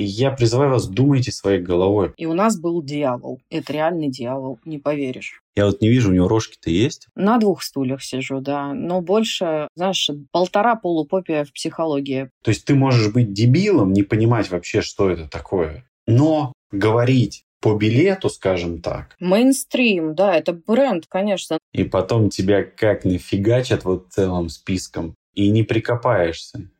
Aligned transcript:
И 0.00 0.02
я 0.02 0.30
призываю 0.30 0.70
вас, 0.70 0.88
думайте 0.88 1.30
своей 1.30 1.60
головой. 1.60 2.14
И 2.16 2.24
у 2.24 2.32
нас 2.32 2.58
был 2.58 2.82
дьявол. 2.82 3.42
Это 3.50 3.70
реальный 3.74 4.08
дьявол, 4.08 4.58
не 4.64 4.78
поверишь. 4.78 5.42
Я 5.54 5.66
вот 5.66 5.82
не 5.82 5.90
вижу, 5.90 6.08
у 6.08 6.14
него 6.14 6.26
рожки-то 6.26 6.70
есть? 6.70 7.06
На 7.14 7.36
двух 7.36 7.62
стульях 7.62 8.02
сижу, 8.02 8.40
да. 8.40 8.72
Но 8.72 9.02
больше, 9.02 9.68
знаешь, 9.74 10.08
полтора 10.32 10.76
полупопия 10.76 11.44
в 11.44 11.52
психологии. 11.52 12.30
То 12.42 12.50
есть 12.50 12.64
ты 12.64 12.74
можешь 12.74 13.12
быть 13.12 13.34
дебилом, 13.34 13.92
не 13.92 14.02
понимать 14.02 14.50
вообще, 14.50 14.80
что 14.80 15.10
это 15.10 15.28
такое. 15.28 15.84
Но 16.06 16.54
говорить 16.72 17.44
по 17.60 17.74
билету, 17.74 18.30
скажем 18.30 18.80
так. 18.80 19.16
Мейнстрим, 19.20 20.14
да, 20.14 20.34
это 20.34 20.54
бренд, 20.54 21.04
конечно. 21.10 21.58
И 21.74 21.84
потом 21.84 22.30
тебя 22.30 22.64
как 22.64 23.04
нафигачат 23.04 23.84
вот 23.84 24.06
целым 24.08 24.48
списком, 24.48 25.14
и 25.34 25.50
не 25.50 25.62
прикопаешься. 25.62 26.70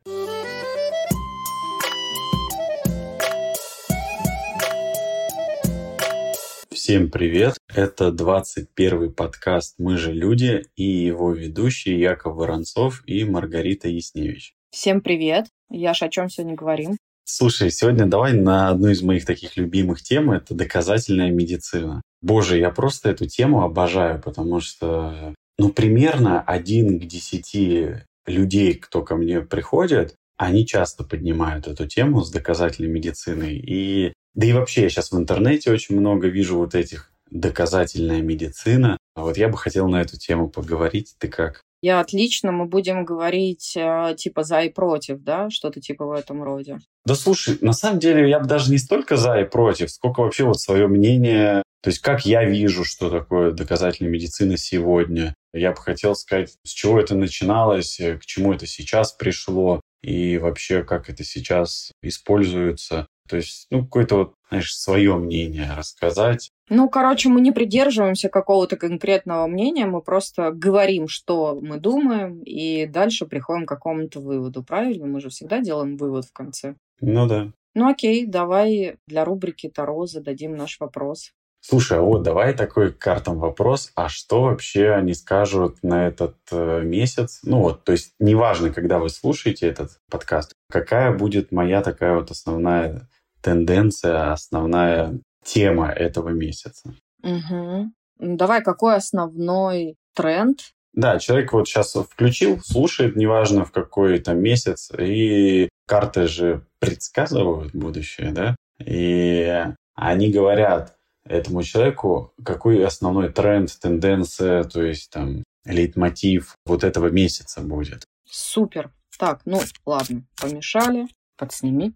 Всем 6.90 7.08
привет! 7.08 7.54
Это 7.72 8.08
21-й 8.08 9.10
подкаст 9.10 9.76
«Мы 9.78 9.96
же 9.96 10.12
люди» 10.12 10.64
и 10.74 10.82
его 10.82 11.32
ведущие 11.32 12.00
Яков 12.00 12.34
Воронцов 12.34 13.04
и 13.06 13.22
Маргарита 13.22 13.88
Ясневич. 13.88 14.54
Всем 14.72 15.00
привет! 15.00 15.46
Яш, 15.70 16.02
о 16.02 16.08
чем 16.08 16.28
сегодня 16.28 16.56
говорим? 16.56 16.96
Слушай, 17.22 17.70
сегодня 17.70 18.06
давай 18.06 18.32
на 18.32 18.70
одну 18.70 18.88
из 18.88 19.02
моих 19.02 19.24
таких 19.24 19.56
любимых 19.56 20.02
тем, 20.02 20.32
это 20.32 20.52
доказательная 20.52 21.30
медицина. 21.30 22.02
Боже, 22.22 22.58
я 22.58 22.70
просто 22.70 23.10
эту 23.10 23.28
тему 23.28 23.62
обожаю, 23.62 24.20
потому 24.20 24.58
что, 24.58 25.36
ну, 25.60 25.68
примерно 25.68 26.40
один 26.40 26.98
к 26.98 27.04
десяти 27.04 27.98
людей, 28.26 28.74
кто 28.74 29.02
ко 29.02 29.14
мне 29.14 29.42
приходит, 29.42 30.16
они 30.36 30.66
часто 30.66 31.04
поднимают 31.04 31.68
эту 31.68 31.86
тему 31.86 32.22
с 32.22 32.32
доказательной 32.32 32.90
медициной. 32.90 33.58
И 33.58 34.12
да 34.34 34.46
и 34.46 34.52
вообще 34.52 34.82
я 34.82 34.88
сейчас 34.88 35.12
в 35.12 35.18
интернете 35.18 35.70
очень 35.70 35.98
много 35.98 36.28
вижу 36.28 36.58
вот 36.58 36.74
этих 36.74 37.12
доказательная 37.30 38.22
медицина. 38.22 38.96
А 39.14 39.22
вот 39.22 39.36
я 39.36 39.48
бы 39.48 39.56
хотел 39.56 39.88
на 39.88 40.00
эту 40.00 40.18
тему 40.18 40.48
поговорить. 40.48 41.14
Ты 41.18 41.28
как? 41.28 41.62
Я 41.82 42.00
отлично, 42.00 42.52
мы 42.52 42.66
будем 42.66 43.04
говорить 43.06 43.74
э, 43.74 44.14
типа 44.16 44.42
за 44.42 44.60
и 44.60 44.68
против, 44.68 45.22
да, 45.22 45.48
что-то 45.48 45.80
типа 45.80 46.04
в 46.04 46.12
этом 46.12 46.42
роде. 46.42 46.78
Да 47.06 47.14
слушай, 47.14 47.56
на 47.62 47.72
самом 47.72 48.00
деле 48.00 48.28
я 48.28 48.38
бы 48.38 48.46
даже 48.46 48.70
не 48.70 48.76
столько 48.76 49.16
за 49.16 49.40
и 49.40 49.44
против, 49.44 49.90
сколько 49.90 50.20
вообще 50.20 50.44
вот 50.44 50.60
свое 50.60 50.88
мнение, 50.88 51.62
то 51.82 51.88
есть 51.88 52.00
как 52.00 52.26
я 52.26 52.44
вижу, 52.44 52.84
что 52.84 53.08
такое 53.08 53.52
доказательная 53.52 54.12
медицина 54.12 54.58
сегодня. 54.58 55.34
Я 55.54 55.70
бы 55.70 55.78
хотел 55.78 56.14
сказать, 56.14 56.54
с 56.64 56.70
чего 56.70 57.00
это 57.00 57.14
начиналось, 57.14 57.98
э, 57.98 58.18
к 58.18 58.26
чему 58.26 58.52
это 58.52 58.66
сейчас 58.66 59.12
пришло 59.12 59.80
и 60.02 60.36
вообще 60.36 60.82
как 60.82 61.08
это 61.08 61.24
сейчас 61.24 61.92
используется. 62.02 63.06
То 63.30 63.36
есть, 63.36 63.68
ну, 63.70 63.84
какое-то 63.84 64.16
вот, 64.16 64.34
знаешь, 64.48 64.74
свое 64.74 65.14
мнение 65.14 65.70
рассказать. 65.76 66.50
Ну, 66.68 66.88
короче, 66.88 67.28
мы 67.28 67.40
не 67.40 67.52
придерживаемся 67.52 68.28
какого-то 68.28 68.76
конкретного 68.76 69.46
мнения, 69.46 69.86
мы 69.86 70.02
просто 70.02 70.50
говорим, 70.50 71.06
что 71.06 71.58
мы 71.60 71.78
думаем, 71.78 72.42
и 72.42 72.86
дальше 72.86 73.26
приходим 73.26 73.66
к 73.66 73.68
какому-то 73.68 74.20
выводу, 74.20 74.64
правильно? 74.64 75.06
Мы 75.06 75.20
же 75.20 75.28
всегда 75.28 75.60
делаем 75.60 75.96
вывод 75.96 76.26
в 76.26 76.32
конце. 76.32 76.74
Ну 77.00 77.26
да. 77.26 77.52
Ну 77.74 77.88
окей, 77.88 78.26
давай 78.26 78.96
для 79.06 79.24
рубрики 79.24 79.68
Таро 79.68 80.06
зададим 80.06 80.56
наш 80.56 80.80
вопрос. 80.80 81.30
Слушай, 81.62 81.98
а 81.98 82.02
вот 82.02 82.22
давай 82.22 82.54
такой 82.54 82.90
картам 82.90 83.38
вопрос, 83.38 83.92
а 83.94 84.08
что 84.08 84.42
вообще 84.42 84.92
они 84.92 85.12
скажут 85.12 85.82
на 85.82 86.08
этот 86.08 86.36
э, 86.50 86.80
месяц? 86.82 87.40
Ну 87.42 87.60
вот, 87.60 87.84
то 87.84 87.92
есть 87.92 88.14
неважно, 88.18 88.72
когда 88.72 88.98
вы 88.98 89.10
слушаете 89.10 89.66
этот 89.66 89.98
подкаст, 90.10 90.54
какая 90.70 91.12
будет 91.14 91.52
моя 91.52 91.82
такая 91.82 92.14
вот 92.14 92.30
основная 92.30 93.08
тенденция, 93.42 94.32
основная 94.32 95.20
тема 95.44 95.90
этого 95.90 96.30
месяца. 96.30 96.94
Угу. 97.22 97.92
Давай, 98.18 98.62
какой 98.62 98.96
основной 98.96 99.96
тренд? 100.14 100.60
Да, 100.92 101.18
человек 101.18 101.52
вот 101.52 101.68
сейчас 101.68 101.94
включил, 101.94 102.60
слушает, 102.62 103.16
неважно 103.16 103.64
в 103.64 103.72
какой 103.72 104.18
там 104.18 104.40
месяц, 104.40 104.90
и 104.98 105.68
карты 105.86 106.26
же 106.26 106.66
предсказывают 106.80 107.74
будущее, 107.74 108.32
да? 108.32 108.56
И 108.84 109.64
они 109.94 110.30
говорят 110.30 110.96
этому 111.24 111.62
человеку, 111.62 112.32
какой 112.44 112.84
основной 112.84 113.32
тренд, 113.32 113.70
тенденция, 113.80 114.64
то 114.64 114.82
есть 114.82 115.10
там 115.10 115.44
лейтмотив 115.64 116.54
вот 116.66 116.82
этого 116.82 117.08
месяца 117.08 117.60
будет. 117.60 118.04
Супер. 118.28 118.90
Так, 119.18 119.42
ну 119.44 119.60
ладно, 119.84 120.24
помешали. 120.40 121.06
Подсними. 121.36 121.94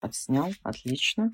Отснял, 0.00 0.50
отлично. 0.62 1.30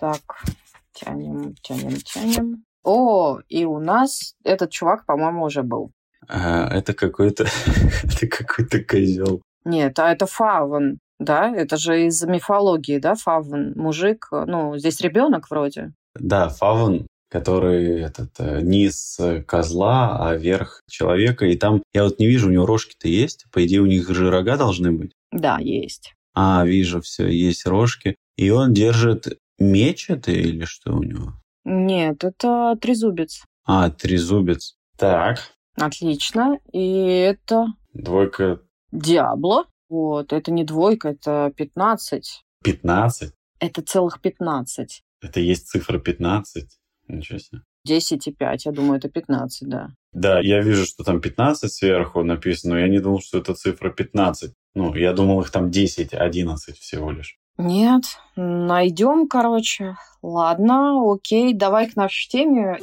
Так, 0.00 0.44
тянем, 0.92 1.54
тянем, 1.62 1.96
тянем. 1.98 2.64
О, 2.82 3.38
и 3.48 3.64
у 3.64 3.78
нас 3.78 4.34
этот 4.44 4.70
чувак, 4.70 5.06
по-моему, 5.06 5.44
уже 5.44 5.62
был. 5.62 5.92
А, 6.28 6.68
это 6.68 6.92
какой-то, 6.92 7.46
это 8.04 8.26
какой-то 8.26 8.82
козел. 8.82 9.42
Нет, 9.64 9.98
а 9.98 10.12
это 10.12 10.26
Фаван, 10.26 10.98
да? 11.18 11.54
Это 11.54 11.76
же 11.76 12.06
из 12.06 12.22
мифологии, 12.24 12.98
да, 12.98 13.14
Фаван, 13.14 13.74
мужик. 13.76 14.28
Ну, 14.30 14.76
здесь 14.76 15.00
ребенок 15.00 15.50
вроде. 15.50 15.92
Да, 16.14 16.48
Фаван, 16.48 17.06
который 17.30 18.00
этот 18.00 18.30
э, 18.38 18.60
низ 18.60 19.20
козла, 19.46 20.28
а 20.28 20.36
верх 20.36 20.82
человека. 20.88 21.46
И 21.46 21.56
там, 21.56 21.82
я 21.92 22.04
вот 22.04 22.18
не 22.18 22.26
вижу, 22.26 22.48
у 22.48 22.52
него 22.52 22.66
рожки-то 22.66 23.08
есть. 23.08 23.46
По 23.52 23.64
идее, 23.64 23.80
у 23.80 23.86
них 23.86 24.08
же 24.08 24.30
рога 24.30 24.56
должны 24.56 24.92
быть. 24.92 25.12
Да, 25.32 25.58
есть. 25.58 26.15
А, 26.38 26.66
вижу, 26.66 27.00
все, 27.00 27.28
есть 27.28 27.66
рожки. 27.66 28.14
И 28.36 28.50
он 28.50 28.74
держит 28.74 29.38
меч 29.58 30.10
это 30.10 30.32
или 30.32 30.66
что 30.66 30.92
у 30.92 31.02
него? 31.02 31.32
Нет, 31.64 32.24
это 32.24 32.76
трезубец. 32.78 33.42
А, 33.64 33.88
трезубец. 33.90 34.76
Так. 34.98 35.38
Отлично. 35.76 36.58
И 36.72 36.94
это... 37.06 37.68
Двойка. 37.94 38.60
Диабло. 38.92 39.64
Вот, 39.88 40.34
это 40.34 40.52
не 40.52 40.64
двойка, 40.64 41.10
это 41.10 41.52
15. 41.56 42.42
15? 42.62 43.32
Это 43.60 43.82
целых 43.82 44.20
15. 44.20 45.02
Это 45.22 45.40
есть 45.40 45.68
цифра 45.68 45.98
15? 45.98 46.68
Ничего 47.08 47.38
себе. 47.38 47.62
10 47.86 48.26
и 48.26 48.32
5, 48.32 48.66
я 48.66 48.72
думаю, 48.72 48.98
это 48.98 49.08
15, 49.08 49.68
да. 49.68 49.90
Да, 50.12 50.40
я 50.40 50.60
вижу, 50.60 50.84
что 50.84 51.04
там 51.04 51.20
15 51.20 51.72
сверху 51.72 52.22
написано, 52.24 52.74
но 52.74 52.80
я 52.80 52.88
не 52.88 52.98
думал, 52.98 53.20
что 53.20 53.38
это 53.38 53.54
цифра 53.54 53.90
15. 53.90 54.52
Ну, 54.76 54.94
я 54.94 55.14
думал, 55.14 55.40
их 55.40 55.50
там 55.50 55.70
10, 55.70 56.12
11 56.12 56.78
всего 56.78 57.10
лишь. 57.10 57.38
Нет, 57.56 58.04
найдем, 58.36 59.26
короче. 59.26 59.96
Ладно, 60.20 61.00
окей, 61.10 61.54
давай 61.54 61.88
к 61.88 61.96
нашей 61.96 62.28
теме. 62.28 62.76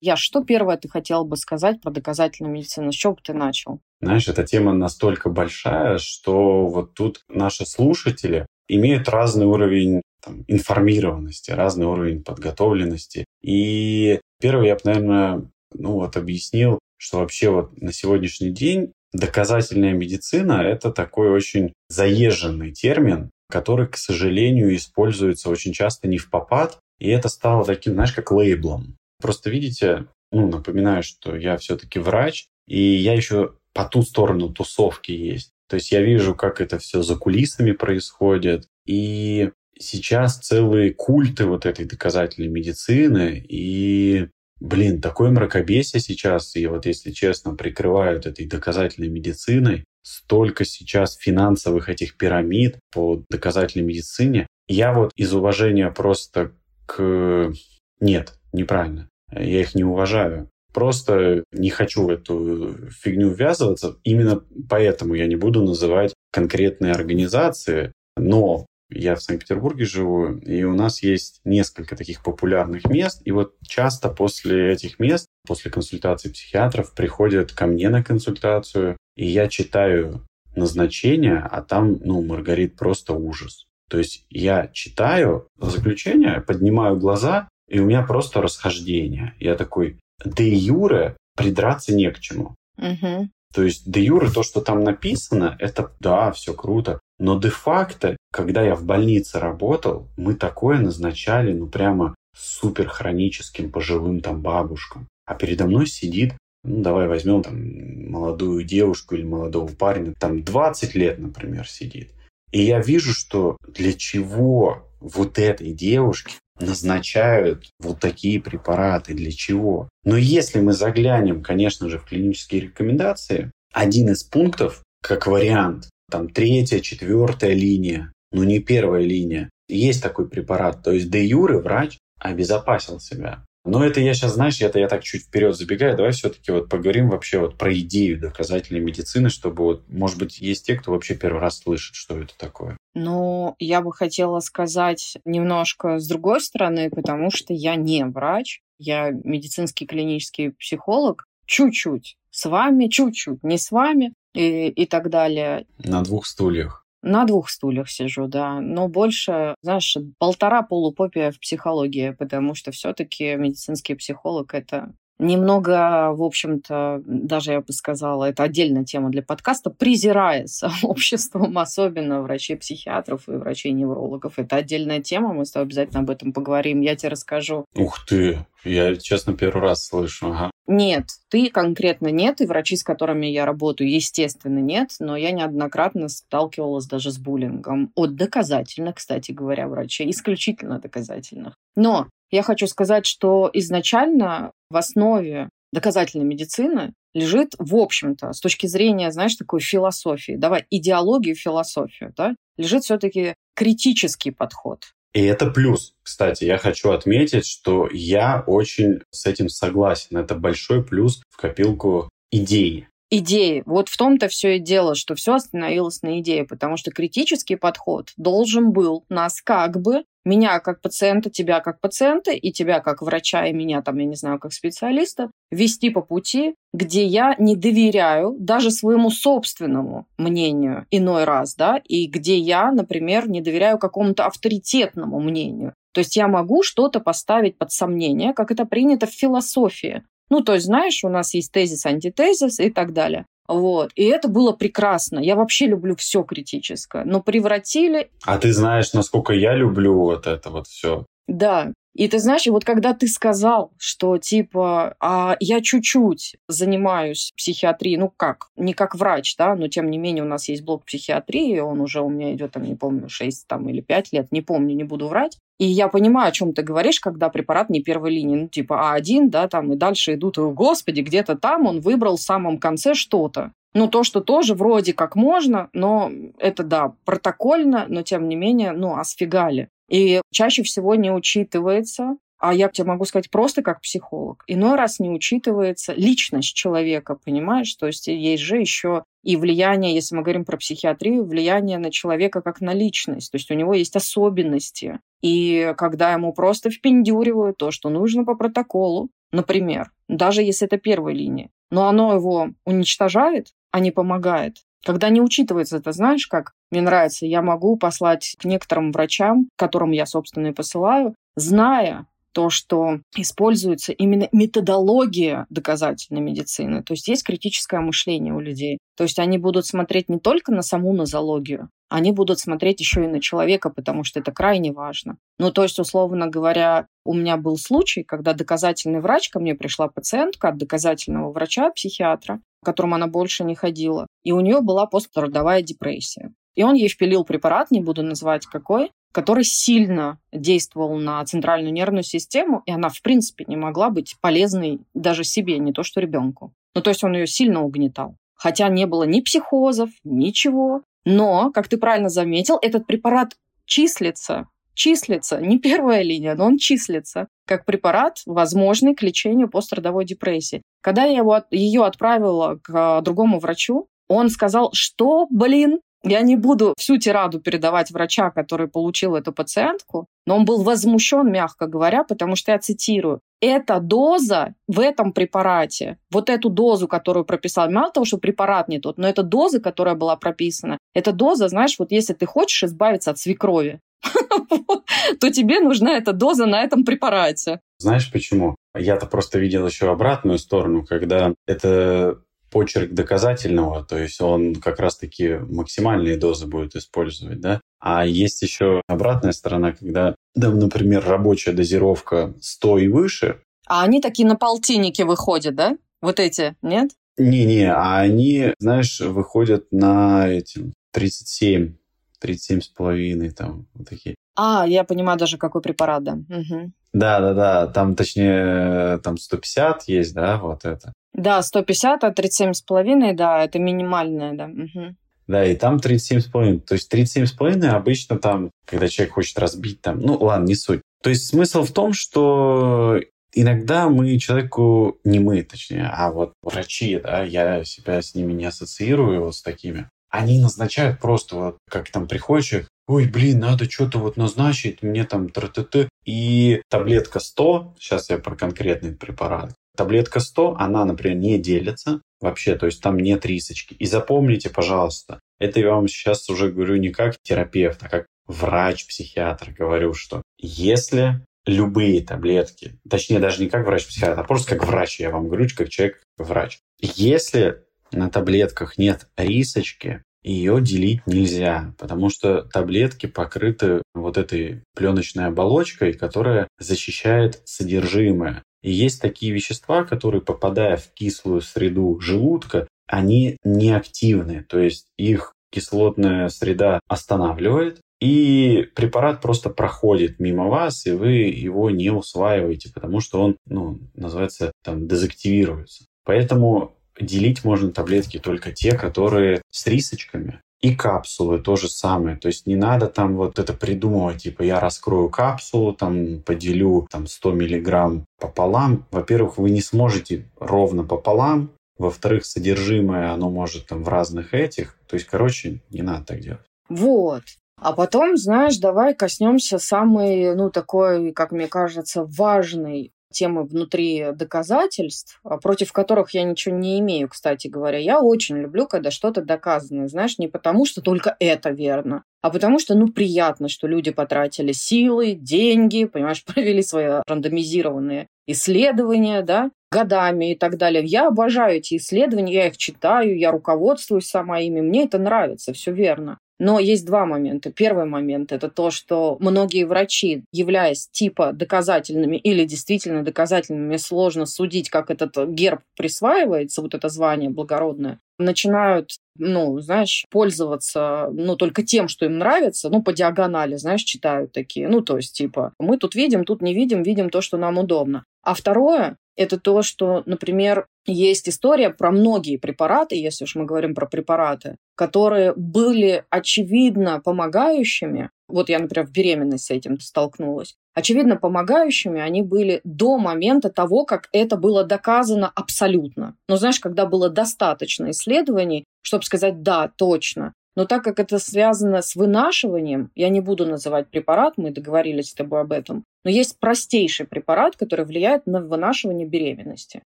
Я 0.00 0.16
что 0.16 0.42
первое 0.42 0.78
ты 0.78 0.88
хотел 0.88 1.26
бы 1.26 1.36
сказать 1.36 1.82
про 1.82 1.90
доказательную 1.90 2.54
медицину? 2.54 2.90
С 2.90 2.94
чего 2.94 3.12
бы 3.12 3.20
ты 3.22 3.34
начал? 3.34 3.80
Знаешь, 4.00 4.28
эта 4.28 4.42
тема 4.42 4.72
настолько 4.72 5.28
большая, 5.28 5.98
что 5.98 6.66
вот 6.66 6.94
тут 6.94 7.24
наши 7.28 7.66
слушатели 7.66 8.46
имеют 8.68 9.06
разный 9.10 9.44
уровень 9.44 10.00
там, 10.26 10.44
информированности, 10.48 11.52
разный 11.52 11.86
уровень 11.86 12.22
подготовленности. 12.22 13.24
И 13.42 14.20
Первый 14.40 14.68
я 14.68 14.74
бы, 14.74 14.80
наверное, 14.84 15.50
ну 15.72 15.92
вот 15.92 16.16
объяснил, 16.16 16.78
что 16.98 17.18
вообще 17.18 17.50
вот 17.50 17.80
на 17.80 17.92
сегодняшний 17.92 18.50
день 18.50 18.92
доказательная 19.12 19.92
медицина– 19.92 20.62
это 20.64 20.90
такой 20.90 21.30
очень 21.30 21.72
заезженный 21.88 22.72
термин, 22.72 23.30
который, 23.48 23.86
к 23.86 23.96
сожалению, 23.96 24.74
используется 24.76 25.48
очень 25.48 25.72
часто 25.72 26.08
не 26.08 26.18
в 26.18 26.28
попад, 26.30 26.78
и 26.98 27.08
это 27.08 27.28
стало 27.28 27.64
таким, 27.64 27.94
знаешь, 27.94 28.12
как 28.12 28.30
лейблом. 28.30 28.96
Просто 29.20 29.48
видите, 29.48 30.06
ну, 30.32 30.48
напоминаю, 30.48 31.02
что 31.02 31.34
я 31.34 31.56
все-таки 31.56 31.98
врач, 31.98 32.46
и 32.66 32.78
я 32.78 33.14
еще 33.14 33.54
по 33.72 33.84
ту 33.84 34.02
сторону 34.02 34.50
тусовки 34.50 35.12
есть. 35.12 35.50
То 35.68 35.76
есть 35.76 35.92
я 35.92 36.02
вижу, 36.02 36.34
как 36.34 36.60
это 36.60 36.78
все 36.78 37.02
за 37.02 37.16
кулисами 37.16 37.72
происходит. 37.72 38.68
И 38.86 39.50
сейчас 39.78 40.38
целые 40.38 40.92
культы 40.92 41.46
вот 41.46 41.66
этой 41.66 41.84
доказательной 41.84 42.48
медицины, 42.48 43.44
и, 43.48 44.28
блин, 44.60 45.00
такое 45.00 45.30
мракобесие 45.30 46.00
сейчас, 46.00 46.56
и 46.56 46.66
вот 46.66 46.86
если 46.86 47.10
честно, 47.10 47.54
прикрывают 47.54 48.26
этой 48.26 48.46
доказательной 48.46 49.08
медициной, 49.08 49.84
столько 50.02 50.64
сейчас 50.64 51.16
финансовых 51.16 51.88
этих 51.88 52.16
пирамид 52.16 52.78
по 52.92 53.24
доказательной 53.28 53.84
медицине. 53.84 54.46
Я 54.68 54.92
вот 54.92 55.10
из 55.16 55.32
уважения 55.34 55.90
просто 55.90 56.52
к... 56.86 57.52
Нет, 58.00 58.34
неправильно. 58.52 59.08
Я 59.32 59.60
их 59.60 59.74
не 59.74 59.82
уважаю. 59.82 60.48
Просто 60.72 61.42
не 61.52 61.70
хочу 61.70 62.04
в 62.04 62.10
эту 62.10 62.88
фигню 62.90 63.30
ввязываться. 63.30 63.96
Именно 64.04 64.44
поэтому 64.68 65.14
я 65.14 65.26
не 65.26 65.34
буду 65.34 65.62
называть 65.62 66.14
конкретные 66.30 66.92
организации. 66.92 67.92
Но 68.16 68.66
я 68.96 69.14
в 69.14 69.22
Санкт-Петербурге 69.22 69.84
живу, 69.84 70.32
и 70.38 70.64
у 70.64 70.74
нас 70.74 71.02
есть 71.02 71.40
несколько 71.44 71.96
таких 71.96 72.22
популярных 72.22 72.84
мест. 72.86 73.22
И 73.24 73.32
вот 73.32 73.54
часто 73.66 74.08
после 74.08 74.72
этих 74.72 74.98
мест, 74.98 75.26
после 75.46 75.70
консультации 75.70 76.30
психиатров, 76.30 76.94
приходят 76.94 77.52
ко 77.52 77.66
мне 77.66 77.88
на 77.88 78.02
консультацию, 78.02 78.96
и 79.16 79.26
я 79.26 79.48
читаю 79.48 80.26
назначение, 80.54 81.38
а 81.38 81.62
там, 81.62 81.98
ну, 82.02 82.22
Маргарит, 82.22 82.76
просто 82.76 83.12
ужас. 83.12 83.66
То 83.88 83.98
есть 83.98 84.26
я 84.30 84.68
читаю 84.68 85.48
заключение, 85.58 86.40
поднимаю 86.40 86.96
глаза, 86.96 87.48
и 87.68 87.78
у 87.78 87.84
меня 87.84 88.02
просто 88.02 88.42
расхождение. 88.42 89.34
Я 89.38 89.54
такой, 89.54 89.98
де 90.24 90.48
юре 90.48 91.16
придраться 91.36 91.94
не 91.94 92.10
к 92.10 92.18
чему. 92.18 92.54
Угу. 92.78 93.28
То 93.54 93.62
есть 93.62 93.90
де 93.90 94.02
юре 94.02 94.30
то, 94.30 94.42
что 94.42 94.60
там 94.60 94.82
написано, 94.82 95.56
это 95.58 95.92
да, 96.00 96.32
все 96.32 96.52
круто. 96.52 97.00
Но 97.18 97.38
де-факто, 97.38 98.16
когда 98.30 98.62
я 98.62 98.74
в 98.74 98.84
больнице 98.84 99.38
работал, 99.38 100.08
мы 100.16 100.34
такое 100.34 100.78
назначали, 100.78 101.52
ну 101.52 101.66
прямо 101.66 102.14
супер 102.36 102.88
хроническим 102.88 103.70
пожилым 103.70 104.20
там 104.20 104.42
бабушкам. 104.42 105.08
А 105.24 105.34
передо 105.34 105.66
мной 105.66 105.86
сидит, 105.86 106.34
ну 106.62 106.82
давай 106.82 107.08
возьмем 107.08 107.42
там 107.42 108.10
молодую 108.10 108.64
девушку 108.64 109.14
или 109.14 109.22
молодого 109.22 109.68
парня, 109.68 110.14
там 110.18 110.42
20 110.42 110.94
лет, 110.94 111.18
например, 111.18 111.66
сидит. 111.68 112.10
И 112.52 112.62
я 112.62 112.80
вижу, 112.80 113.12
что 113.12 113.56
для 113.66 113.92
чего 113.92 114.86
вот 115.00 115.38
этой 115.38 115.72
девушке 115.72 116.34
назначают 116.58 117.70
вот 117.80 118.00
такие 118.00 118.40
препараты, 118.40 119.14
для 119.14 119.30
чего. 119.30 119.88
Но 120.04 120.16
если 120.16 120.60
мы 120.60 120.72
заглянем, 120.72 121.42
конечно 121.42 121.88
же, 121.88 121.98
в 121.98 122.04
клинические 122.04 122.62
рекомендации, 122.62 123.50
один 123.72 124.10
из 124.10 124.22
пунктов, 124.22 124.82
как 125.02 125.26
вариант, 125.26 125.90
там 126.10 126.28
третья, 126.28 126.80
четвертая 126.80 127.54
линия, 127.54 128.12
но 128.32 128.44
не 128.44 128.60
первая 128.60 129.02
линия, 129.02 129.50
есть 129.68 130.02
такой 130.02 130.28
препарат. 130.28 130.82
То 130.82 130.92
есть 130.92 131.10
де 131.10 131.24
юре 131.24 131.58
врач 131.58 131.98
обезопасил 132.20 133.00
себя. 133.00 133.44
Но 133.64 133.84
это 133.84 134.00
я 134.00 134.14
сейчас, 134.14 134.34
знаешь, 134.34 134.60
это 134.60 134.78
я 134.78 134.86
так 134.86 135.02
чуть 135.02 135.24
вперед 135.24 135.56
забегаю. 135.56 135.96
Давай 135.96 136.12
все-таки 136.12 136.52
вот 136.52 136.68
поговорим 136.68 137.10
вообще 137.10 137.40
вот 137.40 137.58
про 137.58 137.76
идею 137.76 138.20
доказательной 138.20 138.80
медицины, 138.80 139.28
чтобы 139.28 139.64
вот, 139.64 139.88
может 139.88 140.18
быть, 140.18 140.38
есть 140.38 140.66
те, 140.66 140.76
кто 140.76 140.92
вообще 140.92 141.16
первый 141.16 141.40
раз 141.40 141.58
слышит, 141.58 141.96
что 141.96 142.16
это 142.16 142.38
такое. 142.38 142.76
Ну, 142.94 143.56
я 143.58 143.80
бы 143.80 143.92
хотела 143.92 144.38
сказать 144.38 145.18
немножко 145.24 145.98
с 145.98 146.06
другой 146.06 146.40
стороны, 146.40 146.90
потому 146.90 147.32
что 147.32 147.52
я 147.52 147.74
не 147.74 148.04
врач, 148.04 148.60
я 148.78 149.10
медицинский 149.10 149.84
клинический 149.84 150.52
психолог, 150.52 151.24
чуть-чуть 151.46 152.16
с 152.30 152.44
вами, 152.48 152.86
чуть-чуть 152.86 153.42
не 153.42 153.58
с 153.58 153.72
вами 153.72 154.12
и, 154.36 154.68
и 154.68 154.86
так 154.86 155.10
далее. 155.10 155.66
На 155.78 156.02
двух 156.02 156.26
стульях. 156.26 156.84
На 157.02 157.24
двух 157.24 157.50
стульях 157.50 157.88
сижу, 157.88 158.26
да. 158.26 158.60
Но 158.60 158.88
больше, 158.88 159.54
знаешь, 159.62 159.96
полтора 160.18 160.62
полупопия 160.62 161.30
в 161.30 161.38
психологии, 161.38 162.10
потому 162.10 162.54
что 162.54 162.70
все-таки 162.72 163.36
медицинский 163.36 163.94
психолог 163.94 164.54
это 164.54 164.92
немного, 165.18 166.12
в 166.12 166.22
общем-то, 166.22 167.02
даже 167.04 167.52
я 167.52 167.60
бы 167.60 167.72
сказала, 167.72 168.24
это 168.24 168.42
отдельная 168.42 168.84
тема 168.84 169.10
для 169.10 169.22
подкаста, 169.22 169.70
презирается 169.70 170.70
обществом, 170.82 171.58
особенно 171.58 172.22
врачей-психиатров 172.22 173.28
и 173.28 173.32
врачей-неврологов. 173.32 174.38
Это 174.38 174.56
отдельная 174.56 175.00
тема, 175.00 175.32
мы 175.32 175.44
с 175.44 175.52
тобой 175.52 175.66
обязательно 175.66 176.00
об 176.00 176.10
этом 176.10 176.32
поговорим, 176.32 176.80
я 176.80 176.96
тебе 176.96 177.10
расскажу. 177.10 177.64
Ух 177.74 178.04
ты, 178.06 178.46
я, 178.64 178.96
честно, 178.96 179.34
первый 179.34 179.62
раз 179.62 179.86
слышу. 179.86 180.28
Ага. 180.28 180.50
Нет, 180.66 181.04
ты 181.28 181.48
конкретно 181.50 182.08
нет, 182.08 182.40
и 182.40 182.46
врачи, 182.46 182.76
с 182.76 182.82
которыми 182.82 183.26
я 183.26 183.46
работаю, 183.46 183.90
естественно, 183.90 184.58
нет, 184.58 184.96
но 184.98 185.16
я 185.16 185.30
неоднократно 185.30 186.08
сталкивалась 186.08 186.86
даже 186.86 187.12
с 187.12 187.18
буллингом. 187.18 187.92
От 187.94 188.16
доказательных, 188.16 188.96
кстати 188.96 189.30
говоря, 189.30 189.68
врачей, 189.68 190.10
исключительно 190.10 190.80
доказательных. 190.80 191.54
Но 191.76 192.08
я 192.30 192.42
хочу 192.42 192.66
сказать, 192.66 193.06
что 193.06 193.50
изначально 193.52 194.52
в 194.70 194.76
основе 194.76 195.48
доказательной 195.72 196.24
медицины 196.24 196.92
лежит, 197.14 197.54
в 197.58 197.76
общем-то, 197.76 198.32
с 198.32 198.40
точки 198.40 198.66
зрения, 198.66 199.10
знаешь, 199.10 199.36
такой 199.36 199.60
философии, 199.60 200.36
давай, 200.36 200.66
идеологию, 200.70 201.34
философию, 201.34 202.12
да, 202.16 202.34
лежит 202.56 202.84
все-таки 202.84 203.34
критический 203.54 204.30
подход. 204.30 204.84
И 205.14 205.22
это 205.22 205.46
плюс. 205.46 205.94
Кстати, 206.02 206.44
я 206.44 206.58
хочу 206.58 206.90
отметить, 206.90 207.46
что 207.46 207.88
я 207.90 208.44
очень 208.46 209.00
с 209.10 209.24
этим 209.24 209.48
согласен. 209.48 210.18
Это 210.18 210.34
большой 210.34 210.84
плюс 210.84 211.22
в 211.30 211.38
копилку 211.38 212.10
идеи. 212.30 212.88
Идеи. 213.10 213.62
Вот 213.64 213.88
в 213.88 213.96
том-то 213.96 214.28
все 214.28 214.56
и 214.56 214.58
дело, 214.58 214.94
что 214.94 215.14
все 215.14 215.34
остановилось 215.34 216.02
на 216.02 216.20
идее, 216.20 216.44
потому 216.44 216.76
что 216.76 216.90
критический 216.90 217.56
подход 217.56 218.12
должен 218.18 218.72
был 218.72 219.04
нас 219.08 219.40
как 219.40 219.80
бы 219.80 220.04
меня 220.26 220.58
как 220.60 220.82
пациента, 220.82 221.30
тебя 221.30 221.60
как 221.60 221.80
пациента, 221.80 222.32
и 222.32 222.50
тебя 222.50 222.80
как 222.80 223.00
врача, 223.00 223.46
и 223.46 223.52
меня 223.52 223.80
там, 223.80 223.96
я 223.98 224.04
не 224.04 224.16
знаю, 224.16 224.38
как 224.38 224.52
специалиста, 224.52 225.30
вести 225.50 225.88
по 225.90 226.02
пути, 226.02 226.54
где 226.74 227.04
я 227.04 227.34
не 227.38 227.56
доверяю 227.56 228.36
даже 228.38 228.70
своему 228.70 229.10
собственному 229.10 230.06
мнению 230.18 230.86
иной 230.90 231.24
раз, 231.24 231.54
да, 231.54 231.80
и 231.88 232.06
где 232.06 232.36
я, 232.36 232.72
например, 232.72 233.28
не 233.28 233.40
доверяю 233.40 233.78
какому-то 233.78 234.26
авторитетному 234.26 235.20
мнению. 235.20 235.72
То 235.94 236.00
есть 236.00 236.16
я 236.16 236.28
могу 236.28 236.62
что-то 236.62 237.00
поставить 237.00 237.56
под 237.56 237.70
сомнение, 237.72 238.34
как 238.34 238.50
это 238.50 238.66
принято 238.66 239.06
в 239.06 239.10
философии. 239.10 240.02
Ну, 240.28 240.40
то 240.40 240.54
есть, 240.54 240.66
знаешь, 240.66 241.04
у 241.04 241.08
нас 241.08 241.34
есть 241.34 241.52
тезис, 241.52 241.86
антитезис 241.86 242.58
и 242.58 242.70
так 242.70 242.92
далее. 242.92 243.26
Вот. 243.48 243.92
И 243.94 244.04
это 244.04 244.28
было 244.28 244.52
прекрасно. 244.52 245.18
Я 245.18 245.36
вообще 245.36 245.66
люблю 245.66 245.96
все 245.96 246.22
критическое. 246.22 247.04
Но 247.04 247.20
превратили... 247.20 248.10
А 248.24 248.38
ты 248.38 248.52
знаешь, 248.52 248.92
насколько 248.92 249.32
я 249.32 249.54
люблю 249.54 249.94
вот 249.94 250.26
это 250.26 250.50
вот 250.50 250.66
все. 250.66 251.06
Да. 251.26 251.72
И 251.96 252.08
ты 252.08 252.18
знаешь, 252.18 252.46
вот 252.46 252.62
когда 252.62 252.92
ты 252.92 253.08
сказал, 253.08 253.72
что 253.78 254.18
типа, 254.18 254.96
а 255.00 255.36
я 255.40 255.62
чуть-чуть 255.62 256.36
занимаюсь 256.46 257.32
психиатрией, 257.34 257.96
ну 257.96 258.12
как, 258.14 258.50
не 258.54 258.74
как 258.74 258.94
врач, 258.94 259.34
да, 259.38 259.54
но 259.56 259.68
тем 259.68 259.90
не 259.90 259.96
менее 259.96 260.22
у 260.22 260.26
нас 260.28 260.46
есть 260.50 260.62
блок 260.62 260.84
психиатрии, 260.84 261.58
он 261.58 261.80
уже 261.80 262.02
у 262.02 262.10
меня 262.10 262.34
идет, 262.34 262.52
там, 262.52 262.64
не 262.64 262.74
помню, 262.74 263.08
6 263.08 263.46
там, 263.48 263.66
или 263.70 263.80
5 263.80 264.12
лет, 264.12 264.30
не 264.30 264.42
помню, 264.42 264.74
не 264.74 264.84
буду 264.84 265.08
врать. 265.08 265.38
И 265.58 265.64
я 265.64 265.88
понимаю, 265.88 266.28
о 266.28 266.32
чем 266.32 266.52
ты 266.52 266.62
говоришь, 266.62 267.00
когда 267.00 267.30
препарат 267.30 267.70
не 267.70 267.80
первой 267.80 268.10
линии, 268.10 268.36
ну 268.36 268.48
типа 268.48 268.94
А1, 268.94 269.28
да, 269.28 269.48
там 269.48 269.72
и 269.72 269.76
дальше 269.76 270.14
идут, 270.14 270.36
о, 270.36 270.50
господи, 270.50 271.00
где-то 271.00 271.34
там 271.34 271.66
он 271.66 271.80
выбрал 271.80 272.18
в 272.18 272.22
самом 272.22 272.58
конце 272.58 272.92
что-то. 272.92 273.52
Ну, 273.72 273.88
то, 273.88 274.04
что 274.04 274.20
тоже 274.20 274.54
вроде 274.54 274.92
как 274.92 275.16
можно, 275.16 275.68
но 275.72 276.10
это, 276.38 276.62
да, 276.62 276.92
протокольно, 277.04 277.86
но 277.88 278.02
тем 278.02 278.28
не 278.28 278.36
менее, 278.36 278.72
ну, 278.72 278.96
асфигали. 278.96 279.68
И 279.88 280.20
чаще 280.32 280.62
всего 280.62 280.94
не 280.94 281.10
учитывается, 281.10 282.16
а 282.38 282.52
я 282.52 282.68
тебе 282.68 282.88
могу 282.88 283.04
сказать 283.04 283.30
просто 283.30 283.62
как 283.62 283.80
психолог, 283.80 284.44
иной 284.46 284.76
раз 284.76 284.98
не 284.98 285.08
учитывается 285.08 285.94
личность 285.94 286.54
человека, 286.54 287.18
понимаешь? 287.24 287.74
То 287.74 287.86
есть 287.86 288.08
есть 288.08 288.42
же 288.42 288.58
еще 288.58 289.04
и 289.22 289.36
влияние, 289.36 289.94
если 289.94 290.14
мы 290.14 290.22
говорим 290.22 290.44
про 290.44 290.56
психиатрию, 290.56 291.24
влияние 291.24 291.78
на 291.78 291.90
человека 291.90 292.42
как 292.42 292.60
на 292.60 292.74
личность. 292.74 293.32
То 293.32 293.36
есть 293.36 293.50
у 293.50 293.54
него 293.54 293.74
есть 293.74 293.96
особенности. 293.96 295.00
И 295.22 295.72
когда 295.76 296.12
ему 296.12 296.32
просто 296.32 296.70
впендюривают 296.70 297.56
то, 297.56 297.70
что 297.70 297.88
нужно 297.88 298.24
по 298.24 298.34
протоколу, 298.34 299.08
например, 299.32 299.90
даже 300.08 300.42
если 300.42 300.66
это 300.66 300.78
первая 300.78 301.14
линия, 301.14 301.50
но 301.70 301.88
оно 301.88 302.14
его 302.14 302.50
уничтожает, 302.64 303.48
а 303.72 303.80
не 303.80 303.90
помогает, 303.90 304.58
когда 304.86 305.08
не 305.08 305.20
учитывается 305.20 305.78
это, 305.78 305.90
знаешь, 305.90 306.28
как 306.28 306.52
мне 306.70 306.80
нравится, 306.80 307.26
я 307.26 307.42
могу 307.42 307.76
послать 307.76 308.36
к 308.38 308.44
некоторым 308.44 308.92
врачам, 308.92 309.48
которым 309.56 309.90
я, 309.90 310.06
собственно, 310.06 310.46
и 310.46 310.52
посылаю, 310.52 311.16
зная 311.34 312.06
то, 312.30 312.50
что 312.50 313.00
используется 313.16 313.92
именно 313.92 314.28
методология 314.30 315.46
доказательной 315.50 316.20
медицины. 316.20 316.84
То 316.84 316.92
есть 316.92 317.08
есть 317.08 317.24
критическое 317.24 317.80
мышление 317.80 318.32
у 318.32 318.40
людей. 318.40 318.78
То 318.96 319.04
есть 319.04 319.18
они 319.18 319.38
будут 319.38 319.66
смотреть 319.66 320.08
не 320.08 320.20
только 320.20 320.52
на 320.52 320.62
саму 320.62 320.92
нозологию, 320.92 321.68
они 321.88 322.12
будут 322.12 322.38
смотреть 322.38 322.80
еще 322.80 323.04
и 323.04 323.08
на 323.08 323.20
человека, 323.20 323.70
потому 323.70 324.04
что 324.04 324.20
это 324.20 324.32
крайне 324.32 324.72
важно. 324.72 325.16
Ну, 325.38 325.50
то 325.50 325.62
есть, 325.62 325.78
условно 325.78 326.28
говоря, 326.28 326.86
у 327.04 327.14
меня 327.14 327.36
был 327.36 327.56
случай, 327.56 328.02
когда 328.02 328.34
доказательный 328.34 329.00
врач, 329.00 329.30
ко 329.30 329.40
мне 329.40 329.54
пришла 329.54 329.88
пациентка 329.88 330.48
от 330.48 330.58
доказательного 330.58 331.32
врача-психиатра, 331.32 332.40
к 332.66 332.68
которому 332.68 332.96
она 332.96 333.06
больше 333.06 333.44
не 333.44 333.54
ходила, 333.54 334.08
и 334.24 334.32
у 334.32 334.40
нее 334.40 334.60
была 334.60 334.86
послеродовая 334.86 335.62
депрессия. 335.62 336.32
И 336.56 336.64
он 336.64 336.74
ей 336.74 336.88
впилил 336.88 337.22
препарат, 337.22 337.70
не 337.70 337.80
буду 337.80 338.02
называть 338.02 338.44
какой, 338.46 338.90
который 339.12 339.44
сильно 339.44 340.18
действовал 340.32 340.96
на 340.96 341.24
центральную 341.24 341.72
нервную 341.72 342.02
систему, 342.02 342.64
и 342.66 342.72
она, 342.72 342.88
в 342.88 343.00
принципе, 343.02 343.44
не 343.46 343.54
могла 343.54 343.88
быть 343.88 344.16
полезной 344.20 344.80
даже 344.94 345.22
себе, 345.22 345.58
не 345.58 345.72
то 345.72 345.84
что 345.84 346.00
ребенку. 346.00 346.52
Ну, 346.74 346.82
то 346.82 346.90
есть 346.90 347.04
он 347.04 347.14
ее 347.14 347.28
сильно 347.28 347.62
угнетал. 347.62 348.16
Хотя 348.34 348.68
не 348.68 348.86
было 348.86 349.04
ни 349.04 349.20
психозов, 349.20 349.90
ничего. 350.02 350.82
Но, 351.04 351.52
как 351.52 351.68
ты 351.68 351.78
правильно 351.78 352.08
заметил, 352.08 352.58
этот 352.60 352.84
препарат 352.84 353.36
числится, 353.64 354.48
числится, 354.76 355.40
не 355.40 355.58
первая 355.58 356.02
линия, 356.02 356.36
но 356.36 356.46
он 356.46 356.58
числится 356.58 357.26
как 357.46 357.64
препарат, 357.64 358.22
возможный 358.26 358.94
к 358.94 359.02
лечению 359.02 359.48
пострадовой 359.48 360.04
депрессии. 360.04 360.62
Когда 360.82 361.04
я 361.04 361.18
его, 361.18 361.42
ее 361.50 361.84
отправила 361.84 362.60
к 362.62 363.00
другому 363.00 363.40
врачу, 363.40 363.88
он 364.08 364.28
сказал, 364.30 364.70
что, 364.72 365.26
блин, 365.30 365.80
Я 366.08 366.20
не 366.20 366.36
буду 366.36 366.72
всю 366.78 366.98
тираду 366.98 367.40
передавать 367.40 367.90
врача, 367.90 368.30
который 368.30 368.68
получил 368.68 369.16
эту 369.16 369.32
пациентку, 369.32 370.06
но 370.24 370.36
он 370.36 370.44
был 370.44 370.62
возмущен, 370.62 371.30
мягко 371.32 371.66
говоря, 371.66 372.04
потому 372.04 372.36
что 372.36 372.52
я 372.52 372.58
цитирую, 372.58 373.20
эта 373.40 373.80
доза 373.80 374.54
в 374.68 374.78
этом 374.78 375.12
препарате, 375.12 375.98
вот 376.12 376.30
эту 376.30 376.48
дозу, 376.48 376.86
которую 376.86 377.24
прописал, 377.24 377.68
мало 377.72 377.90
того, 377.90 378.04
что 378.04 378.18
препарат 378.18 378.68
не 378.68 378.78
тот, 378.78 378.98
но 378.98 379.08
эта 379.08 379.24
доза, 379.24 379.60
которая 379.60 379.96
была 379.96 380.16
прописана, 380.16 380.78
эта 380.94 381.10
доза, 381.10 381.48
знаешь, 381.48 381.76
вот 381.76 381.90
если 381.90 382.12
ты 382.14 382.24
хочешь 382.24 382.62
избавиться 382.62 383.10
от 383.10 383.18
свекрови, 383.18 383.80
то 385.20 385.30
тебе 385.30 385.60
нужна 385.60 385.96
эта 385.96 386.12
доза 386.12 386.46
на 386.46 386.62
этом 386.62 386.84
препарате. 386.84 387.60
Знаешь 387.78 388.10
почему? 388.10 388.56
Я-то 388.76 389.06
просто 389.06 389.38
видел 389.38 389.66
еще 389.66 389.90
обратную 389.90 390.38
сторону, 390.38 390.84
когда 390.84 391.34
это 391.46 392.18
почерк 392.50 392.92
доказательного, 392.92 393.84
то 393.84 393.98
есть 393.98 394.20
он 394.20 394.54
как 394.54 394.78
раз-таки 394.78 395.34
максимальные 395.34 396.16
дозы 396.16 396.46
будет 396.46 396.74
использовать, 396.76 397.40
да. 397.40 397.60
А 397.80 398.06
есть 398.06 398.42
еще 398.42 398.80
обратная 398.86 399.32
сторона, 399.32 399.72
когда, 399.72 400.14
да, 400.34 400.50
например, 400.50 401.04
рабочая 401.06 401.52
дозировка 401.52 402.34
100 402.40 402.78
и 402.78 402.88
выше. 402.88 403.40
А 403.66 403.82
они 403.82 404.00
такие 404.00 404.26
на 404.26 404.36
полтиннике 404.36 405.04
выходят, 405.04 405.54
да? 405.54 405.76
Вот 406.00 406.20
эти, 406.20 406.56
нет? 406.62 406.92
Не-не, 407.18 407.72
а 407.72 407.98
они, 407.98 408.54
знаешь, 408.58 409.00
выходят 409.00 409.66
на 409.70 410.28
эти 410.28 410.72
37, 410.92 411.74
37 412.18 412.60
с 412.60 412.68
половиной, 412.68 413.30
там, 413.30 413.66
вот 413.74 413.88
такие. 413.88 414.14
А, 414.36 414.66
я 414.66 414.84
понимаю 414.84 415.18
даже, 415.18 415.38
какой 415.38 415.62
препарат, 415.62 416.04
да. 416.04 416.12
Угу. 416.12 416.72
Да, 416.92 417.20
да, 417.20 417.34
да. 417.34 417.66
Там, 417.66 417.94
точнее, 417.94 418.98
там 418.98 419.16
150 419.16 419.84
есть, 419.84 420.14
да, 420.14 420.38
вот 420.38 420.64
это. 420.64 420.92
Да, 421.12 421.42
150, 421.42 422.04
а 422.04 422.10
37,5, 422.10 423.14
да, 423.14 423.44
это 423.44 423.58
минимальное, 423.58 424.34
да. 424.34 424.46
Угу. 424.46 424.96
Да, 425.26 425.44
и 425.44 425.56
там 425.56 425.76
37,5. 425.76 426.60
То 426.60 426.74
есть 426.74 426.92
37,5 426.92 427.66
обычно 427.66 428.18
там, 428.18 428.50
когда 428.64 428.88
человек 428.88 429.14
хочет 429.14 429.38
разбить 429.38 429.80
там, 429.80 430.00
ну 430.00 430.16
ладно, 430.18 430.46
не 430.46 430.54
суть. 430.54 430.82
То 431.02 431.10
есть 431.10 431.26
смысл 431.26 431.62
в 431.62 431.72
том, 431.72 431.92
что 431.92 433.00
иногда 433.32 433.88
мы 433.88 434.18
человеку, 434.18 434.98
не 435.04 435.18
мы, 435.18 435.42
точнее, 435.42 435.90
а 435.92 436.10
вот 436.10 436.32
врачи, 436.42 437.00
да, 437.02 437.22
я 437.24 437.64
себя 437.64 438.00
с 438.02 438.14
ними 438.14 438.32
не 438.32 438.44
ассоциирую 438.44 439.24
вот 439.24 439.36
с 439.36 439.42
такими, 439.42 439.88
они 440.10 440.40
назначают 440.40 441.00
просто 441.00 441.36
вот, 441.36 441.58
как 441.68 441.90
там 441.90 442.06
приходишь, 442.06 442.46
человек, 442.46 442.68
ой, 442.86 443.06
блин, 443.06 443.40
надо 443.40 443.68
что-то 443.70 443.98
вот 443.98 444.16
назначить, 444.16 444.82
мне 444.82 445.04
там 445.04 445.28
тра-ты-ты. 445.28 445.88
И 446.04 446.62
таблетка 446.70 447.18
100, 447.20 447.74
сейчас 447.78 448.10
я 448.10 448.18
про 448.18 448.36
конкретный 448.36 448.92
препарат, 448.92 449.52
таблетка 449.76 450.20
100, 450.20 450.56
она, 450.58 450.84
например, 450.84 451.18
не 451.18 451.38
делится 451.38 452.00
вообще, 452.20 452.56
то 452.56 452.66
есть 452.66 452.80
там 452.80 452.96
нет 452.98 453.26
рисочки. 453.26 453.74
И 453.74 453.86
запомните, 453.86 454.50
пожалуйста, 454.50 455.20
это 455.38 455.60
я 455.60 455.72
вам 455.72 455.88
сейчас 455.88 456.28
уже 456.30 456.50
говорю 456.50 456.76
не 456.76 456.90
как 456.90 457.16
терапевт, 457.22 457.82
а 457.82 457.88
как 457.88 458.06
врач-психиатр 458.26 459.52
говорю, 459.52 459.92
что 459.94 460.22
если 460.38 461.24
любые 461.44 462.02
таблетки, 462.02 462.78
точнее 462.88 463.20
даже 463.20 463.42
не 463.42 463.48
как 463.48 463.66
врач-психиатр, 463.66 464.18
а 464.18 464.24
просто 464.24 464.56
как 464.56 464.66
врач, 464.66 464.98
я 465.00 465.10
вам 465.10 465.28
говорю, 465.28 465.46
как 465.56 465.68
человек-врач. 465.68 466.58
Если 466.80 467.62
на 467.92 468.10
таблетках 468.10 468.78
нет 468.78 469.08
рисочки, 469.16 470.02
ее 470.22 470.60
делить 470.60 471.06
нельзя, 471.06 471.72
потому 471.78 472.10
что 472.10 472.42
таблетки 472.42 473.06
покрыты 473.06 473.82
вот 473.94 474.18
этой 474.18 474.64
пленочной 474.74 475.26
оболочкой, 475.26 475.92
которая 475.92 476.48
защищает 476.58 477.40
содержимое. 477.44 478.42
И 478.62 478.72
есть 478.72 479.00
такие 479.00 479.32
вещества, 479.32 479.84
которые, 479.84 480.20
попадая 480.20 480.76
в 480.76 480.92
кислую 480.94 481.40
среду 481.42 482.00
желудка, 482.00 482.66
они 482.88 483.36
неактивны, 483.44 484.44
то 484.48 484.58
есть 484.58 484.86
их 484.96 485.32
кислотная 485.52 486.28
среда 486.28 486.80
останавливает, 486.88 487.80
и 488.00 488.68
препарат 488.74 489.22
просто 489.22 489.48
проходит 489.48 490.18
мимо 490.18 490.48
вас, 490.48 490.86
и 490.86 490.90
вы 490.90 491.12
его 491.12 491.70
не 491.70 491.90
усваиваете, 491.90 492.70
потому 492.72 493.00
что 493.00 493.22
он, 493.22 493.36
ну, 493.46 493.78
называется, 493.94 494.52
там, 494.62 494.86
дезактивируется. 494.86 495.86
Поэтому 496.04 496.76
делить 497.00 497.44
можно 497.44 497.70
таблетки 497.70 498.18
только 498.18 498.52
те, 498.52 498.76
которые 498.76 499.42
с 499.50 499.66
рисочками. 499.66 500.40
И 500.62 500.74
капсулы 500.74 501.38
то 501.38 501.56
же 501.56 501.68
самое. 501.68 502.16
То 502.16 502.28
есть 502.28 502.46
не 502.46 502.56
надо 502.56 502.86
там 502.86 503.16
вот 503.16 503.38
это 503.38 503.52
придумывать, 503.52 504.22
типа 504.22 504.42
я 504.42 504.58
раскрою 504.58 505.10
капсулу, 505.10 505.74
там 505.74 506.22
поделю 506.22 506.86
там 506.90 507.06
100 507.06 507.32
миллиграмм 507.32 508.06
пополам. 508.18 508.86
Во-первых, 508.90 509.36
вы 509.36 509.50
не 509.50 509.60
сможете 509.60 510.24
ровно 510.40 510.82
пополам. 510.82 511.50
Во-вторых, 511.78 512.24
содержимое, 512.24 513.12
оно 513.12 513.28
может 513.28 513.66
там 513.66 513.82
в 513.82 513.88
разных 513.88 514.32
этих. 514.32 514.78
То 514.86 514.94
есть, 514.94 515.06
короче, 515.06 515.60
не 515.70 515.82
надо 515.82 516.06
так 516.06 516.20
делать. 516.20 516.46
Вот. 516.70 517.22
А 517.60 517.72
потом, 517.72 518.16
знаешь, 518.16 518.58
давай 518.58 518.94
коснемся 518.94 519.58
самой, 519.58 520.34
ну, 520.34 520.50
такой, 520.50 521.12
как 521.12 521.32
мне 521.32 521.48
кажется, 521.48 522.04
важной 522.04 522.92
темы 523.16 523.44
внутри 523.44 524.12
доказательств, 524.12 525.20
а, 525.24 525.38
против 525.38 525.72
которых 525.72 526.12
я 526.12 526.22
ничего 526.22 526.54
не 526.54 526.78
имею, 526.80 527.08
кстати 527.08 527.48
говоря. 527.48 527.78
Я 527.78 528.00
очень 528.00 528.36
люблю, 528.36 528.66
когда 528.66 528.90
что-то 528.90 529.22
доказано, 529.22 529.88
знаешь, 529.88 530.18
не 530.18 530.28
потому, 530.28 530.66
что 530.66 530.82
только 530.82 531.16
это 531.18 531.50
верно, 531.50 532.04
а 532.22 532.30
потому 532.30 532.58
что, 532.58 532.74
ну, 532.74 532.88
приятно, 532.88 533.48
что 533.48 533.66
люди 533.66 533.90
потратили 533.90 534.52
силы, 534.52 535.14
деньги, 535.14 535.86
понимаешь, 535.86 536.24
провели 536.34 536.62
свои 536.62 537.00
рандомизированные 537.06 538.08
исследования, 538.26 539.22
да, 539.22 539.50
годами 539.72 540.32
и 540.32 540.34
так 540.34 540.58
далее. 540.58 540.84
Я 540.84 541.08
обожаю 541.08 541.56
эти 541.56 541.76
исследования, 541.76 542.34
я 542.34 542.46
их 542.48 542.56
читаю, 542.56 543.18
я 543.18 543.30
руководствуюсь 543.30 544.06
сама 544.06 544.40
ими, 544.40 544.60
мне 544.60 544.84
это 544.84 544.98
нравится, 544.98 545.52
все 545.52 545.72
верно. 545.72 546.18
Но 546.38 546.58
есть 546.58 546.84
два 546.84 547.06
момента. 547.06 547.50
Первый 547.50 547.86
момент– 547.86 548.32
это 548.32 548.50
то, 548.50 548.70
что 548.70 549.16
многие 549.20 549.64
врачи, 549.64 550.24
являясь 550.32 550.88
типа 550.88 551.32
доказательными 551.32 552.16
или 552.16 552.44
действительно 552.44 553.02
доказательными, 553.02 553.76
сложно 553.76 554.26
судить, 554.26 554.68
как 554.68 554.90
этот 554.90 555.16
герб 555.30 555.62
присваивается, 555.76 556.62
вот 556.62 556.74
это 556.74 556.88
звание 556.88 557.30
благородное, 557.30 557.98
начинают 558.18 558.90
ну, 559.18 559.58
знаешь, 559.60 560.04
пользоваться, 560.10 561.08
ну, 561.12 561.36
только 561.36 561.62
тем, 561.62 561.88
что 561.88 562.04
им 562.04 562.18
нравится, 562.18 562.68
ну, 562.68 562.82
по 562.82 562.92
диагонали, 562.92 563.56
знаешь, 563.56 563.82
читают 563.82 564.32
такие. 564.32 564.68
Ну, 564.68 564.82
то 564.82 564.96
есть, 564.96 565.16
типа, 565.16 565.52
мы 565.58 565.78
тут 565.78 565.94
видим, 565.94 566.24
тут 566.24 566.42
не 566.42 566.54
видим, 566.54 566.82
видим 566.82 567.10
то, 567.10 567.20
что 567.20 567.36
нам 567.36 567.58
удобно. 567.58 568.04
А 568.26 568.34
второе, 568.34 568.96
это 569.16 569.38
то, 569.38 569.62
что, 569.62 570.02
например, 570.04 570.66
есть 570.84 571.28
история 571.28 571.70
про 571.70 571.92
многие 571.92 572.38
препараты, 572.38 572.96
если 572.96 573.22
уж 573.22 573.36
мы 573.36 573.44
говорим 573.44 573.72
про 573.72 573.86
препараты, 573.86 574.56
которые 574.74 575.32
были 575.36 576.04
очевидно 576.10 577.00
помогающими. 577.00 578.10
Вот 578.26 578.48
я, 578.48 578.58
например, 578.58 578.88
в 578.88 578.90
беременность 578.90 579.44
с 579.44 579.50
этим 579.52 579.78
столкнулась. 579.78 580.56
Очевидно, 580.74 581.14
помогающими 581.14 582.00
они 582.00 582.22
были 582.22 582.60
до 582.64 582.98
момента 582.98 583.48
того, 583.48 583.84
как 583.84 584.08
это 584.10 584.36
было 584.36 584.64
доказано 584.64 585.30
абсолютно. 585.32 586.16
Но 586.28 586.36
знаешь, 586.36 586.58
когда 586.58 586.84
было 586.84 587.08
достаточно 587.08 587.92
исследований, 587.92 588.64
чтобы 588.82 589.04
сказать 589.04 589.40
«да, 589.42 589.70
точно», 589.76 590.32
но 590.56 590.64
так 590.64 590.82
как 590.82 590.98
это 590.98 591.18
связано 591.18 591.82
с 591.82 591.94
вынашиванием, 591.94 592.90
я 592.94 593.08
не 593.10 593.20
буду 593.20 593.46
называть 593.46 593.88
препарат, 593.88 594.34
мы 594.36 594.50
договорились 594.50 595.10
с 595.10 595.14
тобой 595.14 595.42
об 595.42 595.52
этом, 595.52 595.84
но 596.04 596.10
есть 596.10 596.38
простейший 596.40 597.06
препарат, 597.06 597.56
который 597.56 597.84
влияет 597.84 598.26
на 598.26 598.40
вынашивание 598.40 599.06
беременности, 599.06 599.82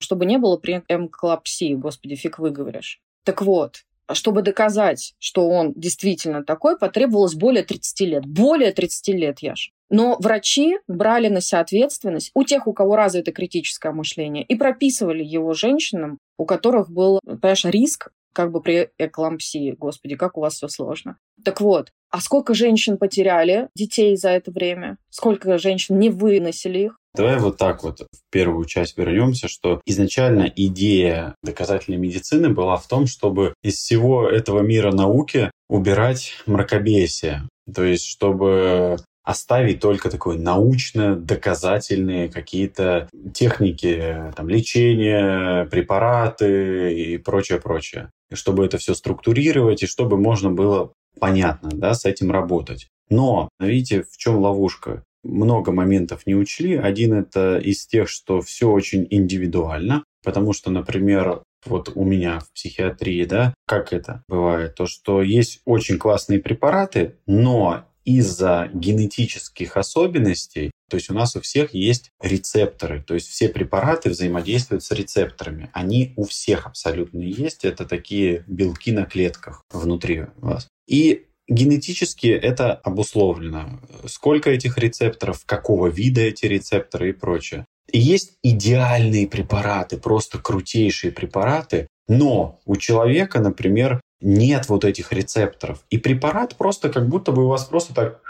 чтобы 0.00 0.26
не 0.26 0.38
было 0.38 0.56
преэмклопсии, 0.56 1.74
господи, 1.74 2.14
фиг 2.14 2.38
выговоришь. 2.38 3.00
Так 3.24 3.42
вот, 3.42 3.82
чтобы 4.12 4.42
доказать, 4.42 5.14
что 5.18 5.48
он 5.48 5.72
действительно 5.74 6.44
такой, 6.44 6.78
потребовалось 6.78 7.34
более 7.34 7.64
30 7.64 8.00
лет. 8.00 8.26
Более 8.26 8.72
30 8.72 9.08
лет, 9.08 9.40
Яш. 9.40 9.72
Но 9.90 10.16
врачи 10.20 10.78
брали 10.88 11.28
на 11.28 11.40
себя 11.40 11.60
ответственность 11.60 12.30
у 12.34 12.44
тех, 12.44 12.66
у 12.66 12.72
кого 12.72 12.96
развито 12.96 13.32
критическое 13.32 13.92
мышление, 13.92 14.44
и 14.44 14.54
прописывали 14.56 15.22
его 15.22 15.52
женщинам, 15.52 16.18
у 16.38 16.44
которых 16.44 16.90
был, 16.90 17.20
понимаешь, 17.24 17.64
риск 17.64 18.10
как 18.36 18.52
бы 18.52 18.60
при 18.60 18.90
эклампсии. 18.98 19.74
Господи, 19.78 20.14
как 20.14 20.36
у 20.36 20.42
вас 20.42 20.56
все 20.56 20.68
сложно. 20.68 21.16
Так 21.42 21.62
вот, 21.62 21.90
а 22.10 22.20
сколько 22.20 22.52
женщин 22.52 22.98
потеряли 22.98 23.68
детей 23.74 24.14
за 24.14 24.28
это 24.28 24.50
время? 24.50 24.98
Сколько 25.08 25.56
женщин 25.56 25.98
не 25.98 26.10
выносили 26.10 26.80
их? 26.80 26.98
Давай 27.14 27.38
вот 27.38 27.56
так 27.56 27.82
вот 27.82 28.00
в 28.00 28.30
первую 28.30 28.66
часть 28.66 28.98
вернемся, 28.98 29.48
что 29.48 29.80
изначально 29.86 30.52
идея 30.54 31.34
доказательной 31.42 31.96
медицины 31.96 32.50
была 32.50 32.76
в 32.76 32.86
том, 32.86 33.06
чтобы 33.06 33.54
из 33.62 33.76
всего 33.76 34.28
этого 34.28 34.60
мира 34.60 34.92
науки 34.92 35.50
убирать 35.70 36.34
мракобесие. 36.44 37.48
То 37.74 37.84
есть, 37.84 38.06
чтобы 38.06 38.98
оставить 39.26 39.80
только 39.80 40.08
такой 40.08 40.38
научно-доказательные 40.38 42.28
какие-то 42.28 43.08
техники 43.34 44.32
там, 44.36 44.48
лечения, 44.48 45.64
препараты 45.64 46.94
и 46.94 47.18
прочее-прочее. 47.18 48.10
Чтобы 48.32 48.66
это 48.66 48.78
все 48.78 48.94
структурировать, 48.94 49.82
и 49.82 49.86
чтобы 49.86 50.16
можно 50.16 50.50
было 50.50 50.92
понятно, 51.20 51.70
да, 51.72 51.94
с 51.94 52.04
этим 52.04 52.30
работать. 52.30 52.88
Но, 53.08 53.48
видите, 53.60 54.02
в 54.02 54.16
чем 54.16 54.38
ловушка? 54.38 55.04
Много 55.22 55.72
моментов 55.72 56.26
не 56.26 56.34
учли. 56.34 56.76
Один 56.76 57.12
это 57.14 57.58
из 57.58 57.86
тех, 57.86 58.08
что 58.08 58.40
все 58.40 58.70
очень 58.70 59.06
индивидуально, 59.10 60.04
потому 60.22 60.52
что, 60.52 60.70
например, 60.70 61.42
вот 61.64 61.90
у 61.94 62.04
меня 62.04 62.40
в 62.40 62.52
психиатрии, 62.52 63.24
да, 63.24 63.54
как 63.66 63.92
это 63.92 64.22
бывает, 64.28 64.74
то 64.76 64.86
что 64.86 65.22
есть 65.22 65.60
очень 65.64 65.98
классные 65.98 66.38
препараты, 66.38 67.16
но 67.26 67.86
из-за 68.06 68.70
генетических 68.72 69.76
особенностей, 69.76 70.70
то 70.88 70.96
есть 70.96 71.10
у 71.10 71.14
нас 71.14 71.34
у 71.34 71.40
всех 71.40 71.74
есть 71.74 72.12
рецепторы, 72.22 73.02
то 73.02 73.14
есть 73.14 73.28
все 73.28 73.48
препараты 73.48 74.10
взаимодействуют 74.10 74.84
с 74.84 74.92
рецепторами. 74.92 75.68
Они 75.72 76.14
у 76.16 76.24
всех 76.24 76.66
абсолютно 76.66 77.20
есть. 77.20 77.64
Это 77.64 77.84
такие 77.84 78.44
белки 78.46 78.92
на 78.92 79.04
клетках 79.04 79.64
внутри 79.72 80.26
вас. 80.36 80.68
И 80.86 81.26
генетически 81.48 82.28
это 82.28 82.72
обусловлено. 82.72 83.80
Сколько 84.06 84.50
этих 84.50 84.78
рецепторов, 84.78 85.44
какого 85.44 85.88
вида 85.88 86.20
эти 86.20 86.46
рецепторы 86.46 87.10
и 87.10 87.12
прочее. 87.12 87.64
И 87.90 87.98
есть 87.98 88.34
идеальные 88.42 89.26
препараты, 89.26 89.96
просто 89.96 90.38
крутейшие 90.38 91.12
препараты, 91.12 91.88
но 92.08 92.60
у 92.64 92.76
человека, 92.76 93.40
например, 93.40 94.00
нет 94.20 94.68
вот 94.68 94.84
этих 94.84 95.12
рецепторов. 95.12 95.84
И 95.90 95.98
препарат 95.98 96.56
просто 96.56 96.88
как 96.88 97.08
будто 97.08 97.32
бы 97.32 97.44
у 97.44 97.48
вас 97.48 97.64
просто 97.64 97.94
так 97.94 98.20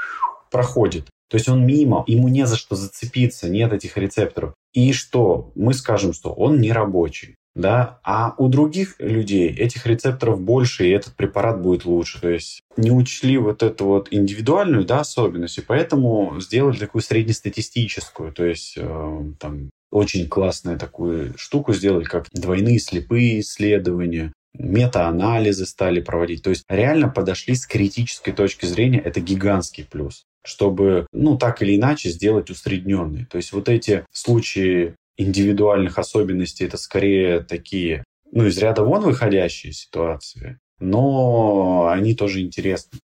проходит. 0.50 1.06
То 1.28 1.36
есть 1.36 1.48
он 1.48 1.66
мимо, 1.66 2.04
ему 2.06 2.28
не 2.28 2.46
за 2.46 2.56
что 2.56 2.76
зацепиться, 2.76 3.48
нет 3.48 3.72
этих 3.72 3.96
рецепторов. 3.96 4.54
И 4.72 4.92
что? 4.92 5.50
Мы 5.54 5.74
скажем, 5.74 6.12
что 6.12 6.32
он 6.32 6.60
не 6.60 6.72
рабочий. 6.72 7.34
Да? 7.54 8.00
А 8.04 8.34
у 8.36 8.48
других 8.48 8.96
людей 8.98 9.48
этих 9.48 9.86
рецепторов 9.86 10.40
больше, 10.40 10.86
и 10.86 10.90
этот 10.90 11.14
препарат 11.14 11.62
будет 11.62 11.86
лучше. 11.86 12.20
То 12.20 12.28
есть 12.28 12.60
не 12.76 12.90
учли 12.90 13.38
вот 13.38 13.62
эту 13.62 13.86
вот 13.86 14.08
индивидуальную 14.10 14.84
да, 14.84 15.00
особенность, 15.00 15.58
и 15.58 15.62
поэтому 15.62 16.38
сделали 16.38 16.76
такую 16.76 17.02
среднестатистическую. 17.02 18.32
То 18.32 18.44
есть 18.44 18.74
э, 18.76 19.22
там 19.40 19.70
очень 19.90 20.28
классную 20.28 20.78
такую 20.78 21.32
штуку 21.38 21.72
сделали, 21.72 22.04
как 22.04 22.26
двойные 22.32 22.78
слепые 22.78 23.40
исследования, 23.40 24.32
метаанализы 24.58 25.66
стали 25.66 26.00
проводить. 26.00 26.42
То 26.42 26.50
есть 26.50 26.64
реально 26.68 27.08
подошли 27.08 27.54
с 27.54 27.66
критической 27.66 28.32
точки 28.32 28.66
зрения, 28.66 29.00
это 29.00 29.20
гигантский 29.20 29.84
плюс 29.84 30.25
чтобы, 30.46 31.08
ну, 31.12 31.36
так 31.36 31.60
или 31.60 31.76
иначе 31.76 32.08
сделать 32.08 32.50
усредненный. 32.50 33.25
То 33.25 33.36
есть 33.36 33.52
вот 33.52 33.68
эти 33.68 34.06
случаи 34.12 34.94
индивидуальных 35.16 35.98
особенностей, 35.98 36.64
это 36.64 36.76
скорее 36.76 37.40
такие, 37.40 38.04
ну, 38.30 38.46
из 38.46 38.56
ряда 38.58 38.84
вон 38.84 39.02
выходящие 39.02 39.72
ситуации, 39.72 40.58
но 40.78 41.88
они 41.88 42.14
тоже 42.14 42.42
интересны. 42.42 43.00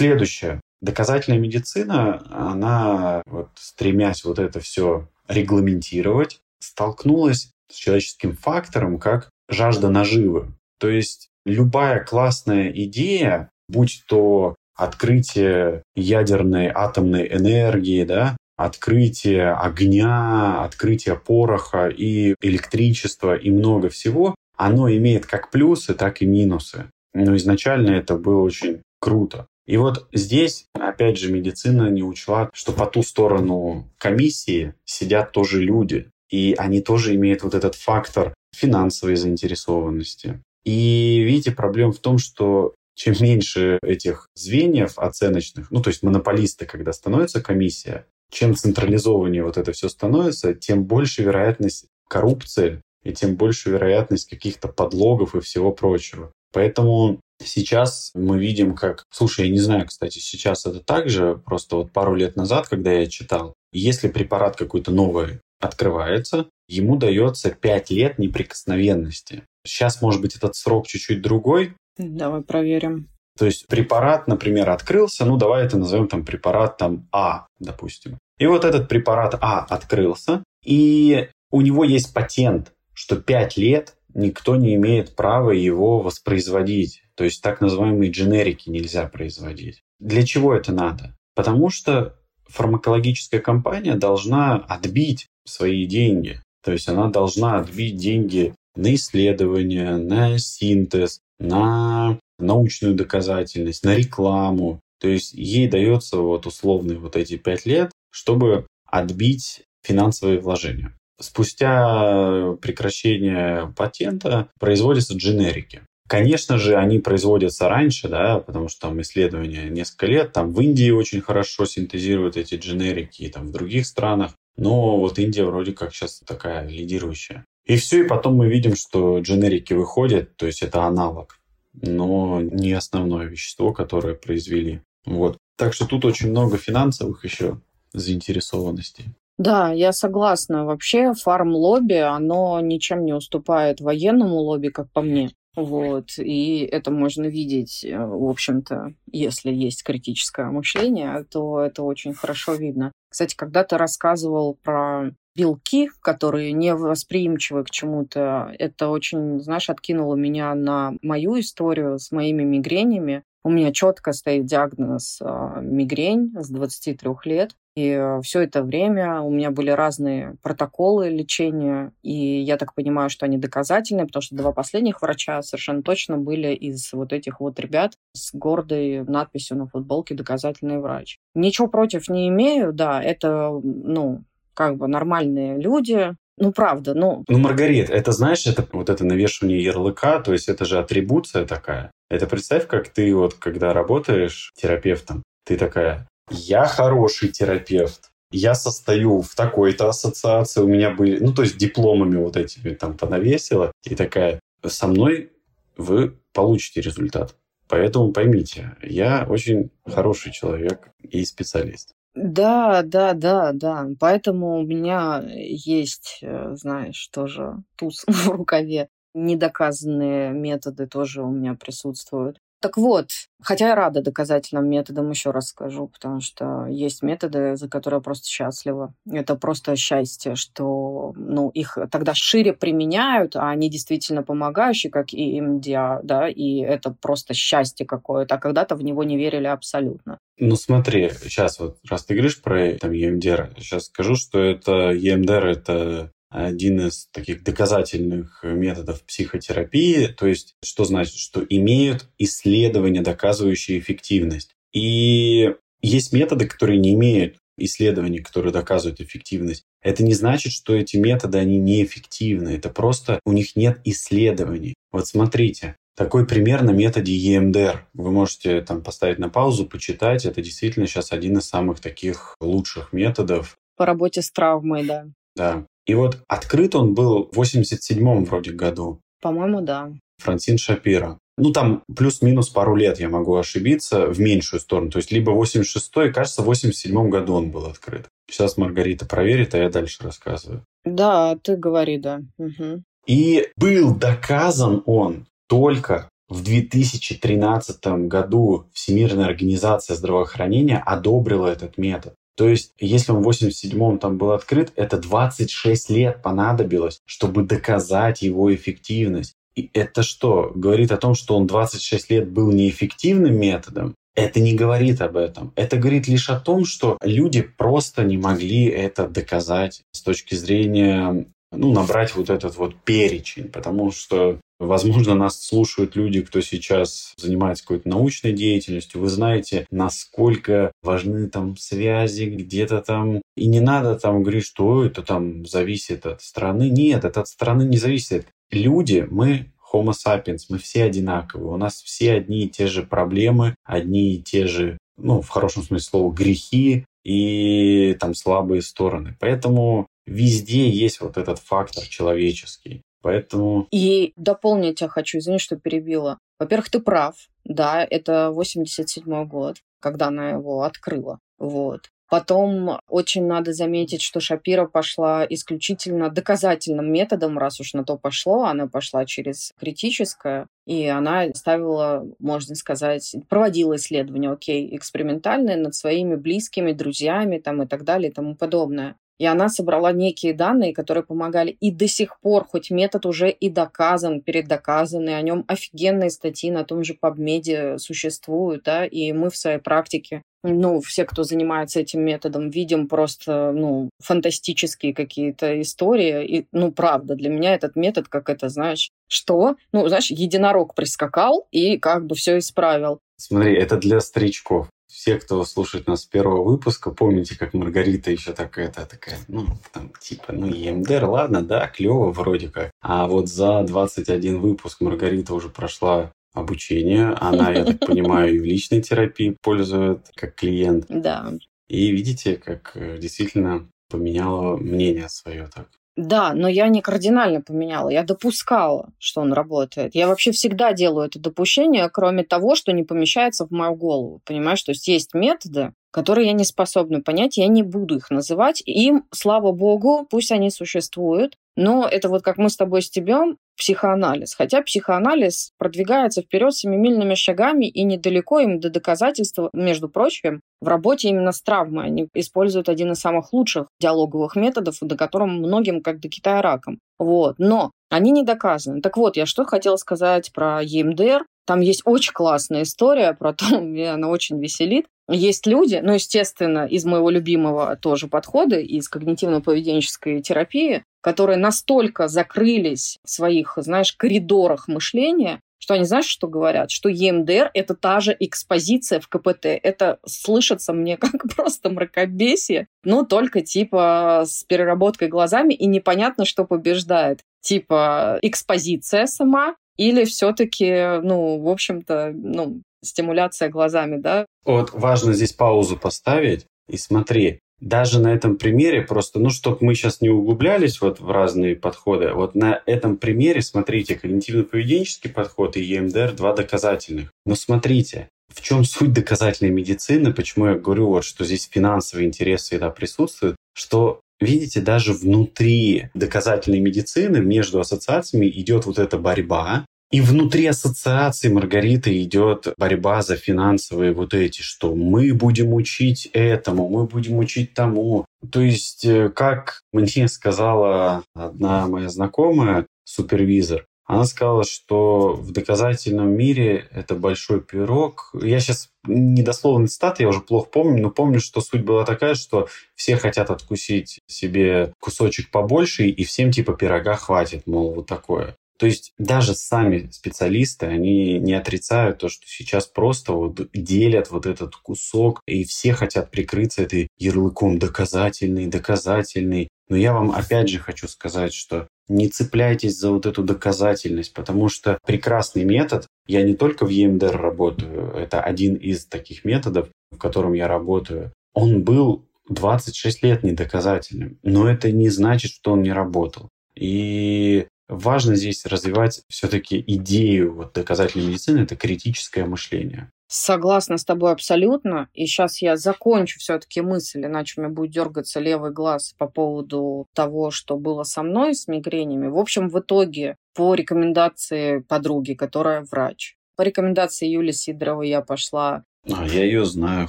Следующее. 0.00 0.62
Доказательная 0.80 1.38
медицина, 1.38 2.26
она, 2.30 3.22
вот, 3.26 3.50
стремясь 3.56 4.24
вот 4.24 4.38
это 4.38 4.58
все 4.58 5.06
регламентировать, 5.28 6.40
столкнулась 6.58 7.50
с 7.70 7.74
человеческим 7.74 8.34
фактором, 8.34 8.98
как 8.98 9.28
жажда 9.50 9.90
наживы. 9.90 10.54
То 10.78 10.88
есть 10.88 11.28
любая 11.44 12.02
классная 12.02 12.70
идея, 12.70 13.50
будь 13.68 14.02
то 14.06 14.54
открытие 14.74 15.82
ядерной 15.94 16.68
атомной 16.74 17.28
энергии, 17.30 18.04
да, 18.04 18.38
открытие 18.56 19.52
огня, 19.52 20.64
открытие 20.64 21.16
пороха 21.16 21.88
и 21.88 22.34
электричества 22.40 23.36
и 23.36 23.50
много 23.50 23.90
всего, 23.90 24.34
оно 24.56 24.90
имеет 24.90 25.26
как 25.26 25.50
плюсы, 25.50 25.92
так 25.92 26.22
и 26.22 26.26
минусы. 26.26 26.86
Но 27.12 27.36
изначально 27.36 27.90
это 27.90 28.16
было 28.16 28.40
очень 28.40 28.80
круто. 28.98 29.46
И 29.70 29.76
вот 29.76 30.08
здесь, 30.12 30.66
опять 30.74 31.16
же, 31.16 31.30
медицина 31.30 31.90
не 31.90 32.02
учла, 32.02 32.50
что 32.52 32.72
по 32.72 32.86
ту 32.86 33.04
сторону 33.04 33.88
комиссии 33.98 34.74
сидят 34.84 35.30
тоже 35.30 35.62
люди. 35.62 36.10
И 36.28 36.56
они 36.58 36.80
тоже 36.80 37.14
имеют 37.14 37.44
вот 37.44 37.54
этот 37.54 37.76
фактор 37.76 38.34
финансовой 38.52 39.14
заинтересованности. 39.14 40.42
И 40.64 41.20
видите, 41.20 41.52
проблема 41.52 41.92
в 41.92 42.00
том, 42.00 42.18
что 42.18 42.74
чем 42.96 43.14
меньше 43.20 43.78
этих 43.84 44.26
звеньев 44.34 44.98
оценочных, 44.98 45.70
ну 45.70 45.80
то 45.80 45.90
есть 45.90 46.02
монополисты, 46.02 46.66
когда 46.66 46.92
становится 46.92 47.40
комиссия, 47.40 48.06
чем 48.28 48.56
централизованнее 48.56 49.44
вот 49.44 49.56
это 49.56 49.70
все 49.70 49.88
становится, 49.88 50.52
тем 50.52 50.82
больше 50.82 51.22
вероятность 51.22 51.86
коррупции 52.08 52.82
и 53.04 53.12
тем 53.12 53.36
больше 53.36 53.70
вероятность 53.70 54.28
каких-то 54.28 54.66
подлогов 54.66 55.36
и 55.36 55.40
всего 55.40 55.70
прочего. 55.70 56.32
Поэтому 56.52 57.20
сейчас 57.42 58.10
мы 58.14 58.38
видим, 58.38 58.74
как... 58.74 59.04
Слушай, 59.10 59.46
я 59.46 59.52
не 59.52 59.58
знаю, 59.58 59.86
кстати, 59.86 60.18
сейчас 60.18 60.66
это 60.66 60.80
так 60.80 61.08
же, 61.08 61.36
просто 61.36 61.76
вот 61.76 61.92
пару 61.92 62.14
лет 62.14 62.36
назад, 62.36 62.68
когда 62.68 62.92
я 62.92 63.06
читал, 63.06 63.54
если 63.72 64.08
препарат 64.08 64.56
какой-то 64.56 64.90
новый 64.90 65.40
открывается, 65.60 66.46
ему 66.68 66.96
дается 66.96 67.50
5 67.50 67.90
лет 67.90 68.18
неприкосновенности. 68.18 69.44
Сейчас, 69.66 70.00
может 70.00 70.22
быть, 70.22 70.36
этот 70.36 70.56
срок 70.56 70.86
чуть-чуть 70.86 71.20
другой. 71.22 71.74
Давай 71.98 72.40
проверим. 72.40 73.08
То 73.38 73.46
есть 73.46 73.66
препарат, 73.66 74.26
например, 74.26 74.70
открылся, 74.70 75.24
ну 75.24 75.36
давай 75.36 75.64
это 75.64 75.78
назовем 75.78 76.08
там 76.08 76.24
препарат 76.24 76.76
там 76.76 77.08
А, 77.12 77.46
допустим. 77.58 78.18
И 78.38 78.46
вот 78.46 78.64
этот 78.64 78.88
препарат 78.88 79.34
А 79.40 79.60
открылся, 79.60 80.42
и 80.64 81.28
у 81.50 81.60
него 81.60 81.84
есть 81.84 82.12
патент, 82.12 82.72
что 82.92 83.16
5 83.16 83.56
лет 83.56 83.94
никто 84.14 84.56
не 84.56 84.74
имеет 84.74 85.16
права 85.16 85.50
его 85.50 86.00
воспроизводить. 86.00 87.02
То 87.14 87.24
есть 87.24 87.42
так 87.42 87.60
называемые 87.60 88.10
дженерики 88.10 88.70
нельзя 88.70 89.06
производить. 89.06 89.82
Для 89.98 90.24
чего 90.24 90.54
это 90.54 90.72
надо? 90.72 91.16
Потому 91.34 91.70
что 91.70 92.16
фармакологическая 92.48 93.40
компания 93.40 93.94
должна 93.94 94.56
отбить 94.56 95.26
свои 95.44 95.86
деньги. 95.86 96.40
То 96.62 96.72
есть 96.72 96.88
она 96.88 97.08
должна 97.08 97.58
отбить 97.58 97.96
деньги 97.96 98.54
на 98.76 98.94
исследования, 98.94 99.96
на 99.96 100.38
синтез, 100.38 101.20
на 101.38 102.18
научную 102.38 102.94
доказательность, 102.94 103.84
на 103.84 103.94
рекламу. 103.94 104.80
То 105.00 105.08
есть 105.08 105.32
ей 105.32 105.68
дается 105.68 106.18
вот 106.18 106.46
условные 106.46 106.98
вот 106.98 107.16
эти 107.16 107.36
пять 107.36 107.66
лет, 107.66 107.90
чтобы 108.10 108.66
отбить 108.86 109.62
финансовые 109.82 110.40
вложения. 110.40 110.94
Спустя 111.20 112.56
прекращение 112.62 113.72
патента 113.76 114.48
производятся 114.58 115.14
дженерики. 115.14 115.82
Конечно 116.08 116.58
же, 116.58 116.76
они 116.76 116.98
производятся 116.98 117.68
раньше, 117.68 118.08
да, 118.08 118.40
потому 118.40 118.68
что 118.68 118.88
там 118.88 119.00
исследования 119.00 119.68
несколько 119.70 120.06
лет. 120.06 120.32
Там 120.32 120.52
в 120.52 120.60
Индии 120.60 120.90
очень 120.90 121.20
хорошо 121.20 121.66
синтезируют 121.66 122.36
эти 122.36 122.56
дженерики, 122.56 123.22
и 123.22 123.28
там 123.28 123.46
в 123.46 123.52
других 123.52 123.86
странах. 123.86 124.32
Но 124.56 124.98
вот 124.98 125.18
Индия 125.20 125.44
вроде 125.44 125.72
как 125.72 125.94
сейчас 125.94 126.20
такая 126.26 126.66
лидирующая. 126.66 127.44
И 127.64 127.76
все, 127.76 128.02
и 128.02 128.08
потом 128.08 128.34
мы 128.34 128.48
видим, 128.48 128.74
что 128.74 129.20
дженерики 129.20 129.74
выходят, 129.74 130.36
то 130.36 130.46
есть 130.46 130.62
это 130.62 130.82
аналог, 130.82 131.38
но 131.72 132.40
не 132.40 132.72
основное 132.72 133.26
вещество, 133.26 133.72
которое 133.72 134.14
произвели. 134.14 134.82
Вот. 135.04 135.36
Так 135.56 135.74
что 135.74 135.86
тут 135.86 136.04
очень 136.04 136.30
много 136.30 136.56
финансовых 136.56 137.24
еще 137.24 137.60
заинтересованностей. 137.92 139.04
Да, 139.40 139.72
я 139.72 139.92
согласна. 139.92 140.66
Вообще 140.66 141.14
фарм-лобби, 141.14 141.94
оно 141.94 142.60
ничем 142.60 143.06
не 143.06 143.14
уступает 143.14 143.80
военному 143.80 144.36
лобби, 144.36 144.68
как 144.68 144.92
по 144.92 145.00
мне. 145.00 145.30
Вот, 145.56 146.10
и 146.18 146.68
это 146.70 146.90
можно 146.90 147.24
видеть, 147.24 147.82
э, 147.82 147.98
в 147.98 148.28
общем-то, 148.28 148.92
если 149.10 149.50
есть 149.50 149.82
критическое 149.82 150.50
мышление, 150.50 151.24
то 151.30 151.58
это 151.58 151.82
очень 151.84 152.12
хорошо 152.12 152.52
видно. 152.52 152.92
Кстати, 153.08 153.34
когда 153.34 153.64
ты 153.64 153.78
рассказывал 153.78 154.58
про 154.62 155.12
белки, 155.34 155.88
которые 156.02 156.52
не 156.52 156.74
восприимчивы 156.74 157.64
к 157.64 157.70
чему-то, 157.70 158.54
это 158.58 158.90
очень, 158.90 159.40
знаешь, 159.40 159.70
откинуло 159.70 160.16
меня 160.16 160.54
на 160.54 160.92
мою 161.00 161.40
историю 161.40 161.98
с 161.98 162.12
моими 162.12 162.42
мигренями. 162.42 163.24
У 163.42 163.50
меня 163.50 163.72
четко 163.72 164.12
стоит 164.12 164.44
диагноз 164.44 165.18
э, 165.22 165.60
мигрень 165.62 166.32
с 166.38 166.48
23 166.50 167.10
лет. 167.24 167.52
И 167.76 168.18
все 168.22 168.40
это 168.42 168.62
время 168.62 169.20
у 169.20 169.30
меня 169.30 169.50
были 169.50 169.70
разные 169.70 170.36
протоколы 170.42 171.08
лечения, 171.08 171.92
и 172.02 172.40
я 172.40 172.56
так 172.56 172.74
понимаю, 172.74 173.10
что 173.10 173.26
они 173.26 173.38
доказательные, 173.38 174.06
потому 174.06 174.22
что 174.22 174.34
два 174.34 174.52
последних 174.52 175.00
врача 175.00 175.40
совершенно 175.42 175.82
точно 175.82 176.18
были 176.18 176.52
из 176.52 176.92
вот 176.92 177.12
этих 177.12 177.40
вот 177.40 177.60
ребят 177.60 177.94
с 178.12 178.34
гордой 178.34 179.04
надписью 179.04 179.56
на 179.56 179.66
футболке 179.66 180.14
«Доказательный 180.14 180.78
врач». 180.78 181.18
Ничего 181.34 181.68
против 181.68 182.08
не 182.08 182.28
имею, 182.28 182.72
да, 182.72 183.00
это, 183.00 183.50
ну, 183.62 184.24
как 184.52 184.76
бы 184.76 184.88
нормальные 184.88 185.58
люди, 185.58 186.16
ну, 186.36 186.52
правда, 186.52 186.94
ну... 186.94 187.24
Ну, 187.28 187.38
Маргарит, 187.38 187.88
это, 187.88 188.12
знаешь, 188.12 188.46
это 188.46 188.66
вот 188.72 188.90
это 188.90 189.04
навешивание 189.04 189.62
ярлыка, 189.62 190.20
то 190.20 190.32
есть 190.32 190.48
это 190.48 190.64
же 190.64 190.78
атрибуция 190.78 191.46
такая. 191.46 191.92
Это 192.10 192.26
представь, 192.26 192.66
как 192.66 192.88
ты 192.88 193.14
вот, 193.14 193.34
когда 193.34 193.72
работаешь 193.72 194.52
терапевтом, 194.56 195.22
ты 195.44 195.56
такая, 195.56 196.08
я 196.28 196.66
хороший 196.66 197.28
терапевт, 197.28 198.10
я 198.32 198.54
состою 198.54 199.22
в 199.22 199.34
такой-то 199.34 199.88
ассоциации, 199.88 200.60
у 200.60 200.68
меня 200.68 200.90
были, 200.90 201.18
ну, 201.18 201.32
то 201.32 201.42
есть 201.42 201.56
дипломами 201.56 202.16
вот 202.16 202.36
этими 202.36 202.74
там 202.74 202.96
понавесила, 202.96 203.72
и 203.84 203.94
такая, 203.94 204.40
со 204.66 204.88
мной 204.88 205.32
вы 205.76 206.16
получите 206.32 206.80
результат. 206.80 207.36
Поэтому 207.68 208.12
поймите, 208.12 208.76
я 208.82 209.24
очень 209.28 209.70
хороший 209.86 210.32
человек 210.32 210.90
и 211.02 211.24
специалист. 211.24 211.94
Да, 212.14 212.82
да, 212.82 213.14
да, 213.14 213.52
да. 213.52 213.88
Поэтому 214.00 214.58
у 214.58 214.66
меня 214.66 215.22
есть, 215.24 216.18
э, 216.22 216.54
знаешь, 216.54 217.06
тоже 217.12 217.62
туз 217.76 218.04
в 218.08 218.28
рукаве. 218.28 218.88
Недоказанные 219.14 220.30
методы 220.30 220.86
тоже 220.86 221.22
у 221.22 221.30
меня 221.30 221.54
присутствуют. 221.54 222.38
Так 222.60 222.76
вот, 222.76 223.08
хотя 223.42 223.68
я 223.68 223.74
рада 223.74 224.02
доказательным 224.02 224.68
методам, 224.68 225.08
еще 225.08 225.30
раз 225.30 225.48
скажу, 225.48 225.88
потому 225.88 226.20
что 226.20 226.66
есть 226.66 227.02
методы, 227.02 227.56
за 227.56 227.70
которые 227.70 227.98
я 227.98 228.02
просто 228.02 228.28
счастлива. 228.28 228.92
Это 229.10 229.34
просто 229.34 229.76
счастье, 229.76 230.34
что 230.34 231.14
ну, 231.16 231.48
их 231.48 231.78
тогда 231.90 232.12
шире 232.14 232.52
применяют, 232.52 233.34
а 233.34 233.48
они 233.48 233.70
действительно 233.70 234.22
помогающие, 234.22 234.92
как 234.92 235.14
и 235.14 235.40
МДА, 235.40 236.00
да, 236.02 236.28
и 236.28 236.58
это 236.58 236.90
просто 236.90 237.32
счастье 237.32 237.86
какое-то, 237.86 238.34
а 238.34 238.38
когда-то 238.38 238.76
в 238.76 238.82
него 238.82 239.04
не 239.04 239.16
верили 239.16 239.46
абсолютно. 239.46 240.18
Ну 240.38 240.54
смотри, 240.56 241.10
сейчас 241.22 241.58
вот, 241.60 241.78
раз 241.88 242.04
ты 242.04 242.12
говоришь 242.12 242.42
про 242.42 242.74
там, 242.74 242.90
EMDR, 242.90 243.54
сейчас 243.56 243.86
скажу, 243.86 244.16
что 244.16 244.38
это 244.38 244.92
EMDR— 244.92 245.44
это 245.46 246.12
один 246.30 246.86
из 246.86 247.08
таких 247.12 247.42
доказательных 247.42 248.40
методов 248.42 249.02
психотерапии. 249.02 250.06
То 250.06 250.26
есть, 250.26 250.54
что 250.64 250.84
значит? 250.84 251.16
Что 251.16 251.44
имеют 251.46 252.08
исследования, 252.18 253.02
доказывающие 253.02 253.78
эффективность. 253.78 254.54
И 254.72 255.54
есть 255.82 256.12
методы, 256.12 256.46
которые 256.46 256.78
не 256.78 256.94
имеют 256.94 257.36
исследований, 257.58 258.20
которые 258.20 258.52
доказывают 258.52 259.00
эффективность. 259.00 259.64
Это 259.82 260.02
не 260.02 260.14
значит, 260.14 260.52
что 260.52 260.74
эти 260.74 260.96
методы, 260.96 261.38
они 261.38 261.58
неэффективны. 261.58 262.50
Это 262.50 262.70
просто 262.70 263.20
у 263.24 263.32
них 263.32 263.56
нет 263.56 263.80
исследований. 263.84 264.74
Вот 264.92 265.06
смотрите, 265.06 265.76
такой 265.96 266.26
пример 266.26 266.62
на 266.62 266.70
методе 266.70 267.12
EMDR. 267.12 267.80
Вы 267.92 268.10
можете 268.10 268.60
там 268.62 268.82
поставить 268.82 269.18
на 269.18 269.28
паузу, 269.28 269.66
почитать. 269.66 270.24
Это 270.24 270.40
действительно 270.40 270.86
сейчас 270.86 271.12
один 271.12 271.38
из 271.38 271.46
самых 271.46 271.80
таких 271.80 272.36
лучших 272.40 272.92
методов. 272.92 273.58
По 273.76 273.84
работе 273.84 274.22
с 274.22 274.30
травмой, 274.30 274.86
да. 274.86 275.06
Да. 275.36 275.66
И 275.90 275.94
вот 275.94 276.18
открыт 276.28 276.76
он 276.76 276.94
был 276.94 277.28
в 277.32 277.40
87-м 277.40 278.24
вроде 278.24 278.52
году. 278.52 279.00
По-моему, 279.20 279.60
да. 279.60 279.92
Франсин 280.18 280.56
Шапира. 280.56 281.18
Ну, 281.36 281.50
там 281.50 281.82
плюс-минус 281.96 282.48
пару 282.48 282.76
лет 282.76 283.00
я 283.00 283.08
могу 283.08 283.34
ошибиться 283.34 284.06
в 284.06 284.20
меньшую 284.20 284.60
сторону. 284.60 284.92
То 284.92 284.98
есть 284.98 285.10
либо 285.10 285.32
86-й, 285.32 286.12
кажется, 286.12 286.42
в 286.42 286.50
87-м 286.50 287.10
году 287.10 287.34
он 287.34 287.50
был 287.50 287.66
открыт. 287.66 288.06
Сейчас 288.30 288.56
Маргарита 288.56 289.04
проверит, 289.04 289.52
а 289.56 289.58
я 289.58 289.68
дальше 289.68 290.04
рассказываю. 290.04 290.62
Да, 290.84 291.36
ты 291.42 291.56
говори, 291.56 291.98
да. 291.98 292.22
Угу. 292.38 292.84
И 293.08 293.48
был 293.56 293.92
доказан 293.92 294.84
он 294.86 295.26
только 295.48 296.08
в 296.28 296.44
2013 296.44 297.84
году 298.06 298.66
Всемирная 298.72 299.26
организация 299.26 299.96
здравоохранения 299.96 300.78
одобрила 300.78 301.48
этот 301.48 301.78
метод. 301.78 302.14
То 302.40 302.48
есть, 302.48 302.72
если 302.78 303.12
он 303.12 303.22
в 303.22 303.28
87-м 303.28 303.98
там 303.98 304.16
был 304.16 304.30
открыт, 304.32 304.72
это 304.74 304.96
26 304.96 305.90
лет 305.90 306.22
понадобилось, 306.22 307.02
чтобы 307.04 307.42
доказать 307.42 308.22
его 308.22 308.54
эффективность. 308.54 309.34
И 309.56 309.68
это 309.74 310.02
что? 310.02 310.50
Говорит 310.54 310.90
о 310.90 310.96
том, 310.96 311.14
что 311.14 311.36
он 311.36 311.46
26 311.46 312.10
лет 312.10 312.30
был 312.30 312.50
неэффективным 312.50 313.38
методом? 313.38 313.94
Это 314.14 314.40
не 314.40 314.54
говорит 314.54 315.02
об 315.02 315.18
этом. 315.18 315.52
Это 315.54 315.76
говорит 315.76 316.08
лишь 316.08 316.30
о 316.30 316.40
том, 316.40 316.64
что 316.64 316.96
люди 317.02 317.42
просто 317.42 318.04
не 318.04 318.16
могли 318.16 318.64
это 318.64 319.06
доказать 319.06 319.82
с 319.92 320.00
точки 320.00 320.34
зрения 320.34 321.26
ну, 321.52 321.72
набрать 321.74 322.14
вот 322.16 322.30
этот 322.30 322.56
вот 322.56 322.74
перечень, 322.74 323.48
потому 323.48 323.92
что 323.92 324.40
Возможно, 324.60 325.14
нас 325.14 325.42
слушают 325.42 325.96
люди, 325.96 326.20
кто 326.20 326.42
сейчас 326.42 327.14
занимается 327.16 327.64
какой-то 327.64 327.88
научной 327.88 328.32
деятельностью. 328.32 329.00
Вы 329.00 329.08
знаете, 329.08 329.66
насколько 329.70 330.70
важны 330.82 331.30
там 331.30 331.56
связи 331.56 332.24
где-то 332.24 332.82
там. 332.82 333.22
И 333.38 333.46
не 333.46 333.60
надо 333.60 333.98
там 333.98 334.22
говорить, 334.22 334.44
что 334.44 334.84
это 334.84 335.02
там 335.02 335.46
зависит 335.46 336.04
от 336.04 336.20
страны. 336.20 336.68
Нет, 336.68 337.06
это 337.06 337.22
от 337.22 337.28
страны 337.28 337.62
не 337.62 337.78
зависит. 337.78 338.26
Люди, 338.50 339.06
мы 339.10 339.50
Homo 339.72 339.92
sapiens, 339.92 340.44
мы 340.50 340.58
все 340.58 340.84
одинаковые. 340.84 341.50
У 341.50 341.56
нас 341.56 341.80
все 341.80 342.12
одни 342.12 342.42
и 342.44 342.48
те 342.48 342.66
же 342.66 342.82
проблемы, 342.82 343.54
одни 343.64 344.12
и 344.12 344.22
те 344.22 344.46
же, 344.46 344.76
ну, 344.98 345.22
в 345.22 345.28
хорошем 345.30 345.62
смысле 345.62 345.88
слова, 345.88 346.12
грехи 346.12 346.84
и 347.02 347.96
там 347.98 348.14
слабые 348.14 348.60
стороны. 348.60 349.16
Поэтому 349.20 349.86
везде 350.06 350.68
есть 350.68 351.00
вот 351.00 351.16
этот 351.16 351.38
фактор 351.38 351.84
человеческий. 351.84 352.82
Поэтому... 353.02 353.66
И 353.70 354.12
дополнить 354.16 354.80
я 354.80 354.88
хочу, 354.88 355.18
извини, 355.18 355.38
что 355.38 355.56
перебила. 355.56 356.18
Во-первых, 356.38 356.70
ты 356.70 356.80
прав. 356.80 357.14
Да, 357.44 357.86
это 357.88 358.30
87 358.30 359.24
год, 359.26 359.56
когда 359.80 360.08
она 360.08 360.30
его 360.30 360.62
открыла. 360.62 361.18
Вот. 361.38 361.90
Потом 362.10 362.80
очень 362.88 363.26
надо 363.26 363.52
заметить, 363.52 364.02
что 364.02 364.18
Шапира 364.18 364.66
пошла 364.66 365.24
исключительно 365.30 366.10
доказательным 366.10 366.92
методом, 366.92 367.38
раз 367.38 367.60
уж 367.60 367.72
на 367.72 367.84
то 367.84 367.96
пошло. 367.96 368.46
Она 368.46 368.66
пошла 368.66 369.06
через 369.06 369.52
критическое, 369.60 370.48
и 370.66 370.86
она 370.86 371.32
ставила, 371.34 372.04
можно 372.18 372.56
сказать, 372.56 373.14
проводила 373.28 373.76
исследования, 373.76 374.32
окей, 374.32 374.76
экспериментальные 374.76 375.56
над 375.56 375.76
своими 375.76 376.16
близкими, 376.16 376.72
друзьями 376.72 377.38
там, 377.38 377.62
и 377.62 377.66
так 377.66 377.84
далее 377.84 378.10
и 378.10 378.12
тому 378.12 378.34
подобное. 378.34 378.96
И 379.20 379.26
она 379.26 379.50
собрала 379.50 379.92
некие 379.92 380.32
данные, 380.32 380.72
которые 380.72 381.04
помогали. 381.04 381.50
И 381.60 381.70
до 381.70 381.86
сих 381.86 382.18
пор, 382.20 382.46
хоть 382.46 382.70
метод 382.70 383.04
уже 383.04 383.30
и 383.30 383.50
доказан, 383.50 384.22
передоказанный, 384.22 385.18
о 385.18 385.20
нем 385.20 385.44
офигенные 385.46 386.08
статьи 386.08 386.50
на 386.50 386.64
том 386.64 386.82
же 386.82 386.96
PubMed 387.00 387.76
существуют, 387.76 388.62
да, 388.64 388.86
и 388.86 389.12
мы 389.12 389.28
в 389.28 389.36
своей 389.36 389.58
практике 389.58 390.22
ну, 390.42 390.80
все, 390.80 391.04
кто 391.04 391.22
занимается 391.22 391.80
этим 391.80 392.02
методом, 392.02 392.48
видим 392.48 392.88
просто, 392.88 393.52
ну, 393.52 393.90
фантастические 394.02 394.94
какие-то 394.94 395.60
истории. 395.60 396.24
И, 396.24 396.46
ну, 396.50 396.72
правда, 396.72 397.14
для 397.14 397.28
меня 397.28 397.54
этот 397.54 397.76
метод, 397.76 398.08
как 398.08 398.30
это, 398.30 398.48
знаешь, 398.48 398.90
что? 399.06 399.56
Ну, 399.72 399.86
знаешь, 399.88 400.10
единорог 400.10 400.74
прискакал 400.74 401.46
и 401.50 401.76
как 401.76 402.06
бы 402.06 402.14
все 402.14 402.38
исправил. 402.38 403.00
Смотри, 403.18 403.54
это 403.54 403.76
для 403.76 404.00
старичков 404.00 404.70
все, 404.90 405.16
кто 405.18 405.44
слушает 405.44 405.86
нас 405.86 406.02
с 406.02 406.06
первого 406.06 406.42
выпуска, 406.42 406.90
помните, 406.90 407.38
как 407.38 407.54
Маргарита 407.54 408.10
еще 408.10 408.32
такая-то 408.32 408.86
такая, 408.86 409.18
ну, 409.28 409.46
там, 409.72 409.92
типа, 410.00 410.32
ну, 410.32 410.46
ЕМДР, 410.46 411.04
ладно, 411.04 411.42
да, 411.42 411.68
клево 411.68 412.10
вроде 412.10 412.48
как. 412.48 412.70
А 412.80 413.06
вот 413.06 413.28
за 413.28 413.62
21 413.62 414.40
выпуск 414.40 414.80
Маргарита 414.80 415.34
уже 415.34 415.48
прошла 415.48 416.12
обучение. 416.32 417.14
Она, 417.20 417.50
я 417.52 417.64
так 417.64 417.80
понимаю, 417.80 418.34
и 418.34 418.38
в 418.38 418.44
личной 418.44 418.82
терапии 418.82 419.36
пользует 419.42 420.10
как 420.14 420.34
клиент. 420.34 420.86
Да. 420.88 421.32
И 421.68 421.90
видите, 421.90 422.36
как 422.36 422.72
э, 422.74 422.98
действительно 422.98 423.68
поменяла 423.88 424.56
мнение 424.56 425.08
свое 425.08 425.48
так. 425.54 425.68
Да, 425.96 426.32
но 426.34 426.48
я 426.48 426.68
не 426.68 426.80
кардинально 426.80 427.42
поменяла. 427.42 427.90
Я 427.90 428.04
допускала, 428.04 428.90
что 428.98 429.20
он 429.20 429.32
работает. 429.32 429.94
Я 429.94 430.06
вообще 430.06 430.30
всегда 430.32 430.72
делаю 430.72 431.08
это 431.08 431.18
допущение, 431.18 431.88
кроме 431.90 432.24
того, 432.24 432.54
что 432.54 432.72
не 432.72 432.84
помещается 432.84 433.46
в 433.46 433.50
мою 433.50 433.74
голову. 433.74 434.20
Понимаешь, 434.24 434.62
то 434.62 434.70
есть 434.70 434.86
есть 434.88 435.14
методы, 435.14 435.74
которые 435.90 436.28
я 436.28 436.32
не 436.32 436.44
способна 436.44 437.02
понять, 437.02 437.36
я 437.36 437.48
не 437.48 437.62
буду 437.62 437.96
их 437.96 438.10
называть. 438.10 438.62
Им, 438.64 439.04
слава 439.12 439.52
богу, 439.52 440.06
пусть 440.08 440.32
они 440.32 440.50
существуют, 440.50 441.36
но 441.56 441.86
это 441.86 442.08
вот 442.08 442.22
как 442.22 442.38
мы 442.38 442.48
с 442.48 442.56
тобой 442.56 442.82
стебем 442.82 443.36
психоанализ. 443.60 444.34
Хотя 444.34 444.62
психоанализ 444.62 445.52
продвигается 445.58 446.22
вперед 446.22 446.54
семимильными 446.54 447.14
шагами 447.14 447.66
и 447.66 447.84
недалеко 447.84 448.40
им 448.40 448.58
до 448.58 448.70
доказательства, 448.70 449.50
между 449.52 449.88
прочим, 449.88 450.40
в 450.62 450.68
работе 450.68 451.10
именно 451.10 451.32
с 451.32 451.42
травмой. 451.42 451.86
Они 451.86 452.08
используют 452.14 452.70
один 452.70 452.92
из 452.92 453.00
самых 453.00 453.32
лучших 453.32 453.68
диалоговых 453.78 454.34
методов, 454.34 454.76
до 454.80 454.96
которого 454.96 455.28
многим 455.28 455.82
как 455.82 456.00
до 456.00 456.08
Китая 456.08 456.40
раком. 456.40 456.78
Вот. 456.98 457.36
Но 457.38 457.70
они 457.90 458.10
не 458.12 458.22
доказаны. 458.22 458.80
Так 458.80 458.96
вот, 458.96 459.16
я 459.16 459.26
что 459.26 459.44
хотела 459.44 459.76
сказать 459.76 460.32
про 460.32 460.62
EMDR. 460.64 461.20
Там 461.46 461.60
есть 461.60 461.82
очень 461.84 462.12
классная 462.12 462.62
история 462.62 463.12
про 463.12 463.34
то, 463.34 463.44
меня 463.60 463.94
она 463.94 464.08
очень 464.08 464.40
веселит. 464.40 464.86
Есть 465.10 465.46
люди, 465.46 465.80
ну, 465.82 465.94
естественно, 465.94 466.66
из 466.66 466.84
моего 466.84 467.10
любимого 467.10 467.74
тоже 467.76 468.06
подхода, 468.06 468.56
из 468.56 468.88
когнитивно-поведенческой 468.88 470.22
терапии, 470.22 470.84
которые 471.00 471.36
настолько 471.36 472.08
закрылись 472.08 472.98
в 473.04 473.10
своих, 473.10 473.54
знаешь, 473.56 473.92
коридорах 473.92 474.68
мышления, 474.68 475.40
что 475.62 475.74
они, 475.74 475.84
знаешь, 475.84 476.06
что 476.06 476.26
говорят? 476.26 476.70
Что 476.70 476.88
ЕМДР– 476.88 477.50
это 477.54 477.74
та 477.74 478.00
же 478.00 478.16
экспозиция 478.18 478.98
в 478.98 479.08
КПТ. 479.08 479.44
Это 479.44 479.98
слышится 480.06 480.72
мне 480.72 480.96
как 480.96 481.12
просто 481.36 481.70
мракобесие, 481.70 482.66
но 482.82 483.04
только 483.04 483.42
типа 483.42 484.24
с 484.26 484.42
переработкой 484.44 485.08
глазами, 485.08 485.52
и 485.54 485.66
непонятно, 485.66 486.24
что 486.24 486.44
побеждает. 486.44 487.20
Типа 487.42 488.18
экспозиция 488.22 489.06
сама 489.06 489.54
или 489.76 490.04
все-таки, 490.04 491.00
ну, 491.02 491.38
в 491.38 491.48
общем-то, 491.48 492.12
ну, 492.14 492.62
стимуляция 492.82 493.48
глазами, 493.48 493.96
да? 493.96 494.26
Вот 494.44 494.72
важно 494.72 495.12
здесь 495.12 495.32
паузу 495.32 495.76
поставить 495.76 496.46
и 496.68 496.76
смотри, 496.76 497.40
даже 497.60 498.00
на 498.00 498.12
этом 498.12 498.36
примере 498.36 498.82
просто, 498.82 499.18
ну, 499.18 499.30
чтобы 499.30 499.58
мы 499.60 499.74
сейчас 499.74 500.00
не 500.00 500.08
углублялись 500.08 500.80
вот 500.80 501.00
в 501.00 501.10
разные 501.10 501.56
подходы, 501.56 502.12
вот 502.12 502.34
на 502.34 502.62
этом 502.66 502.96
примере, 502.96 503.42
смотрите, 503.42 503.98
когнитивно-поведенческий 504.02 505.10
подход 505.10 505.56
и 505.56 505.76
EMDR 505.76 506.14
два 506.14 506.34
доказательных. 506.34 507.10
Но 507.26 507.34
смотрите, 507.34 508.08
в 508.28 508.40
чем 508.40 508.64
суть 508.64 508.92
доказательной 508.92 509.50
медицины, 509.50 510.12
почему 510.12 510.46
я 510.46 510.54
говорю, 510.54 510.88
вот, 510.88 511.04
что 511.04 511.24
здесь 511.24 511.48
финансовый 511.50 512.06
интерес 512.06 512.42
всегда 512.42 512.70
присутствует, 512.70 513.36
что 513.54 514.00
Видите, 514.20 514.60
даже 514.60 514.92
внутри 514.92 515.88
доказательной 515.94 516.60
медицины 516.60 517.20
между 517.20 517.58
ассоциациями 517.58 518.26
идет 518.26 518.66
вот 518.66 518.78
эта 518.78 518.98
борьба, 518.98 519.64
и 519.90 520.00
внутри 520.00 520.46
ассоциации 520.46 521.28
Маргарита 521.28 521.90
идет 522.02 522.54
борьба 522.56 523.02
за 523.02 523.16
финансовые 523.16 523.92
вот 523.92 524.14
эти, 524.14 524.40
что 524.40 524.74
мы 524.74 525.12
будем 525.14 525.52
учить 525.52 526.08
этому, 526.12 526.68
мы 526.68 526.86
будем 526.86 527.18
учить 527.18 527.54
тому. 527.54 528.06
То 528.30 528.40
есть, 528.40 528.84
э, 528.84 529.08
как 529.08 529.62
мне 529.72 530.06
сказала 530.08 531.02
одна 531.14 531.66
моя 531.66 531.88
знакомая, 531.88 532.66
супервизор, 532.84 533.66
она 533.90 534.04
сказала, 534.04 534.44
что 534.44 535.14
в 535.14 535.32
доказательном 535.32 536.10
мире 536.10 536.68
это 536.70 536.94
большой 536.94 537.40
пирог. 537.40 538.14
Я 538.14 538.38
сейчас 538.38 538.68
недословно 538.86 539.66
цитаты, 539.66 540.04
я 540.04 540.08
уже 540.08 540.20
плохо 540.20 540.48
помню, 540.48 540.80
но 540.80 540.90
помню, 540.90 541.18
что 541.18 541.40
суть 541.40 541.64
была 541.64 541.84
такая, 541.84 542.14
что 542.14 542.46
все 542.76 542.96
хотят 542.96 543.30
откусить 543.30 543.98
себе 544.06 544.72
кусочек 544.78 545.32
побольше, 545.32 545.88
и 545.88 546.04
всем 546.04 546.30
типа 546.30 546.52
пирога 546.52 546.94
хватит, 546.94 547.48
мол, 547.48 547.74
вот 547.74 547.86
такое. 547.86 548.36
То 548.60 548.66
есть 548.66 548.92
даже 548.98 549.34
сами 549.34 549.88
специалисты, 549.90 550.66
они 550.66 551.18
не 551.18 551.32
отрицают 551.32 551.96
то, 551.96 552.10
что 552.10 552.26
сейчас 552.26 552.66
просто 552.66 553.14
вот 553.14 553.50
делят 553.54 554.10
вот 554.10 554.26
этот 554.26 554.54
кусок, 554.54 555.22
и 555.26 555.44
все 555.44 555.72
хотят 555.72 556.10
прикрыться 556.10 556.60
этой 556.60 556.88
ярлыком 556.98 557.58
доказательный, 557.58 558.48
доказательный. 558.48 559.48
Но 559.70 559.78
я 559.78 559.94
вам 559.94 560.10
опять 560.10 560.50
же 560.50 560.58
хочу 560.58 560.88
сказать, 560.88 561.32
что 561.32 561.68
не 561.88 562.08
цепляйтесь 562.08 562.78
за 562.78 562.90
вот 562.90 563.06
эту 563.06 563.22
доказательность, 563.22 564.12
потому 564.12 564.50
что 564.50 564.76
прекрасный 564.86 565.44
метод, 565.44 565.86
я 566.06 566.22
не 566.22 566.34
только 566.34 566.66
в 566.66 566.68
EMDR 566.68 567.16
работаю, 567.16 567.92
это 567.92 568.20
один 568.20 568.56
из 568.56 568.84
таких 568.84 569.24
методов, 569.24 569.70
в 569.90 569.96
котором 569.96 570.34
я 570.34 570.48
работаю, 570.48 571.14
он 571.32 571.62
был 571.62 572.04
26 572.28 573.04
лет 573.04 573.22
недоказательным, 573.22 574.18
но 574.22 574.50
это 574.50 574.70
не 574.70 574.90
значит, 574.90 575.30
что 575.30 575.52
он 575.52 575.62
не 575.62 575.72
работал. 575.72 576.28
И 576.54 577.46
важно 577.70 578.16
здесь 578.16 578.44
развивать 578.44 579.02
все-таки 579.08 579.62
идею 579.66 580.34
вот, 580.34 580.52
доказательной 580.52 581.06
медицины, 581.06 581.40
это 581.40 581.56
критическое 581.56 582.24
мышление. 582.24 582.90
Согласна 583.06 583.76
с 583.76 583.84
тобой 583.84 584.12
абсолютно. 584.12 584.88
И 584.94 585.06
сейчас 585.06 585.42
я 585.42 585.56
закончу 585.56 586.20
все-таки 586.20 586.60
мысль, 586.60 587.04
иначе 587.04 587.40
у 587.40 587.44
меня 587.44 587.52
будет 587.52 587.72
дергаться 587.72 588.20
левый 588.20 588.52
глаз 588.52 588.94
по 588.96 589.08
поводу 589.08 589.88
того, 589.94 590.30
что 590.30 590.56
было 590.56 590.84
со 590.84 591.02
мной 591.02 591.34
с 591.34 591.48
мигренями. 591.48 592.06
В 592.06 592.18
общем, 592.18 592.48
в 592.48 592.60
итоге 592.60 593.16
по 593.34 593.54
рекомендации 593.54 594.60
подруги, 594.60 595.14
которая 595.14 595.66
врач, 595.68 596.16
по 596.36 596.42
рекомендации 596.42 597.08
Юли 597.08 597.32
Сидоровой 597.32 597.88
я 597.88 598.00
пошла. 598.00 598.64
А, 598.90 599.04
я 599.06 599.24
ее 599.24 599.44
знаю, 599.44 599.88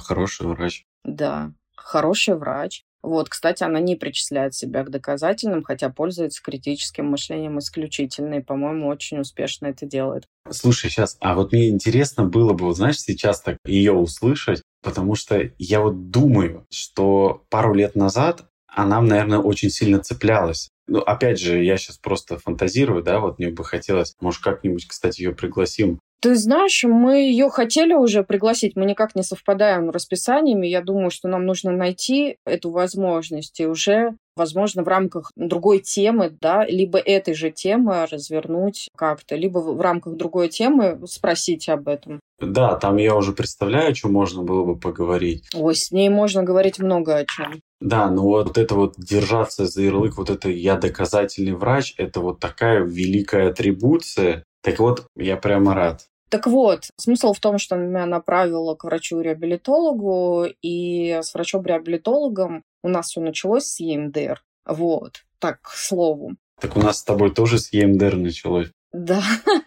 хороший 0.00 0.46
врач. 0.48 0.84
Да, 1.04 1.52
хороший 1.76 2.36
врач. 2.36 2.84
Вот, 3.02 3.28
кстати, 3.28 3.64
она 3.64 3.80
не 3.80 3.96
причисляет 3.96 4.54
себя 4.54 4.84
к 4.84 4.90
доказательным, 4.90 5.64
хотя 5.64 5.90
пользуется 5.90 6.42
критическим 6.42 7.06
мышлением 7.06 7.58
исключительно, 7.58 8.34
и, 8.34 8.42
по-моему, 8.42 8.88
очень 8.88 9.18
успешно 9.18 9.66
это 9.66 9.86
делает. 9.86 10.24
Слушай, 10.50 10.90
сейчас, 10.90 11.16
а 11.20 11.34
вот 11.34 11.52
мне 11.52 11.68
интересно 11.68 12.24
было 12.24 12.52
бы, 12.52 12.66
вот 12.66 12.76
знаешь, 12.76 13.00
сейчас 13.00 13.40
так 13.40 13.56
ее 13.66 13.92
услышать, 13.92 14.62
потому 14.82 15.14
что 15.14 15.50
я 15.58 15.80
вот 15.80 16.10
думаю, 16.10 16.64
что 16.70 17.44
пару 17.50 17.74
лет 17.74 17.96
назад 17.96 18.44
она, 18.68 19.00
наверное, 19.00 19.38
очень 19.38 19.70
сильно 19.70 19.98
цеплялась. 19.98 20.70
Ну, 20.86 21.00
опять 21.00 21.38
же, 21.38 21.62
я 21.62 21.76
сейчас 21.76 21.98
просто 21.98 22.38
фантазирую, 22.38 23.02
да, 23.02 23.20
вот 23.20 23.38
мне 23.38 23.50
бы 23.50 23.64
хотелось, 23.64 24.14
может, 24.20 24.42
как-нибудь, 24.42 24.86
кстати, 24.86 25.22
ее 25.22 25.32
пригласим 25.32 26.00
ты 26.22 26.36
знаешь, 26.36 26.84
мы 26.84 27.16
ее 27.16 27.50
хотели 27.50 27.94
уже 27.94 28.22
пригласить, 28.22 28.76
мы 28.76 28.86
никак 28.86 29.16
не 29.16 29.24
совпадаем 29.24 29.90
расписаниями. 29.90 30.68
Я 30.68 30.80
думаю, 30.80 31.10
что 31.10 31.28
нам 31.28 31.44
нужно 31.44 31.72
найти 31.72 32.36
эту 32.46 32.70
возможность 32.70 33.58
и 33.58 33.66
уже, 33.66 34.14
возможно, 34.36 34.84
в 34.84 34.88
рамках 34.88 35.32
другой 35.34 35.80
темы, 35.80 36.32
да, 36.40 36.64
либо 36.64 36.98
этой 36.98 37.34
же 37.34 37.50
темы 37.50 38.06
развернуть 38.06 38.88
как-то, 38.96 39.34
либо 39.34 39.58
в 39.58 39.80
рамках 39.80 40.14
другой 40.14 40.48
темы 40.48 41.00
спросить 41.06 41.68
об 41.68 41.88
этом. 41.88 42.20
Да, 42.38 42.76
там 42.76 42.98
я 42.98 43.16
уже 43.16 43.32
представляю, 43.32 43.90
о 43.90 43.94
чем 43.94 44.12
можно 44.12 44.44
было 44.44 44.64
бы 44.64 44.78
поговорить. 44.78 45.48
Ой, 45.54 45.74
с 45.74 45.90
ней 45.90 46.08
можно 46.08 46.44
говорить 46.44 46.78
много 46.78 47.16
о 47.16 47.26
чем. 47.26 47.60
Да, 47.80 48.08
но 48.08 48.22
вот 48.22 48.58
это 48.58 48.76
вот 48.76 48.94
держаться 48.96 49.66
за 49.66 49.82
ярлык, 49.82 50.16
вот 50.18 50.30
это 50.30 50.48
я 50.48 50.76
доказательный 50.76 51.52
врач, 51.52 51.94
это 51.98 52.20
вот 52.20 52.38
такая 52.38 52.84
великая 52.84 53.48
атрибуция. 53.48 54.44
Так 54.62 54.78
вот, 54.78 55.06
я 55.16 55.36
прямо 55.36 55.74
рад. 55.74 56.06
Так 56.32 56.46
вот, 56.46 56.88
смысл 56.96 57.34
в 57.34 57.40
том, 57.40 57.58
что 57.58 57.76
меня 57.76 58.06
направила 58.06 58.74
к 58.74 58.84
врачу-реабилитологу, 58.84 60.46
и 60.62 61.18
с 61.20 61.34
врачом-реабилитологом 61.34 62.64
у 62.82 62.88
нас 62.88 63.08
все 63.08 63.20
началось 63.20 63.66
с 63.66 63.80
ЕМДР. 63.80 64.42
Вот, 64.64 65.26
так, 65.38 65.60
к 65.60 65.72
слову. 65.72 66.36
Так 66.58 66.74
у 66.78 66.80
нас 66.80 67.00
с 67.00 67.04
тобой 67.04 67.34
тоже 67.34 67.58
с 67.58 67.70
ЕМДР 67.74 68.16
началось. 68.16 68.70
Да, 68.94 69.22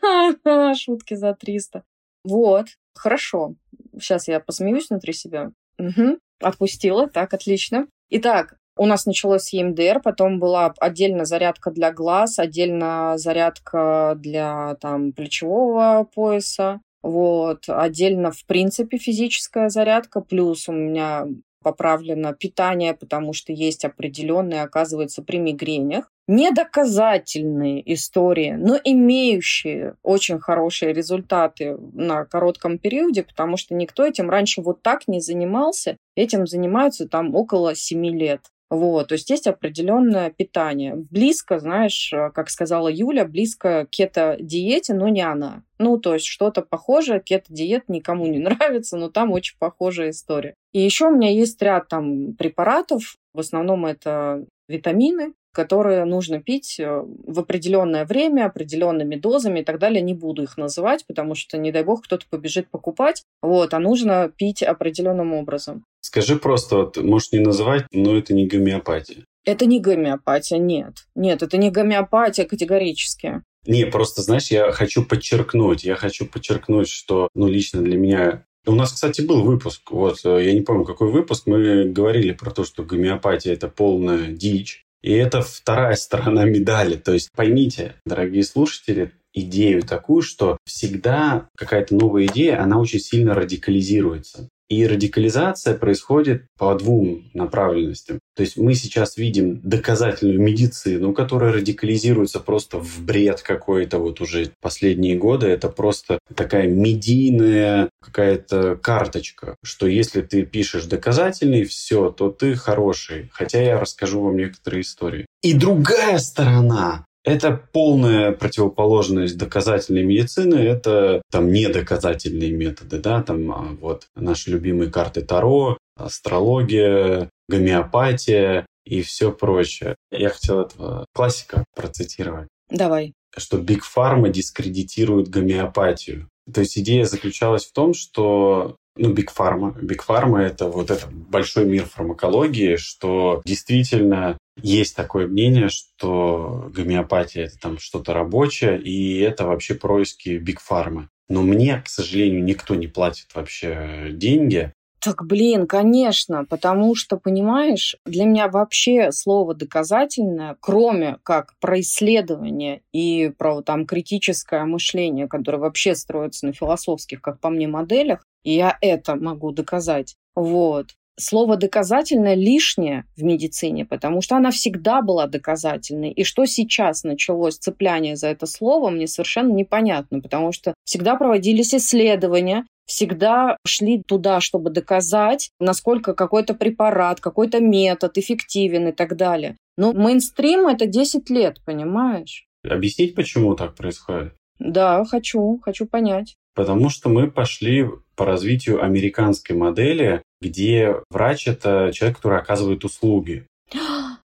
шутки 0.76 1.14
за 1.14 1.36
300. 1.36 1.84
Вот, 2.24 2.66
хорошо. 2.96 3.54
Сейчас 4.00 4.28
я 4.28 4.40
посмеюсь 4.40 4.90
внутри 4.90 5.14
себя. 5.14 5.52
Угу. 5.78 6.18
Отпустила, 6.42 7.08
так, 7.08 7.32
отлично. 7.36 7.86
Итак, 8.10 8.58
у 8.78 8.86
нас 8.86 9.06
началось 9.06 9.44
с 9.44 9.54
EMDR, 9.54 10.02
потом 10.04 10.40
была 10.40 10.74
отдельно 10.80 11.26
зарядка 11.26 11.72
для 11.72 11.92
глаз, 11.92 12.40
отдельно 12.40 13.14
зарядка 13.18 14.16
для 14.18 14.76
там, 14.82 15.14
плечевого 15.14 16.08
пояса. 16.14 16.82
Вот. 17.02 17.66
Отдельно, 17.68 18.32
в 18.32 18.46
принципе, 18.46 18.98
физическая 18.98 19.70
зарядка. 19.70 20.22
Плюс 20.22 20.68
у 20.68 20.74
меня 20.74 21.28
поправлено 21.66 22.34
питание, 22.34 22.94
потому 22.94 23.34
что 23.34 23.52
есть 23.52 23.86
определенные, 23.86 24.62
оказывается, 24.62 25.24
при 25.24 25.38
мигренях. 25.38 26.12
Недоказательные 26.28 27.94
истории, 27.94 28.52
но 28.52 28.80
имеющие 28.84 29.96
очень 30.02 30.40
хорошие 30.40 30.94
результаты 30.94 31.78
на 31.94 32.26
коротком 32.26 32.80
периоде, 32.80 33.24
потому 33.24 33.58
что 33.58 33.76
никто 33.76 34.06
этим 34.06 34.30
раньше 34.30 34.62
вот 34.62 34.82
так 34.82 35.08
не 35.08 35.22
занимался. 35.22 35.98
Этим 36.16 36.48
занимаются 36.48 37.08
там 37.08 37.36
около 37.36 37.76
7 37.76 38.06
лет. 38.08 38.42
Вот, 38.70 39.10
то 39.10 39.14
есть 39.14 39.30
есть 39.30 39.46
определенное 39.46 40.32
питание. 40.32 40.96
Близко, 40.96 41.60
знаешь, 41.60 42.12
э, 42.12 42.32
как 42.32 42.50
сказала 42.50 42.88
Юля, 42.88 43.26
близко 43.26 43.88
кето-диете, 43.90 44.96
но 44.96 45.08
не 45.08 45.22
она. 45.22 45.64
Ну, 45.78 46.00
то 46.00 46.16
есть 46.16 46.26
что-то 46.26 46.64
похожее, 46.64 47.22
кето-диет 47.22 47.90
никому 47.90 48.26
не 48.26 48.40
нравится, 48.40 48.98
но 48.98 49.10
там 49.10 49.32
очень 49.32 49.58
похожая 49.60 50.10
история. 50.10 50.56
И 50.74 50.82
еще 50.82 51.08
у 51.08 51.16
меня 51.16 51.32
есть 51.32 51.62
ряд 51.62 51.88
там 51.90 52.34
препаратов, 52.34 53.16
в 53.34 53.40
основном 53.40 53.86
это 53.86 54.46
витамины, 54.68 55.34
которые 55.56 56.04
нужно 56.06 56.42
пить 56.42 56.80
э, 56.80 57.02
в 57.26 57.40
определенное 57.40 58.06
время, 58.06 58.46
определенными 58.46 59.16
дозами 59.16 59.62
и 59.62 59.64
так 59.64 59.80
далее. 59.80 60.02
Не 60.02 60.14
буду 60.14 60.44
их 60.44 60.58
называть, 60.58 61.06
потому 61.08 61.34
что, 61.34 61.58
не 61.58 61.72
дай 61.72 61.84
бог, 61.84 62.04
кто-то 62.04 62.26
побежит 62.30 62.70
покупать. 62.70 63.24
Вот, 63.42 63.74
а 63.74 63.80
нужно 63.80 64.32
пить 64.36 64.62
определенным 64.62 65.34
образом. 65.34 65.86
Скажи 66.02 66.36
просто, 66.36 66.76
вот, 66.76 66.98
можешь 66.98 67.32
не 67.32 67.40
называть, 67.40 67.86
но 67.92 68.18
это 68.18 68.34
не 68.34 68.46
гомеопатия. 68.46 69.26
Это 69.46 69.66
не 69.66 69.80
гомеопатия, 69.80 70.58
нет. 70.58 71.06
Нет, 71.16 71.42
это 71.42 71.58
не 71.58 71.72
гомеопатия 71.72 72.46
категорически. 72.46 73.42
Не, 73.66 73.86
просто, 73.86 74.22
знаешь, 74.22 74.52
я 74.52 74.72
хочу 74.72 75.06
подчеркнуть, 75.06 75.84
я 75.84 75.96
хочу 75.96 76.26
подчеркнуть, 76.26 76.90
что, 76.90 77.30
ну, 77.34 77.48
лично 77.48 77.82
для 77.82 77.98
меня 77.98 78.46
у 78.68 78.74
нас, 78.74 78.94
кстати, 78.94 79.22
был 79.22 79.44
выпуск, 79.44 79.92
вот, 79.92 80.20
э, 80.24 80.46
я 80.46 80.54
не 80.54 80.62
помню, 80.62 80.86
какой 80.86 81.12
выпуск, 81.12 81.44
мы 81.46 81.86
говорили 81.86 82.32
про 82.32 82.52
то, 82.52 82.64
что 82.64 82.84
гомеопатия– 82.84 83.54
это 83.54 83.68
полная 83.68 84.28
дичь, 84.28 84.85
и 85.06 85.12
это 85.12 85.44
вторая 85.44 85.96
сторона 85.96 86.46
медали. 86.46 86.96
То 86.96 87.14
есть 87.14 87.30
поймите, 87.32 87.94
дорогие 88.08 88.44
слушатели, 88.44 89.12
идею 89.34 89.84
такую, 89.84 90.24
что 90.24 90.58
всегда 90.66 91.48
какая-то 91.56 91.94
новая 91.94 92.26
идея, 92.26 92.60
она 92.60 92.80
очень 92.80 93.00
сильно 93.00 93.36
радикализируется. 93.36 94.50
И 94.68 94.88
радикализация 94.88 95.76
происходит 95.76 96.46
по 96.58 96.74
двум 96.76 97.30
направленностям. 97.34 98.20
То 98.36 98.42
есть 98.42 98.58
мы 98.58 98.74
сейчас 98.74 99.16
видим 99.16 99.62
доказательную 99.62 100.40
медицину, 100.40 101.14
которая 101.14 101.54
радикализируется 101.54 102.40
просто 102.40 102.80
в 102.80 103.02
бред 103.02 103.42
какой-то 103.42 104.00
вот 104.00 104.22
уже 104.22 104.52
последние 104.62 105.16
годы. 105.16 105.48
Это 105.48 105.70
просто 105.70 106.18
такая 106.36 106.68
медийная 106.68 107.90
какая-то 108.02 108.76
карточка, 108.76 109.56
что 109.64 109.88
если 109.88 110.22
ты 110.22 110.46
пишешь 110.46 110.86
доказательный, 110.86 111.64
все, 111.64 112.10
то 112.10 112.30
ты 112.30 112.56
хороший. 112.56 113.30
Хотя 113.32 113.62
я 113.62 113.80
расскажу 113.80 114.22
вам 114.22 114.38
некоторые 114.38 114.82
истории. 114.82 115.26
И 115.44 115.54
другая 115.54 116.18
сторона 116.18 117.06
это 117.26 117.60
полная 117.74 118.32
противоположность 118.32 119.38
доказательной 119.38 120.04
медицины, 120.04 120.56
это 120.56 121.22
там 121.32 121.52
недоказательные 121.52 122.52
методы, 122.52 123.00
да, 123.00 123.22
там 123.24 123.52
а, 123.52 123.76
вот 123.82 124.08
наши 124.16 124.52
любимые 124.52 124.92
карты 124.92 125.22
Таро, 125.22 125.78
астрология, 125.98 127.30
гомеопатия 127.50 128.66
и 128.86 129.02
все 129.02 129.32
прочее. 129.32 129.96
Я 130.12 130.30
хотел 130.30 130.62
этого 130.62 131.06
классика 131.14 131.66
процитировать. 131.76 132.48
Давай. 132.70 133.14
Что 133.36 133.58
Биг 133.58 133.84
Фарма 133.84 134.30
дискредитирует 134.30 135.28
гомеопатию. 135.28 136.30
То 136.52 136.62
есть 136.62 136.78
идея 136.78 137.06
заключалась 137.06 137.66
в 137.66 137.74
том, 137.74 137.94
что 137.96 138.76
ну, 138.98 139.14
Big 139.14 139.30
Pharma. 139.36 139.78
Big 139.82 140.00
Pharma– 140.08 140.40
это 140.42 140.68
вот 140.68 140.92
этот 140.92 141.12
большой 141.12 141.66
мир 141.66 141.86
фармакологии, 141.86 142.76
что 142.78 143.42
действительно 143.46 144.38
есть 144.62 144.96
такое 144.96 145.28
мнение, 145.28 145.70
что 145.70 146.70
гомеопатия– 146.74 147.46
это 147.46 147.60
там 147.60 147.78
что-то 147.78 148.14
рабочее, 148.14 148.82
и 148.82 149.20
это 149.20 149.46
вообще 149.46 149.76
происки 149.76 150.42
Pharma. 150.70 151.08
Но 151.28 151.42
мне, 151.42 151.82
к 151.82 151.90
сожалению, 151.90 152.44
никто 152.44 152.76
не 152.76 152.88
платит 152.88 153.34
вообще 153.34 154.10
деньги. 154.12 154.72
Так, 155.00 155.24
блин, 155.24 155.68
конечно, 155.68 156.46
потому 156.46 156.96
что, 156.96 157.18
понимаешь, 157.18 157.96
для 158.06 158.26
меня 158.26 158.48
вообще 158.48 159.12
слово 159.12 159.54
доказательное, 159.54 160.58
кроме 160.60 161.20
как 161.22 161.54
про 161.60 161.80
исследование 161.82 162.82
и 162.92 163.32
про 163.38 163.62
там 163.62 163.86
критическое 163.86 164.66
мышление, 164.66 165.28
которое 165.28 165.60
вообще 165.60 165.94
строится 165.94 166.48
на 166.48 166.54
философских, 166.54 167.22
как 167.22 167.40
по 167.40 167.50
мне, 167.50 167.68
моделях, 167.68 168.26
и 168.44 168.54
я 168.54 168.78
это 168.82 169.16
могу 169.16 169.52
доказать. 169.52 170.16
Вот 170.34 170.96
слово 171.18 171.58
доказательное 171.58 172.36
лишнее 172.36 173.06
в 173.16 173.24
медицине, 173.24 173.86
потому 173.86 174.22
что 174.22 174.36
она 174.36 174.52
всегда 174.52 175.02
была 175.02 175.28
доказательной. 175.28 176.12
И 176.12 176.24
что 176.24 176.46
сейчас 176.46 177.04
началось 177.04 177.58
цепляние 177.58 178.16
за 178.16 178.28
это 178.28 178.46
слово, 178.46 178.90
мне 178.90 179.08
совершенно 179.08 179.52
непонятно, 179.52 180.22
потому 180.22 180.52
что 180.52 180.74
всегда 180.84 181.16
проводились 181.16 181.74
исследования, 181.74 182.66
всегда 182.86 183.58
шли 183.66 184.02
туда, 184.04 184.42
чтобы 184.42 184.70
доказать, 184.70 185.50
насколько 185.60 186.14
какой-то 186.14 186.54
препарат, 186.54 187.20
какой-то 187.20 187.60
метод 187.60 188.18
эффективен 188.18 188.90
и 188.90 188.92
так 188.92 189.16
далее. 189.16 189.58
Но 189.78 189.94
мейнстрим 189.94 190.68
это 190.68 190.86
10 190.86 191.30
лет, 191.30 191.58
понимаешь? 191.66 192.46
Объяснить, 192.64 193.16
почему 193.16 193.56
так 193.56 193.76
происходит? 193.76 194.34
Да, 194.60 195.04
хочу, 195.06 195.60
хочу 195.64 195.86
понять. 195.86 196.36
Потому 196.56 196.90
что 196.90 197.10
мы 197.10 197.30
пошли 197.30 197.86
по 198.16 198.26
развитию 198.26 198.84
американской 198.84 199.56
модели, 199.56 200.24
где 200.42 200.96
врач– 201.10 201.48
это 201.48 201.92
человек, 201.94 202.18
который 202.18 202.40
оказывает 202.40 202.84
услуги. 202.84 203.46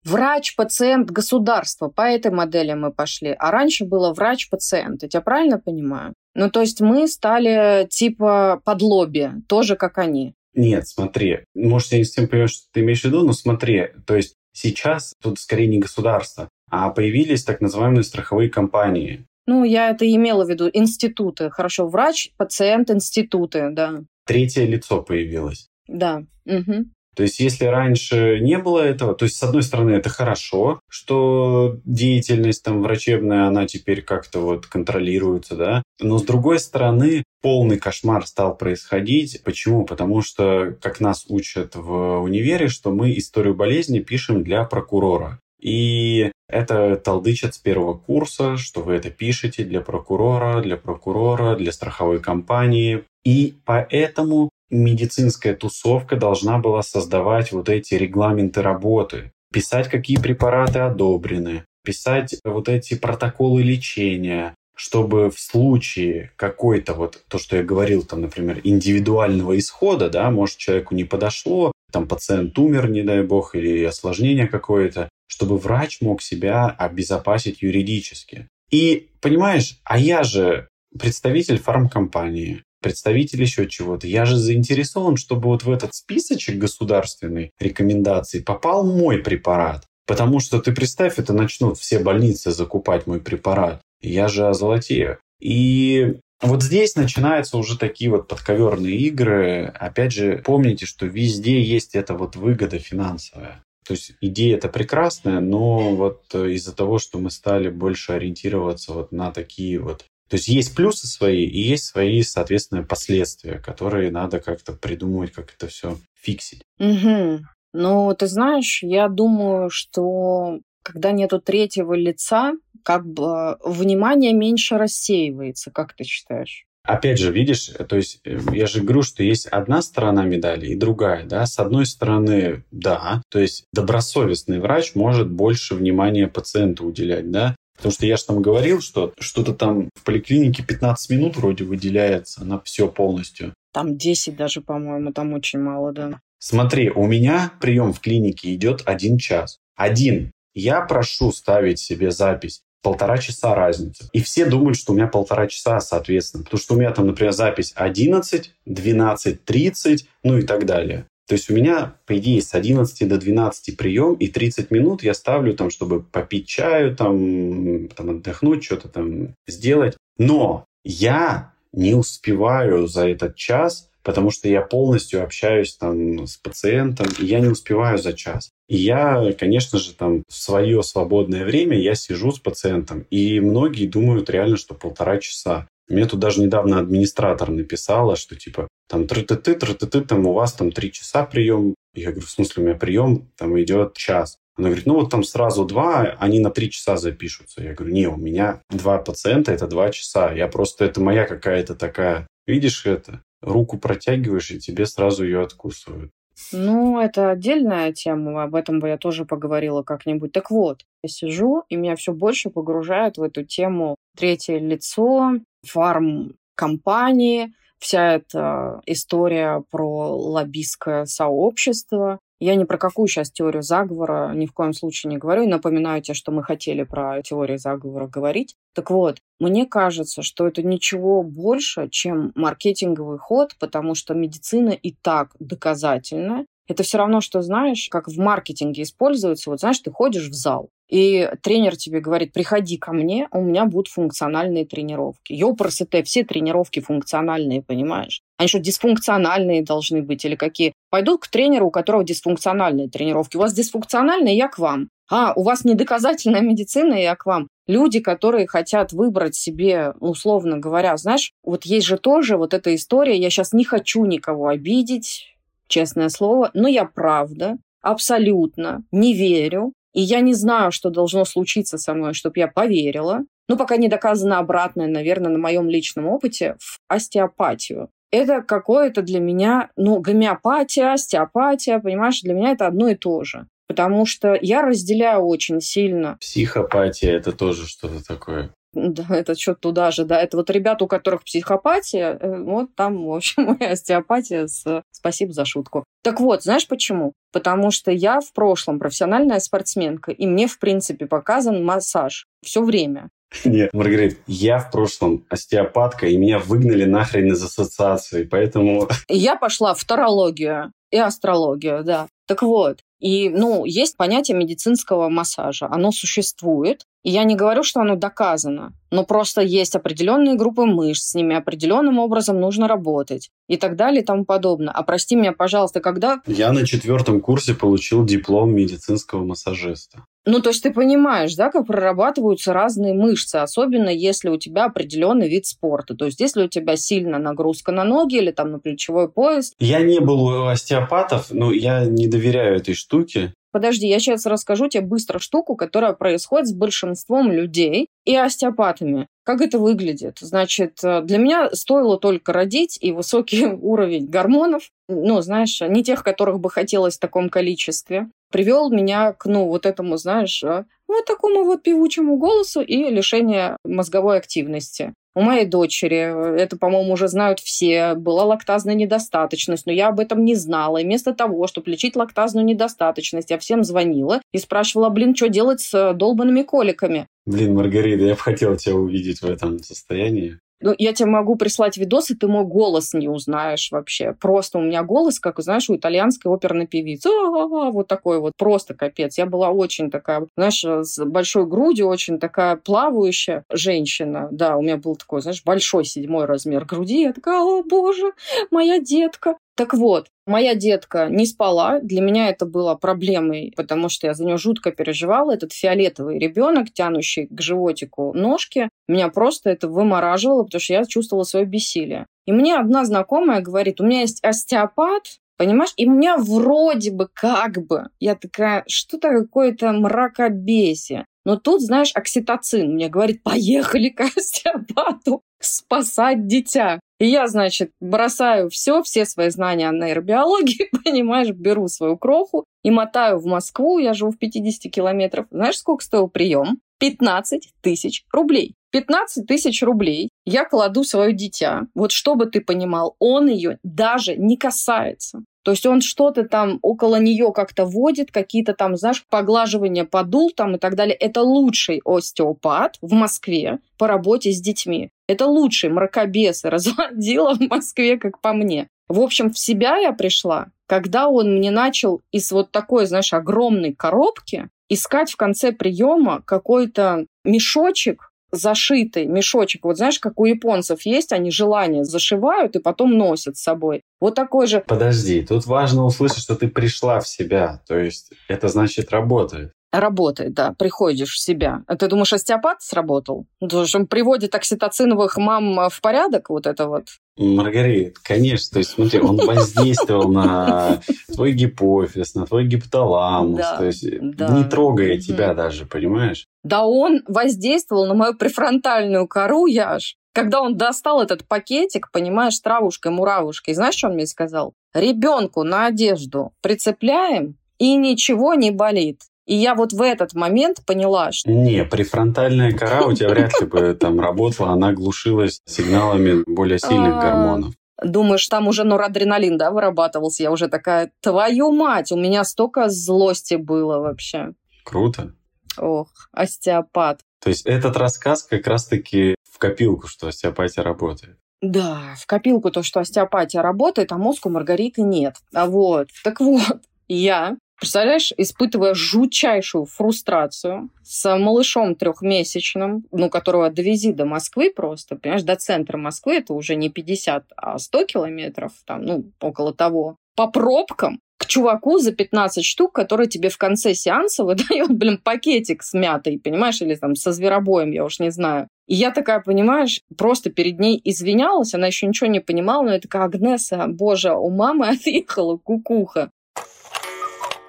Врач, 0.05 0.55
пациент, 0.55 1.11
государство. 1.11 1.89
По 1.89 2.03
этой 2.03 2.31
модели 2.31 2.73
мы 2.75 2.93
пошли. 2.93 3.35
А 3.37 3.51
раньше 3.51 3.85
было 3.85 4.13
врач-пациент. 4.13 5.03
Я 5.03 5.09
тебя 5.09 5.21
правильно 5.21 5.59
понимаю? 5.59 6.15
Ну, 6.37 6.49
то 6.49 6.61
есть 6.61 6.81
мы 6.81 7.09
стали 7.09 7.89
типа 7.89 8.61
под 8.65 8.83
лобби, 8.83 9.33
тоже 9.49 9.75
как 9.75 9.99
они. 9.99 10.35
Нет, 10.55 10.87
смотри. 10.87 11.41
Может, 11.57 11.91
я 11.91 11.99
не 11.99 12.05
совсем 12.05 12.29
понимаю, 12.29 12.49
что 12.49 12.63
ты 12.73 12.81
имеешь 12.81 13.01
в 13.01 13.05
виду, 13.05 13.27
но 13.27 13.33
смотри. 13.33 13.89
То 14.07 14.15
есть 14.15 14.35
сейчас 14.53 15.13
тут 15.21 15.41
скорее 15.41 15.67
не 15.67 15.79
государство, 15.79 16.49
а 16.71 16.91
появились 16.91 17.43
так 17.43 17.61
называемые 17.61 18.05
страховые 18.05 18.49
компании. 18.49 19.27
Ну, 19.47 19.65
я 19.65 19.91
это 19.91 20.11
имела 20.11 20.45
в 20.45 20.51
виду. 20.51 20.69
Институты. 20.73 21.51
Хорошо, 21.51 21.89
врач, 21.89 22.31
пациент, 22.37 22.91
институты, 22.91 23.71
да. 23.71 24.03
Третье 24.27 24.65
лицо 24.65 25.03
появилось. 25.03 25.69
Да. 25.87 26.25
Угу. 26.45 26.87
То 27.17 27.23
есть, 27.23 27.41
если 27.41 27.65
раньше 27.65 28.41
не 28.41 28.59
было 28.59 28.81
этого, 28.81 29.15
то 29.15 29.25
есть, 29.25 29.37
с 29.37 29.43
одной 29.43 29.63
стороны, 29.63 29.93
это 29.93 30.11
хорошо, 30.11 30.81
что 30.91 31.79
деятельность 31.87 32.63
там 32.63 32.83
врачебная, 32.83 33.47
она 33.47 33.67
теперь 33.67 34.03
как-то 34.03 34.41
вот 34.41 34.67
контролируется, 34.67 35.57
да, 35.57 35.83
но 35.99 36.19
с 36.19 36.25
другой 36.25 36.59
стороны, 36.59 37.25
полный 37.41 37.79
кошмар 37.79 38.27
стал 38.27 38.55
происходить. 38.55 39.41
Почему? 39.45 39.87
Потому 39.87 40.21
что, 40.21 40.77
как 40.83 41.01
нас 41.01 41.25
учат 41.29 41.75
в 41.75 42.21
универе, 42.21 42.69
что 42.69 42.91
мы 42.91 43.17
историю 43.17 43.55
болезни 43.55 44.01
пишем 44.01 44.45
для 44.45 44.65
прокурора. 44.65 45.41
И 45.59 46.33
это 46.49 46.97
толдычат 46.97 47.55
с 47.55 47.59
первого 47.59 47.95
курса, 47.95 48.57
что 48.57 48.83
вы 48.83 48.95
это 48.95 49.11
пишете 49.11 49.65
для 49.65 49.81
прокурора, 49.81 50.61
для 50.61 50.77
прокурора, 50.77 51.57
для 51.57 51.73
страховой 51.73 52.21
компании. 52.21 53.05
И 53.25 53.55
поэтому 53.65 54.51
медицинская 54.71 55.55
тусовка 55.55 56.17
должна 56.17 56.59
была 56.59 56.83
создавать 56.83 57.53
вот 57.53 57.69
эти 57.69 57.95
регламенты 57.95 58.63
работы, 58.63 59.33
писать, 59.53 59.89
какие 59.89 60.19
препараты 60.19 60.81
одобрены, 60.81 61.65
писать 61.85 62.37
вот 62.45 62.69
эти 62.69 62.95
протоколы 62.95 63.63
лечения, 63.63 64.55
чтобы 64.77 65.31
в 65.31 65.41
случае 65.41 66.33
какой-то 66.37 66.95
вот 66.95 67.25
то, 67.29 67.39
что 67.39 67.57
я 67.57 67.63
говорил, 67.63 68.03
там, 68.03 68.21
например, 68.21 68.61
индивидуального 68.63 69.59
исхода, 69.59 70.11
да, 70.11 70.31
может, 70.31 70.59
человеку 70.59 70.95
не 70.95 71.05
подошло, 71.05 71.73
там 71.91 72.07
пациент 72.07 72.59
умер, 72.59 72.91
не 72.91 73.03
дай 73.03 73.23
бог, 73.23 73.55
или 73.55 73.83
осложнение 73.85 74.47
какое-то, 74.47 75.09
чтобы 75.37 75.59
врач 75.59 76.01
мог 76.01 76.23
себя 76.23 76.71
обезопасить 76.71 77.61
юридически. 77.61 78.49
И, 78.71 79.11
понимаешь, 79.21 79.79
а 79.85 79.99
я 79.99 80.23
же 80.23 80.69
представитель 80.99 81.59
фармкомпании, 81.59 82.63
представитель 82.81 83.43
еще 83.43 83.69
чего-то. 83.69 84.07
Я 84.07 84.25
же 84.25 84.39
заинтересован, 84.39 85.19
чтобы 85.19 85.49
вот 85.51 85.65
в 85.65 85.71
этот 85.71 85.95
списочек 85.95 86.57
государственной 86.57 87.51
рекомендаций 87.61 88.43
попал 88.43 88.87
мой 88.87 89.19
препарат. 89.19 89.85
Потому 90.07 90.41
что 90.41 90.59
ты 90.59 90.73
представь, 90.73 91.19
это 91.19 91.35
начнут 91.35 91.77
все 91.77 91.99
больницы 91.99 92.51
закупать 92.51 93.07
мой 93.07 93.21
препарат. 93.21 93.83
Я 94.01 94.29
же 94.29 94.49
озолотею. 94.49 95.19
И 95.39 96.15
вот 96.41 96.63
здесь 96.63 96.97
начинаются 96.97 97.59
уже 97.59 97.77
такие 97.77 98.11
вот 98.11 98.27
подковерные 98.27 98.97
игры. 98.97 99.67
Опять 99.67 100.13
же, 100.13 100.41
помните, 100.43 100.87
что 100.87 101.05
везде 101.05 101.61
есть 101.61 101.95
эта 101.95 102.15
вот 102.15 102.37
выгода 102.37 102.79
финансовая. 102.79 103.66
То 103.87 103.95
есть 103.95 104.13
идея 104.21 104.57
это 104.57 104.69
прекрасная, 104.69 105.41
но 105.41 105.95
вот 105.95 106.35
из-за 106.35 106.75
того, 106.75 106.99
что 106.99 107.19
мы 107.19 107.31
стали 107.31 107.69
больше 107.69 108.13
ориентироваться 108.13 108.93
вот 108.93 109.13
на 109.13 109.31
такие 109.31 109.79
вот 109.79 110.05
то 110.29 110.35
есть 110.35 110.49
есть 110.49 110.75
плюсы 110.75 111.07
свои 111.07 111.45
и 111.45 111.61
есть 111.61 111.85
свои, 111.85 112.23
соответственно, 112.23 112.83
последствия, 112.83 113.61
которые 113.61 114.11
надо 114.11 114.41
как-то 114.41 114.73
придумывать, 114.73 115.31
как 115.33 115.55
это 115.55 115.69
все 115.69 115.99
фиксить. 116.15 116.63
Угу. 116.81 117.41
Ну, 117.75 118.15
ты 118.19 118.27
знаешь, 118.27 118.83
я 118.83 119.09
думаю, 119.09 119.71
что 119.71 120.59
когда 120.83 121.13
нету 121.13 121.41
третьего 121.41 121.95
лица, 121.95 122.55
как 122.83 123.07
бы 123.07 123.57
внимание 123.65 124.33
меньше 124.33 124.79
рассеивается, 124.79 125.71
как 125.71 125.95
ты 125.95 126.05
считаешь? 126.05 126.65
Опять 126.87 127.19
же, 127.19 127.33
видишь, 127.33 127.71
то 127.89 127.97
есть 127.97 128.21
э, 128.25 128.39
я 128.53 128.67
же 128.67 128.81
говорю, 128.81 129.03
что 129.03 129.23
есть 129.23 129.47
одна 129.47 129.83
сторона 129.83 130.25
медали 130.25 130.67
и 130.67 130.77
другая, 130.77 131.25
да. 131.25 131.45
С 131.47 131.59
одной 131.59 131.87
стороны, 131.87 132.65
да, 132.71 133.23
то 133.31 133.39
есть 133.39 133.65
добросовестный 133.73 134.61
врач 134.61 134.95
может 134.95 135.31
больше 135.31 135.75
внимания 135.75 136.29
пациенту 136.29 136.85
уделять, 136.85 137.31
да, 137.31 137.57
Потому 137.77 137.93
что 137.93 138.07
я 138.07 138.17
же 138.17 138.25
там 138.25 138.41
говорил, 138.41 138.81
что 138.81 139.13
что-то 139.19 139.53
там 139.53 139.91
в 139.95 140.05
поликлинике 140.05 140.63
15 140.63 141.11
минут 141.11 141.37
вроде 141.37 141.65
выделяется 141.65 142.43
на 142.43 142.59
все 142.61 142.89
полностью. 142.89 143.53
Там 143.73 143.99
10 143.99 144.35
даже, 144.35 144.63
по-моему, 144.63 145.13
там 145.13 145.35
очень 145.35 145.59
мало, 145.59 145.93
да. 145.93 146.21
Смотри, 146.39 146.91
у 146.91 147.07
меня 147.07 147.53
прием 147.61 147.93
в 147.93 148.01
клинике 148.01 148.55
идет 148.55 148.83
один 148.87 149.19
час. 149.19 149.59
Один. 149.75 150.33
Я 150.55 150.81
прошу 150.81 151.33
ставить 151.33 151.79
себе 151.79 152.11
запись 152.11 152.63
полтора 152.87 153.19
часа 153.19 153.53
разница. 153.57 154.09
И 154.13 154.23
все 154.23 154.47
думают, 154.47 154.79
что 154.79 154.93
у 154.93 154.95
меня 154.95 155.09
полтора 155.09 155.49
часа, 155.49 155.81
соответственно. 155.81 156.45
Потому 156.45 156.61
что 156.61 156.75
у 156.75 156.79
меня 156.79 156.93
там, 156.93 157.09
например, 157.09 157.33
запись 157.33 157.73
11, 157.75 158.55
12, 158.65 159.45
30, 159.45 160.09
ну 160.23 160.39
и 160.39 160.43
так 160.43 160.67
далее. 160.67 161.09
То 161.27 161.33
есть 161.33 161.51
у 161.51 161.55
меня, 161.55 161.97
по 162.07 162.17
идее, 162.17 162.41
с 162.41 162.55
11 162.55 163.09
до 163.09 163.19
12 163.19 163.77
прием, 163.77 164.15
и 164.15 164.29
30 164.29 164.71
минут 164.71 165.03
я 165.03 165.15
ставлю 165.15 165.55
там, 165.55 165.71
чтобы 165.71 166.01
попить 166.01 166.47
чаю, 166.47 166.95
там, 166.95 167.89
там 167.89 168.11
отдохнуть, 168.11 168.63
что-то 168.63 168.89
там 168.89 169.35
сделать. 169.49 169.97
Но 170.17 170.65
я 170.85 171.55
не 171.73 171.95
успеваю 171.95 172.87
за 172.87 173.09
этот 173.09 173.35
час, 173.35 173.91
потому 174.07 174.31
что 174.31 174.49
я 174.49 174.63
полностью 174.63 175.21
общаюсь 175.25 175.75
там 175.75 176.29
с 176.29 176.37
пациентом, 176.37 177.09
и 177.19 177.25
я 177.25 177.41
не 177.41 177.49
успеваю 177.49 177.99
за 177.99 178.13
час. 178.13 178.53
И 178.69 178.77
я, 178.77 179.33
конечно 179.33 179.81
же, 179.81 179.95
там 179.95 180.23
в 180.29 180.33
свое 180.33 180.85
свободное 180.85 181.45
время 181.45 181.77
я 181.77 181.97
сижу 181.97 182.31
с 182.31 182.39
пациентом. 182.39 183.05
И 183.11 183.41
многие 183.41 183.89
думают 183.89 184.31
реально, 184.31 184.59
что 184.59 184.75
полтора 184.75 185.19
часа. 185.19 185.67
Мне 185.89 186.07
тут 186.07 186.21
даже 186.21 186.41
недавно 186.41 186.79
администратор 186.79 187.51
написала, 187.51 188.15
что 188.15 188.37
типа 188.37 188.69
там 188.89 189.09
тры-ты-ты, 189.09 189.57
тры-ты-ты, 189.57 190.03
там 190.03 190.25
у 190.27 190.33
вас 190.35 190.53
там 190.53 190.71
три 190.71 190.93
часа 190.93 191.25
прием. 191.25 191.75
Я 191.93 192.13
говорю, 192.13 192.29
в 192.29 192.31
смысле, 192.31 192.63
у 192.63 192.67
меня 192.67 192.77
прием 192.77 193.29
там 193.37 193.61
идет 193.61 193.97
час. 193.97 194.39
Она 194.57 194.69
говорит, 194.69 194.87
ну 194.87 194.95
вот 194.95 195.11
там 195.11 195.25
сразу 195.25 195.65
два, 195.65 196.17
они 196.21 196.39
на 196.39 196.51
три 196.51 196.71
часа 196.71 196.97
запишутся. 196.97 197.61
Я 197.61 197.75
говорю, 197.75 197.93
не, 197.93 198.07
у 198.07 198.17
меня 198.17 198.63
два 198.71 198.99
пациента, 198.99 199.51
это 199.51 199.67
два 199.67 199.91
часа. 199.91 200.33
Я 200.33 200.47
просто, 200.47 200.85
это 200.85 201.01
моя 201.01 201.27
какая-то 201.27 201.75
такая, 201.75 202.29
видишь 202.47 202.87
это, 202.87 203.21
руку 203.47 203.79
протягиваешь, 203.79 204.51
и 204.51 204.59
тебе 204.59 204.85
сразу 204.85 205.25
ее 205.25 205.43
откусывают. 205.43 206.13
Ну, 206.53 207.01
это 207.01 207.31
отдельная 207.31 207.93
тема, 207.93 208.43
об 208.43 208.55
этом 208.55 208.79
бы 208.79 208.89
я 208.89 208.99
тоже 208.99 209.25
поговорила 209.25 209.83
как-нибудь. 209.83 210.33
Так 210.33 210.51
вот, 210.51 210.85
я 211.03 211.09
сижу, 211.09 211.63
и 211.71 211.77
меня 211.77 211.97
все 211.97 212.13
больше 212.13 212.51
погружают 212.51 213.17
в 213.17 213.23
эту 213.23 213.43
тему 213.43 213.97
третье 214.15 214.59
лицо, 214.59 215.33
фарм-компании, 215.63 217.55
вся 217.79 218.17
эта 218.17 218.83
история 218.85 219.63
про 219.71 220.15
лоббистское 220.15 221.07
сообщество. 221.07 222.19
Я 222.39 222.55
ни 222.55 222.65
про 222.65 222.77
какую 222.77 223.09
сейчас 223.09 223.31
теорию 223.31 223.63
заговора 223.63 224.33
ни 224.35 224.47
в 224.47 224.53
коем 224.53 224.73
случае 224.73 225.11
не 225.11 225.17
говорю. 225.17 225.45
И 225.45 225.49
напоминаю 225.49 226.03
тебе, 226.03 226.15
что 226.15 226.33
мы 226.33 226.43
хотели 226.43 226.83
про 226.83 227.23
теорию 227.23 227.59
заговора 227.59 228.07
говорить. 228.07 228.57
Так 228.75 228.91
вот, 228.91 229.19
мне 229.41 229.67
кажется, 229.67 230.23
что 230.23 230.47
это 230.47 230.63
ничего 230.63 231.23
больше, 231.23 231.89
чем 231.91 232.33
маркетинговый 232.35 233.19
ход, 233.19 233.55
потому 233.59 233.95
что 233.95 234.15
медицина 234.15 234.71
и 234.71 234.93
так 234.93 235.31
доказательная. 235.39 236.47
Это 236.69 236.83
все 236.83 236.99
равно, 236.99 237.21
что 237.21 237.43
знаешь, 237.43 237.89
как 237.91 238.09
в 238.09 238.19
маркетинге 238.19 238.83
используется. 238.83 239.51
Вот 239.51 239.61
знаешь, 239.61 239.79
ты 239.79 239.91
ходишь 239.91 240.29
в 240.29 240.35
зал, 240.35 240.71
и 240.89 241.31
тренер 241.43 241.77
тебе 241.77 242.01
говорит, 242.01 242.33
приходи 242.33 242.77
ко 242.77 242.93
мне, 242.93 243.29
у 243.31 243.41
меня 243.41 243.65
будут 243.67 243.89
функциональные 243.89 244.67
тренировки. 244.67 245.33
Ёпросоте, 245.33 246.03
все 246.03 246.25
тренировки 246.25 246.81
функциональные, 246.81 247.63
понимаешь? 247.63 248.23
Они 248.39 248.49
что, 248.49 248.59
дисфункциональные 248.59 249.63
должны 249.63 250.03
быть 250.03 250.25
или 250.25 250.35
какие? 250.37 250.73
Пойду 250.91 251.19
к 251.19 251.29
тренеру, 251.29 251.69
у 251.69 251.71
которого 251.71 252.05
дисфункциональные 252.05 252.89
тренировки. 252.89 253.37
У 253.37 253.41
вас 253.41 253.55
дисфункциональные, 253.55 254.37
я 254.37 254.49
к 254.49 254.59
вам. 254.59 254.89
А, 255.11 255.33
у 255.35 255.43
вас 255.43 255.65
недоказательная 255.65 256.41
медицина, 256.43 256.95
я 256.95 257.17
к 257.17 257.27
вам. 257.27 257.49
Люди, 257.67 258.01
которые 258.01 258.47
хотят 258.47 258.93
выбрать 258.93 259.35
себе, 259.35 259.93
условно 260.01 260.59
говоря, 260.59 260.97
знаешь, 260.97 261.33
вот 261.43 261.65
есть 261.65 261.87
же 261.87 261.99
тоже 261.99 262.37
вот 262.37 262.55
эта 262.55 262.75
история, 262.75 263.17
я 263.17 263.31
сейчас 263.31 263.53
не 263.53 263.65
хочу 263.65 264.05
никого 264.05 264.49
обидеть, 264.49 265.35
честное 265.67 266.09
слово, 266.11 266.51
но 266.55 266.69
я 266.69 266.85
правда 266.85 267.57
абсолютно 267.83 268.85
не 268.93 269.15
верю 269.15 269.73
и 269.97 270.03
я 270.03 270.21
не 270.21 270.35
знаю, 270.35 270.73
что 270.73 270.91
должно 270.91 271.25
случиться 271.25 271.79
со 271.79 271.95
мной, 271.95 272.13
чтобы 272.13 272.39
я 272.39 272.49
поверила. 272.49 273.21
Ну, 273.49 273.57
пока 273.57 273.79
не 273.79 273.89
доказано 273.89 274.39
обратное, 274.39 274.89
наверное, 274.89 275.33
на 275.33 275.39
моем 275.39 275.71
личном 275.71 276.07
опыте, 276.07 276.57
в 276.61 276.79
остеопатию. 276.87 277.89
Это 278.11 278.43
какое-то 278.43 279.03
для 279.03 279.21
меня, 279.21 279.71
ну, 279.77 280.01
гомеопатия, 280.01 280.93
остеопатия, 280.93 281.79
понимаешь, 281.79 282.21
для 282.23 282.35
меня 282.35 282.53
это 282.53 282.67
одно 282.67 282.89
и 282.89 282.95
то 282.95 283.25
же. 283.25 283.47
Потому 283.69 284.07
что 284.07 284.39
я 284.41 284.63
разделяю 284.63 285.23
очень 285.23 285.61
сильно. 285.61 286.17
Психопатия 286.21 287.17
это 287.17 287.33
тоже 287.33 287.67
что-то 287.67 288.05
такое. 288.07 288.51
Да, 288.77 289.07
это 289.09 289.35
что-то 289.35 289.61
туда 289.61 289.91
же, 289.91 290.05
да. 290.05 290.21
Это 290.21 290.37
вот 290.37 290.51
ребята, 290.51 290.85
у 290.85 290.87
которых 290.87 291.25
психопатия, 291.25 292.19
э, 292.21 292.43
вот 292.43 292.75
там, 292.75 293.07
в 293.07 293.15
общем, 293.15 293.45
моя 293.59 293.73
остеопатия 293.73 294.47
с 294.47 294.83
«спасибо 294.91 295.33
за 295.33 295.47
шутку». 295.47 295.85
Так 296.03 296.21
вот, 296.21 296.43
знаешь 296.43 296.69
почему? 296.69 297.15
Потому 297.33 297.71
что 297.71 297.91
я 297.91 298.21
в 298.21 298.33
прошлом 298.35 298.79
профессиональная 298.79 299.41
спортсменка, 299.41 300.13
и 300.13 300.27
мне, 300.27 300.47
в 300.47 300.59
принципе, 300.59 301.07
показан 301.07 301.65
массаж 301.65 302.27
все 302.45 302.63
время. 302.63 303.09
Нет, 303.45 303.73
Маргарита, 303.73 304.17
я 304.27 304.59
в 304.59 304.71
прошлом 304.71 305.25
остеопатка, 305.29 306.07
и 306.07 306.17
меня 306.17 306.39
выгнали 306.39 306.85
нахрен 306.85 307.33
из 307.33 307.43
ассоциации, 307.43 308.25
поэтому... 308.25 308.89
Я 309.09 309.37
пошла 309.37 309.75
в 309.75 309.85
тарологию 309.85 310.73
и 310.91 310.99
астрологию, 310.99 311.85
да. 311.85 312.09
Так 312.27 312.43
вот, 312.43 312.81
и, 312.99 313.29
ну, 313.29 313.65
есть 313.65 313.97
понятие 313.97 314.37
медицинского 314.37 315.09
массажа. 315.09 315.67
Оно 315.71 315.93
существует. 315.93 316.87
И 317.07 317.11
я 317.11 317.23
не 317.23 317.37
говорю, 317.37 317.63
что 317.63 317.83
оно 317.83 317.95
доказано, 317.95 318.73
но 318.91 319.05
просто 319.05 319.41
есть 319.41 319.77
определенные 319.77 320.35
группы 320.35 320.65
мышц, 320.65 321.11
с 321.11 321.15
ними 321.15 321.37
определенным 321.37 322.01
образом 322.01 322.41
нужно 322.41 322.67
работать 322.67 323.31
и 323.49 323.57
так 323.57 323.77
далее 323.77 324.03
и 324.03 324.05
тому 324.05 324.25
подобное. 324.25 324.73
А 324.73 324.83
прости 324.83 325.15
меня, 325.15 325.31
пожалуйста, 325.31 325.79
когда... 325.79 326.21
Я 326.27 326.53
на 326.53 326.67
четвертом 326.67 327.21
курсе 327.21 327.55
получил 327.55 328.05
диплом 328.05 328.53
медицинского 328.53 329.25
массажиста. 329.25 330.03
Ну, 330.25 330.41
то 330.41 330.49
есть 330.51 330.65
ты 330.65 330.73
понимаешь, 330.73 331.37
да, 331.37 331.53
как 331.53 331.69
прорабатываются 331.69 332.53
разные 332.53 332.93
мышцы, 332.93 333.37
особенно 333.37 333.89
если 333.89 334.29
у 334.29 334.37
тебя 334.37 334.65
определенный 334.65 335.29
вид 335.29 335.47
спорта. 335.47 335.95
То 335.95 336.07
есть 336.07 336.19
если 336.19 336.43
у 336.43 336.49
тебя 336.49 336.77
сильная 336.77 337.21
нагрузка 337.21 337.71
на 337.71 337.85
ноги 337.85 338.17
или 338.17 338.33
там 338.33 338.51
на 338.51 338.59
плечевой 338.59 339.09
пояс. 339.09 339.53
Я 339.61 339.83
не 339.83 340.01
был 340.01 340.25
у 340.25 340.47
остеопатов, 340.47 341.29
но 341.31 341.53
я 341.53 341.85
не 341.85 342.09
доверяю 342.09 342.57
этой 342.57 342.75
штуке. 342.75 343.33
Подожди, 343.57 343.87
я 343.87 344.01
сейчас 344.01 344.27
расскажу 344.27 344.69
тебе 344.69 344.85
быстро 344.85 345.19
штуку, 345.19 345.57
которая 345.57 345.95
происходит 345.95 346.49
с 346.49 346.53
большинством 346.53 347.33
людей 347.33 347.89
и 348.05 348.15
остеопатами. 348.15 349.09
Как 349.25 349.41
это 349.41 349.59
выглядит? 349.59 350.19
Значит, 350.21 350.81
э, 350.85 351.01
для 351.01 351.17
меня 351.17 351.49
стоило 351.55 351.97
только 351.97 352.35
родить 352.35 352.77
и 352.79 352.93
высокий 352.93 353.47
уровень 353.63 354.09
гормонов, 354.09 354.69
ну, 354.91 355.23
знаешь, 355.23 355.63
не 355.63 355.83
тех, 355.83 356.05
которых 356.05 356.39
бы 356.39 356.51
хотелось 356.51 356.99
в 356.99 357.01
таком 357.01 357.31
количестве, 357.31 358.11
привел 358.31 358.71
меня 358.71 359.15
к, 359.15 359.25
ну, 359.25 359.47
вот 359.47 359.65
этому, 359.65 359.97
знаешь, 359.97 360.45
э, 360.45 360.67
вот 360.89 361.05
такому 361.05 361.45
вот 361.45 361.63
певучему 361.63 362.17
голосу 362.17 362.61
и 362.61 362.91
лишение 362.91 363.57
мозговой 363.65 364.19
активности. 364.19 364.95
У 365.15 365.23
моей 365.23 365.47
дочери, 365.47 366.37
это, 366.39 366.59
по-моему, 366.59 366.93
уже 366.93 367.09
знают 367.09 367.41
все, 367.41 367.95
была 367.95 368.25
лактазная 368.25 368.75
недостаточность, 368.75 369.65
но 369.65 369.73
я 369.73 369.89
об 369.89 369.99
этом 369.99 370.27
не 370.27 370.35
знала. 370.35 370.77
И 370.77 370.85
вместо 370.85 371.15
того, 371.15 371.47
чтобы 371.47 371.71
лечить 371.71 371.97
лактазную 371.97 372.45
недостаточность, 372.45 373.31
я 373.31 373.39
всем 373.39 373.65
звонила 373.65 374.21
и 374.33 374.39
спрашивала, 374.39 374.91
блин, 374.91 375.17
что 375.17 375.31
делать 375.31 375.63
с 375.63 375.95
долбанными 375.95 376.43
коликами. 376.43 377.07
Блин, 377.25 377.55
Маргарита, 377.55 378.05
я 378.05 378.13
бы 378.13 378.21
хотела 378.21 378.59
тебя 378.59 378.75
увидеть 378.75 379.23
в 379.23 379.25
этом 379.25 379.59
состоянии. 379.61 380.39
Ну, 380.63 380.75
я 380.79 380.95
тебе 380.95 381.09
могу 381.11 381.37
прислать 381.37 381.77
видос, 381.77 382.11
и 382.11 382.15
ты 382.15 382.29
мой 382.29 382.45
голос 382.45 382.95
не 382.95 383.09
узнаешь 383.09 383.69
вообще. 383.71 384.15
Просто 384.19 384.59
у 384.59 384.63
меня 384.63 384.83
голос, 384.83 385.21
как, 385.21 385.39
знаешь, 385.41 385.69
у 385.69 385.77
итальянской 385.77 386.33
оперной 386.33 386.67
певицы. 386.67 387.09
А-а-а, 387.09 387.71
вот 387.71 387.89
такой 387.89 388.21
вот, 388.21 388.33
просто 388.39 388.75
капец. 388.75 389.19
Я 389.19 389.27
была 389.27 389.51
очень 389.51 389.91
такая, 389.91 390.27
знаешь, 390.37 390.65
с 390.65 391.05
большой 391.05 391.47
грудью, 391.47 391.89
очень 391.89 392.19
такая 392.19 392.57
плавающая 392.57 393.45
женщина. 393.53 394.29
Да, 394.31 394.57
у 394.57 394.63
меня 394.63 394.79
был 394.79 394.97
такой, 394.97 395.21
знаешь, 395.21 395.43
большой 395.45 395.85
седьмой 395.85 396.25
размер 396.25 396.65
груди. 396.65 397.03
Я 397.03 397.13
такая, 397.13 397.41
о 397.43 397.63
боже, 397.63 398.13
моя 398.51 398.79
детка. 398.81 399.37
Так 399.57 399.73
вот, 399.73 400.09
моя 400.27 400.55
детка 400.55 401.09
не 401.09 401.25
спала. 401.25 401.81
Для 401.81 402.03
меня 402.03 402.29
это 402.29 402.45
было 402.45 402.75
проблемой, 402.75 403.55
потому 403.57 403.89
что 403.89 404.07
я 404.07 404.13
за 404.13 404.25
нее 404.25 404.37
жутко 404.37 404.71
переживала. 404.71 405.33
Этот 405.33 405.55
фиолетовый 405.55 406.19
ребенок, 406.19 406.71
тянущий 406.73 407.27
к 407.27 407.41
животику 407.41 408.13
ножки, 408.13 408.69
меня 408.87 409.09
просто 409.09 409.49
это 409.49 409.67
вымораживало, 409.67 410.45
потому 410.45 410.61
что 410.61 410.75
я 410.75 410.85
чувствовала 410.85 411.25
свое 411.25 411.47
бессилие. 411.47 412.05
И 412.27 412.33
мне 412.33 412.59
одна 412.59 412.85
знакомая 412.85 413.41
говорит, 413.41 413.81
у 413.81 413.85
меня 413.85 414.01
есть 414.01 414.23
остеопат, 414.23 415.19
Понимаешь? 415.39 415.75
И 415.77 415.87
у 415.87 415.93
меня 415.93 416.17
вроде 416.17 416.91
бы 416.91 417.09
как 417.13 417.59
бы, 417.67 417.89
я 418.01 418.15
такая, 418.15 418.65
что-то 418.69 419.11
какое-то 419.11 419.71
мракобесие. 419.73 421.05
Но 421.27 421.37
тут, 421.37 421.61
знаешь, 421.61 421.91
окситоцин 421.93 422.75
мне 422.75 422.89
говорит, 422.89 423.25
поехали 423.25 423.89
к 423.91 424.01
остеопату 424.17 425.23
спасать 425.41 426.29
дитя. 426.29 426.79
И 427.01 427.09
я, 427.09 427.27
значит, 427.27 427.73
бросаю 427.81 428.49
все, 428.49 428.83
все 428.85 429.05
свои 429.05 429.29
знания 429.31 429.69
о 429.69 429.73
нейробиологии, 429.73 430.71
понимаешь, 430.85 431.31
беру 431.31 431.67
свою 431.67 431.99
кроху 431.99 432.45
и 432.63 432.71
мотаю 432.71 433.19
в 433.19 433.27
Москву, 433.27 433.79
я 433.79 433.93
живу 433.93 434.13
в 434.13 434.19
50 434.19 434.73
километров. 434.73 435.27
Знаешь, 435.33 435.59
сколько 435.59 435.85
стоил 435.85 436.09
прием? 436.09 436.61
15 436.79 437.55
тысяч 437.61 438.05
рублей. 438.13 438.55
15 438.71 439.27
тысяч 439.27 439.63
рублей 439.65 440.11
я 440.27 440.45
кладу 440.45 440.85
свое 440.85 441.13
дитя. 441.13 441.63
Вот 441.75 441.91
чтобы 441.91 442.27
ты 442.27 442.41
понимал, 442.41 442.95
он 443.01 443.27
ее 443.27 443.59
даже 443.65 444.15
не 444.17 444.37
касается. 444.37 445.25
То 445.47 445.53
есть 445.53 445.65
он 445.65 445.81
что-то 445.81 446.25
там 446.25 446.59
около 446.61 446.97
нее 446.97 447.33
как-то 447.33 447.67
водит, 447.67 448.11
какие-то 448.11 448.53
там, 448.53 448.77
знаешь, 448.77 449.05
поглаживания 449.09 449.85
подул 449.85 450.33
там 450.33 450.57
и 450.57 450.59
так 450.59 450.75
далее. 450.75 450.97
Это 450.97 451.23
лучший 451.23 451.81
остеопат 451.85 452.79
в 452.81 452.93
Москве 452.93 453.61
по 453.79 453.87
работе 453.87 454.33
с 454.33 454.41
детьми. 454.41 454.91
Это 455.07 455.27
лучший 455.27 455.71
мракобес 455.71 456.43
разводила 456.43 457.37
в 457.37 457.41
Москве, 457.43 457.97
как 457.97 458.21
по 458.21 458.33
мне. 458.33 458.67
В 458.89 458.99
общем, 458.99 459.31
в 459.31 459.39
себя 459.39 459.77
я 459.77 459.93
пришла, 459.93 460.49
когда 460.67 461.07
он 461.07 461.37
мне 461.37 461.53
начал 461.53 462.03
из 462.11 462.33
вот 462.33 462.51
такой, 462.51 462.87
знаешь, 462.87 463.13
огромной 463.13 463.73
коробки 463.73 464.49
искать 464.69 465.13
в 465.13 465.17
конце 465.17 465.53
приема 465.53 466.23
какой-то 466.27 467.07
мешочек, 467.23 468.11
зашитый 468.37 469.07
мешочек. 469.07 469.65
Вот 469.65 469.77
знаешь, 469.77 469.99
как 469.99 470.19
у 470.21 470.25
японцев 470.25 470.83
есть, 470.83 471.13
они 471.13 471.31
желание 471.31 471.85
зашивают 471.85 472.57
и 472.57 472.61
потом 472.61 472.97
носят 472.97 473.37
с 473.37 473.43
собой. 473.43 473.83
Вот 474.01 474.15
такой 474.15 474.47
же... 474.47 474.63
Подожди, 474.67 475.23
тут 475.23 475.47
важно 475.47 475.85
услышать, 475.85 476.19
что 476.19 476.37
ты 476.37 476.49
пришла 476.49 477.01
в 477.01 477.09
себя. 477.09 477.63
То 477.67 477.79
есть 477.79 478.13
это 478.29 478.49
значит 478.49 478.91
работает. 478.91 479.53
Работает, 479.73 480.33
да, 480.33 480.55
приходишь 480.57 481.15
в 481.15 481.21
себя. 481.21 481.63
А 481.67 481.77
ты 481.77 481.89
думаешь, 481.89 482.13
остеопат 482.13 482.63
сработал? 482.63 483.27
Потому 483.41 483.67
что 483.67 483.79
он 483.79 483.87
приводит 483.87 484.35
окситоциновых 484.35 485.17
мам 485.17 485.69
в 485.69 485.81
порядок, 485.81 486.31
вот 486.31 486.47
это 486.47 486.69
вот? 486.69 486.87
Маргарит, 487.19 487.99
конечно. 487.99 488.55
То 488.55 488.59
есть, 488.59 488.71
смотри, 488.71 489.01
он 489.01 489.17
воздействовал 489.17 490.11
на 490.11 490.81
твой 491.13 491.33
гипофиз, 491.33 492.15
на 492.15 492.27
твой 492.27 492.47
гипоталамус. 492.47 493.39
Да, 493.39 493.57
то 493.57 493.65
есть, 493.65 493.85
да. 494.01 494.29
не 494.29 494.45
трогая 494.45 494.99
тебя 494.99 495.35
даже, 495.35 495.67
понимаешь? 495.67 496.27
Да 496.45 496.65
он 496.65 497.03
воздействовал 497.07 497.87
на 497.87 497.95
мою 497.95 498.15
префронтальную 498.15 499.09
кору, 499.09 499.47
Яш. 499.47 499.97
Когда 500.13 500.41
он 500.41 500.57
достал 500.57 501.03
этот 501.03 501.27
пакетик, 501.27 501.91
понимаешь, 501.91 502.41
травушкой-муравушкой, 502.41 503.55
знаешь, 503.55 503.75
что 503.75 503.89
он 503.89 503.95
мне 503.95 504.07
сказал? 504.07 504.55
Ребенку 504.73 505.43
на 505.43 505.67
одежду 505.67 506.33
прицепляем, 506.41 507.37
и 507.59 507.77
ничего 507.77 508.35
не 508.35 508.51
болит. 508.51 509.03
И 509.27 509.35
я 509.35 509.57
вот 509.57 509.73
в 509.73 509.83
этот 509.83 510.15
момент 510.15 510.65
поняла, 510.65 511.11
что... 511.11 511.31
Не, 511.31 511.65
префронтальная 511.65 512.53
кора 512.53 512.87
у 512.87 512.93
тебя 512.93 513.09
вряд 513.09 513.33
ли 513.41 513.47
бы 513.47 513.75
там 513.81 514.01
работала, 514.01 514.51
она 514.51 514.73
глушилась 514.73 515.41
сигналами 515.47 516.23
более 516.27 516.61
сильных 516.61 516.95
а, 516.95 517.01
гормонов. 517.01 517.55
Думаешь, 517.83 518.27
там 518.29 518.47
уже 518.47 518.63
норадреналин, 518.63 519.37
да, 519.37 519.51
вырабатывался? 519.51 520.23
Я 520.23 520.31
уже 520.31 520.49
такая, 520.49 520.93
твою 521.01 521.51
мать, 521.51 521.91
у 521.91 521.97
меня 521.97 522.25
столько 522.25 522.69
злости 522.69 523.35
было 523.35 523.81
вообще. 523.81 524.33
Круто. 524.65 525.13
Ох, 525.59 525.89
остеопат. 526.13 527.01
То 527.21 527.31
есть 527.31 527.45
этот 527.47 527.77
рассказ 527.77 528.23
как 528.23 528.47
раз-таки 528.47 529.17
в 529.29 529.39
копилку, 529.39 529.89
что 529.89 530.07
остеопатия 530.07 530.63
работает. 530.63 531.19
Да, 531.43 531.95
в 531.99 532.07
копилку 532.07 532.51
то, 532.51 532.63
что 532.63 532.81
остеопатия 532.81 533.43
работает, 533.43 533.93
а 533.93 533.99
мозг 533.99 534.27
у 534.27 534.31
Маргариты 534.31 534.83
нет. 534.83 535.17
А 535.35 535.47
вот, 535.47 535.89
так 536.05 536.21
вот, 536.21 536.63
я 536.89 537.37
Представляешь, 537.59 538.13
испытывая 538.17 538.75
жутчайшую 538.75 539.65
фрустрацию 539.65 540.69
с 540.83 541.17
малышом 541.17 541.75
трехмесячным, 541.75 542.85
ну, 542.93 543.09
которого 543.09 543.51
довези 543.51 543.93
до 543.93 544.05
Москвы 544.05 544.53
просто, 544.55 544.97
понимаешь, 544.97 545.23
до 545.23 545.37
центра 545.37 545.79
Москвы, 545.79 546.17
это 546.17 546.35
уже 546.35 546.55
не 546.55 546.69
50, 546.69 547.25
а 547.37 547.59
100 547.59 547.85
километров, 547.85 548.53
там, 548.67 548.83
ну, 548.83 549.11
около 549.21 549.55
того, 549.55 549.97
по 550.17 550.27
пробкам, 550.27 551.01
к 551.19 551.27
чуваку 551.27 551.79
за 551.79 551.93
15 551.93 552.45
штук, 552.45 552.73
который 552.75 553.07
тебе 553.07 553.31
в 553.31 553.39
конце 553.39 553.75
сеанса 553.75 554.25
выдает, 554.25 554.71
блин, 554.71 554.99
пакетик 555.03 555.63
с 555.63 555.73
мятой, 555.73 556.21
понимаешь, 556.23 556.61
или 556.61 556.75
там 556.75 556.95
со 556.95 557.13
зверобоем, 557.13 557.71
я 557.71 557.85
уж 557.85 558.01
не 558.01 558.11
знаю. 558.11 558.49
И 558.67 558.75
я 558.75 558.91
такая, 558.91 559.21
понимаешь, 559.21 559.81
просто 559.97 560.31
перед 560.31 560.59
ней 560.59 560.81
извинялась, 560.85 561.55
она 561.55 561.69
еще 561.69 561.87
ничего 561.87 562.11
не 562.11 562.21
понимала, 562.21 562.63
но 562.65 562.73
я 562.75 562.81
такая, 562.81 563.05
Агнеса, 563.05 563.67
боже, 563.69 564.13
у 564.15 564.29
мамы 564.31 564.69
отъехала 564.69 565.37
кукуха. 565.37 566.11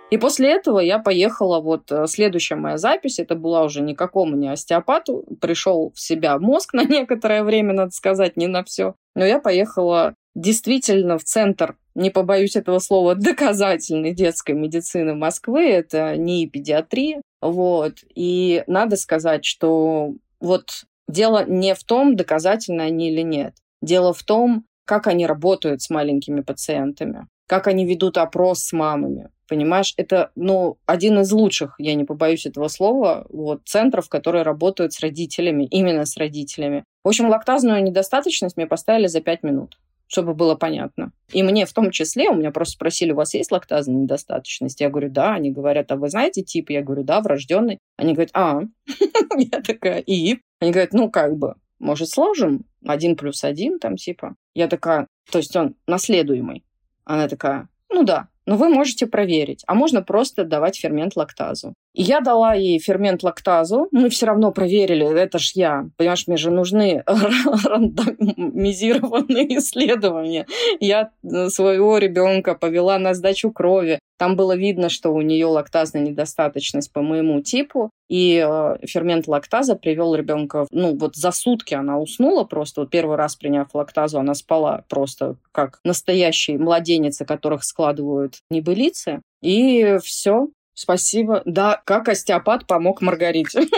И 0.10 0.18
после 0.18 0.54
этого 0.54 0.80
я 0.80 1.00
поехала, 1.00 1.60
вот 1.60 1.92
э, 1.92 2.08
следующая 2.08 2.56
моя 2.56 2.78
запись, 2.78 3.20
это 3.20 3.36
была 3.36 3.64
уже 3.64 3.82
никакому 3.82 4.38
не 4.38 4.48
остеопату, 4.48 5.26
пришел 5.42 5.92
в 5.94 6.00
себя 6.00 6.40
мозг 6.40 6.74
на 6.74 6.86
некоторое 6.86 7.44
время, 7.44 7.74
надо 7.74 7.92
сказать, 7.92 8.38
не 8.38 8.48
на 8.48 8.64
все. 8.64 8.96
Но 9.16 9.26
я 9.26 9.40
поехала 9.40 10.14
действительно 10.34 11.18
в 11.18 11.24
центр, 11.24 11.76
не 11.94 12.10
побоюсь 12.10 12.56
этого 12.56 12.80
слова, 12.80 13.16
доказательной 13.16 14.14
детской 14.14 14.54
медицины 14.54 15.14
Москвы, 15.14 15.70
это 15.70 16.16
не 16.16 16.48
педиатрия, 16.48 17.22
вот. 17.42 17.96
И 18.16 18.64
надо 18.68 18.96
сказать, 18.96 19.44
что 19.44 20.14
вот 20.40 20.86
дело 21.10 21.46
не 21.46 21.76
в 21.76 21.84
том, 21.84 22.16
доказательны 22.16 22.82
они 22.82 23.10
или 23.10 23.22
нет. 23.22 23.56
Дело 23.82 24.14
в 24.14 24.24
том, 24.24 24.66
как 24.86 25.08
они 25.08 25.28
работают 25.28 25.82
с 25.82 25.90
маленькими 25.90 26.42
пациентами, 26.42 27.28
как 27.48 27.68
они 27.68 27.86
ведут 27.86 28.18
опрос 28.18 28.64
с 28.64 28.74
мамами, 28.74 29.30
Понимаешь, 29.48 29.94
это, 29.96 30.32
ну, 30.36 30.78
один 30.86 31.20
из 31.20 31.32
лучших, 31.32 31.76
я 31.78 31.96
не 31.96 32.04
побоюсь 32.04 32.46
этого 32.46 32.68
слова, 32.68 33.26
вот, 33.30 33.62
центров, 33.66 34.10
которые 34.10 34.44
работают 34.44 34.94
с 34.94 35.00
родителями, 35.00 35.64
именно 35.72 36.06
с 36.06 36.18
родителями. 36.18 36.84
В 37.04 37.08
общем, 37.08 37.30
лактазную 37.30 37.82
недостаточность 37.82 38.58
мне 38.58 38.68
поставили 38.68 39.08
за 39.08 39.22
5 39.22 39.44
минут 39.44 39.78
чтобы 40.10 40.34
было 40.34 40.56
понятно. 40.56 41.12
И 41.34 41.44
мне 41.44 41.66
в 41.66 41.74
том 41.74 41.92
числе, 41.92 42.30
у 42.30 42.34
меня 42.34 42.52
просто 42.52 42.76
спросили, 42.76 43.12
у 43.12 43.16
вас 43.16 43.34
есть 43.34 43.52
лактазная 43.52 44.04
недостаточность? 44.04 44.80
Я 44.80 44.90
говорю, 44.90 45.10
да. 45.10 45.34
Они 45.34 45.52
говорят, 45.52 45.92
а 45.92 45.98
вы 45.98 46.10
знаете 46.10 46.44
тип? 46.44 46.70
Я 46.70 46.82
говорю, 46.82 47.04
да, 47.04 47.20
врожденный. 47.20 47.78
Они 47.98 48.14
говорят, 48.14 48.32
а. 48.34 48.62
Я 49.38 49.62
такая, 49.62 50.00
и? 50.00 50.40
Они 50.62 50.72
говорят, 50.72 50.94
ну, 50.94 51.12
как 51.12 51.38
бы, 51.38 51.56
может, 51.80 52.10
сложим? 52.10 52.64
Один 52.86 53.18
плюс 53.18 53.44
один 53.44 53.80
там 53.80 53.98
типа. 53.98 54.36
Я 54.56 54.70
такая, 54.70 55.08
то 55.30 55.40
есть 55.40 55.54
он 55.58 55.76
наследуемый. 55.88 56.64
Она 57.08 57.28
такая, 57.28 57.70
ну 57.90 58.04
да 58.04 58.28
но 58.48 58.56
вы 58.56 58.70
можете 58.70 59.06
проверить. 59.06 59.64
А 59.68 59.76
можно 59.76 60.02
просто 60.02 60.46
давать 60.46 60.78
фермент 60.78 61.16
лактазу. 61.16 61.76
Я 61.94 62.22
дала 62.22 62.54
ей 62.54 62.80
фермент 62.80 63.24
лактазу. 63.24 63.88
Мы 63.92 64.10
все 64.10 64.28
равно 64.28 64.52
проверили, 64.52 65.20
это 65.20 65.40
ж 65.40 65.54
я. 65.56 65.90
Понимаешь, 65.98 66.28
мне 66.28 66.38
же 66.38 66.52
нужны 66.52 67.04
рандомизированные 67.08 69.58
исследования. 69.58 70.46
Я 70.80 71.10
э, 71.24 71.50
своего 71.50 71.98
ребенка 71.98 72.54
повела 72.54 73.00
на 73.00 73.16
сдачу 73.16 73.52
крови. 73.52 73.98
Там 74.20 74.36
было 74.36 74.56
видно, 74.56 74.90
что 74.90 75.12
у 75.12 75.22
нее 75.22 75.46
лактазная 75.46 76.04
недостаточность 76.04 76.92
по 76.92 77.02
моему 77.02 77.42
типу. 77.42 77.92
И 78.10 78.44
э, 78.48 78.78
фермент 78.86 79.28
лактаза 79.28 79.76
привел 79.76 80.16
ребенка, 80.16 80.66
ну 80.72 80.98
вот 80.98 81.16
за 81.16 81.32
сутки 81.32 81.74
она 81.74 82.00
уснула 82.00 82.44
просто. 82.44 82.82
Вот 82.82 82.90
первый 82.90 83.18
раз 83.18 83.36
приняв 83.36 83.74
лактазу, 83.74 84.20
она 84.20 84.34
спала 84.34 84.84
просто 84.88 85.36
как 85.52 85.80
настоящий 85.84 86.58
младенец, 86.58 87.22
которых 87.28 87.64
складывают 87.64 88.36
небылицы. 88.50 89.22
И 89.42 89.98
все, 90.04 90.48
Спасибо. 90.78 91.42
Да, 91.46 91.82
как 91.86 92.08
остеопат 92.08 92.68
помог 92.68 93.02
Маргарите. 93.02 93.62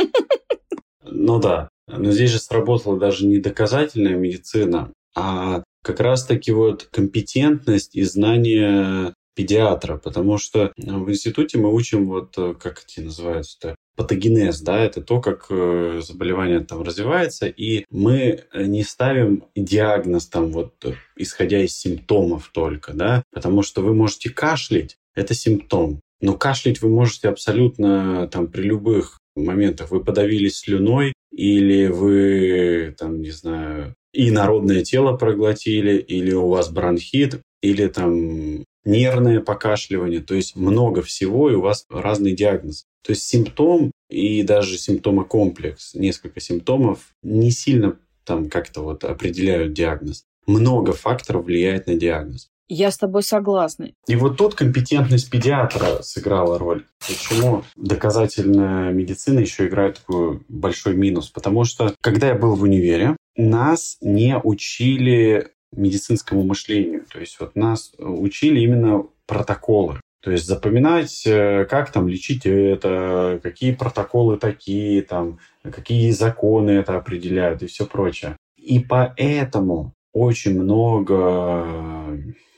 Ну 1.12 1.40
да. 1.40 1.70
Но 1.88 2.12
здесь 2.12 2.30
же 2.30 2.38
сработала 2.38 3.00
даже 3.00 3.26
не 3.26 3.40
доказательная 3.40 4.16
медицина, 4.16 4.94
а 5.16 5.64
как 5.84 6.02
раз-таки 6.02 6.52
вот 6.52 6.88
компетентность 6.92 7.96
и 7.96 8.04
знание 8.04 9.16
педиатра, 9.36 9.98
потому 9.98 10.38
что 10.38 10.72
в 10.78 11.10
институте 11.10 11.58
мы 11.58 11.74
учим 11.74 12.06
вот, 12.06 12.36
как 12.36 12.84
эти 12.86 13.00
называются-то, 13.00 13.76
патогенез, 13.96 14.62
да, 14.62 14.80
это 14.80 15.02
то, 15.02 15.20
как 15.20 15.48
э, 15.50 16.02
заболевание 16.04 16.60
там 16.60 16.84
развивается, 16.84 17.48
и 17.48 17.86
мы 17.90 18.44
не 18.54 18.84
ставим 18.84 19.46
диагноз 19.56 20.28
там 20.28 20.52
вот, 20.52 20.74
исходя 21.16 21.64
из 21.64 21.76
симптомов 21.76 22.52
только, 22.54 22.94
да, 22.94 23.24
потому 23.34 23.64
что 23.64 23.82
вы 23.82 23.96
можете 23.96 24.30
кашлять, 24.30 24.96
это 25.16 25.34
симптом, 25.34 26.02
но 26.22 26.36
кашлять 26.36 26.82
вы 26.82 26.90
можете 26.90 27.30
абсолютно 27.30 28.28
там 28.28 28.48
при 28.48 28.64
любых 28.64 29.20
моментах. 29.36 29.92
Вы 29.92 30.04
подавились 30.04 30.60
слюной 30.60 31.14
или 31.32 31.88
вы, 31.88 32.96
там, 32.98 33.22
не 33.22 33.32
знаю, 33.32 33.96
и 34.14 34.32
народное 34.32 34.84
тело 34.84 35.16
проглотили, 35.16 35.98
или 35.98 36.34
у 36.34 36.50
вас 36.50 36.70
бронхит, 36.70 37.42
или 37.62 37.88
там 37.88 38.64
нервное 38.84 39.40
покашливание. 39.40 40.20
То 40.20 40.36
есть 40.36 40.56
много 40.56 41.02
всего, 41.02 41.50
и 41.50 41.56
у 41.56 41.62
вас 41.62 41.86
разный 41.90 42.34
диагноз. 42.34 42.86
То 43.04 43.12
есть 43.12 43.24
симптом 43.24 43.92
и 44.10 44.44
даже 44.44 44.78
симптомокомплекс, 44.78 45.94
несколько 45.94 46.40
симптомов, 46.40 47.14
не 47.22 47.52
сильно 47.52 48.00
там 48.26 48.50
как-то 48.50 48.82
вот 48.82 49.04
определяют 49.04 49.74
диагноз. 49.74 50.24
Много 50.48 50.94
факторов 50.94 51.46
влияет 51.46 51.88
на 51.88 51.96
диагноз. 51.96 52.50
Я 52.70 52.92
с 52.92 52.98
тобой 52.98 53.24
согласна. 53.24 53.90
И 54.08 54.16
вот 54.16 54.38
тут 54.38 54.54
компетентность 54.54 55.32
педиатра 55.32 56.04
сыграла 56.04 56.60
роль. 56.60 56.86
Почему 57.00 57.64
доказательная 57.76 58.92
медицина 58.92 59.40
еще 59.40 59.68
играет 59.68 59.98
такой 59.98 60.42
большой 60.48 60.96
минус? 60.96 61.30
Потому 61.30 61.64
что, 61.64 61.96
когда 62.00 62.28
я 62.28 62.36
был 62.36 62.54
в 62.54 62.62
универе, 62.62 63.16
нас 63.36 63.98
не 64.02 64.38
учили 64.38 65.50
медицинскому 65.76 66.44
мышлению. 66.44 67.06
То 67.12 67.20
есть 67.20 67.40
вот 67.40 67.56
нас 67.56 67.92
учили 67.98 68.60
именно 68.60 69.06
протоколы. 69.26 70.00
То 70.22 70.32
есть 70.32 70.46
запоминать, 70.46 71.24
э, 71.26 71.66
как 71.66 71.92
там 71.92 72.08
лечить 72.08 72.46
это, 72.46 73.40
какие 73.42 73.74
протоколы 73.74 74.38
такие, 74.38 75.02
там, 75.02 75.40
какие 75.64 76.12
законы 76.12 76.72
это 76.72 76.98
определяют 76.98 77.64
и 77.64 77.68
все 77.68 77.86
прочее. 77.86 78.36
И 78.58 78.80
поэтому 78.80 79.94
очень 80.14 80.60
много 80.60 81.66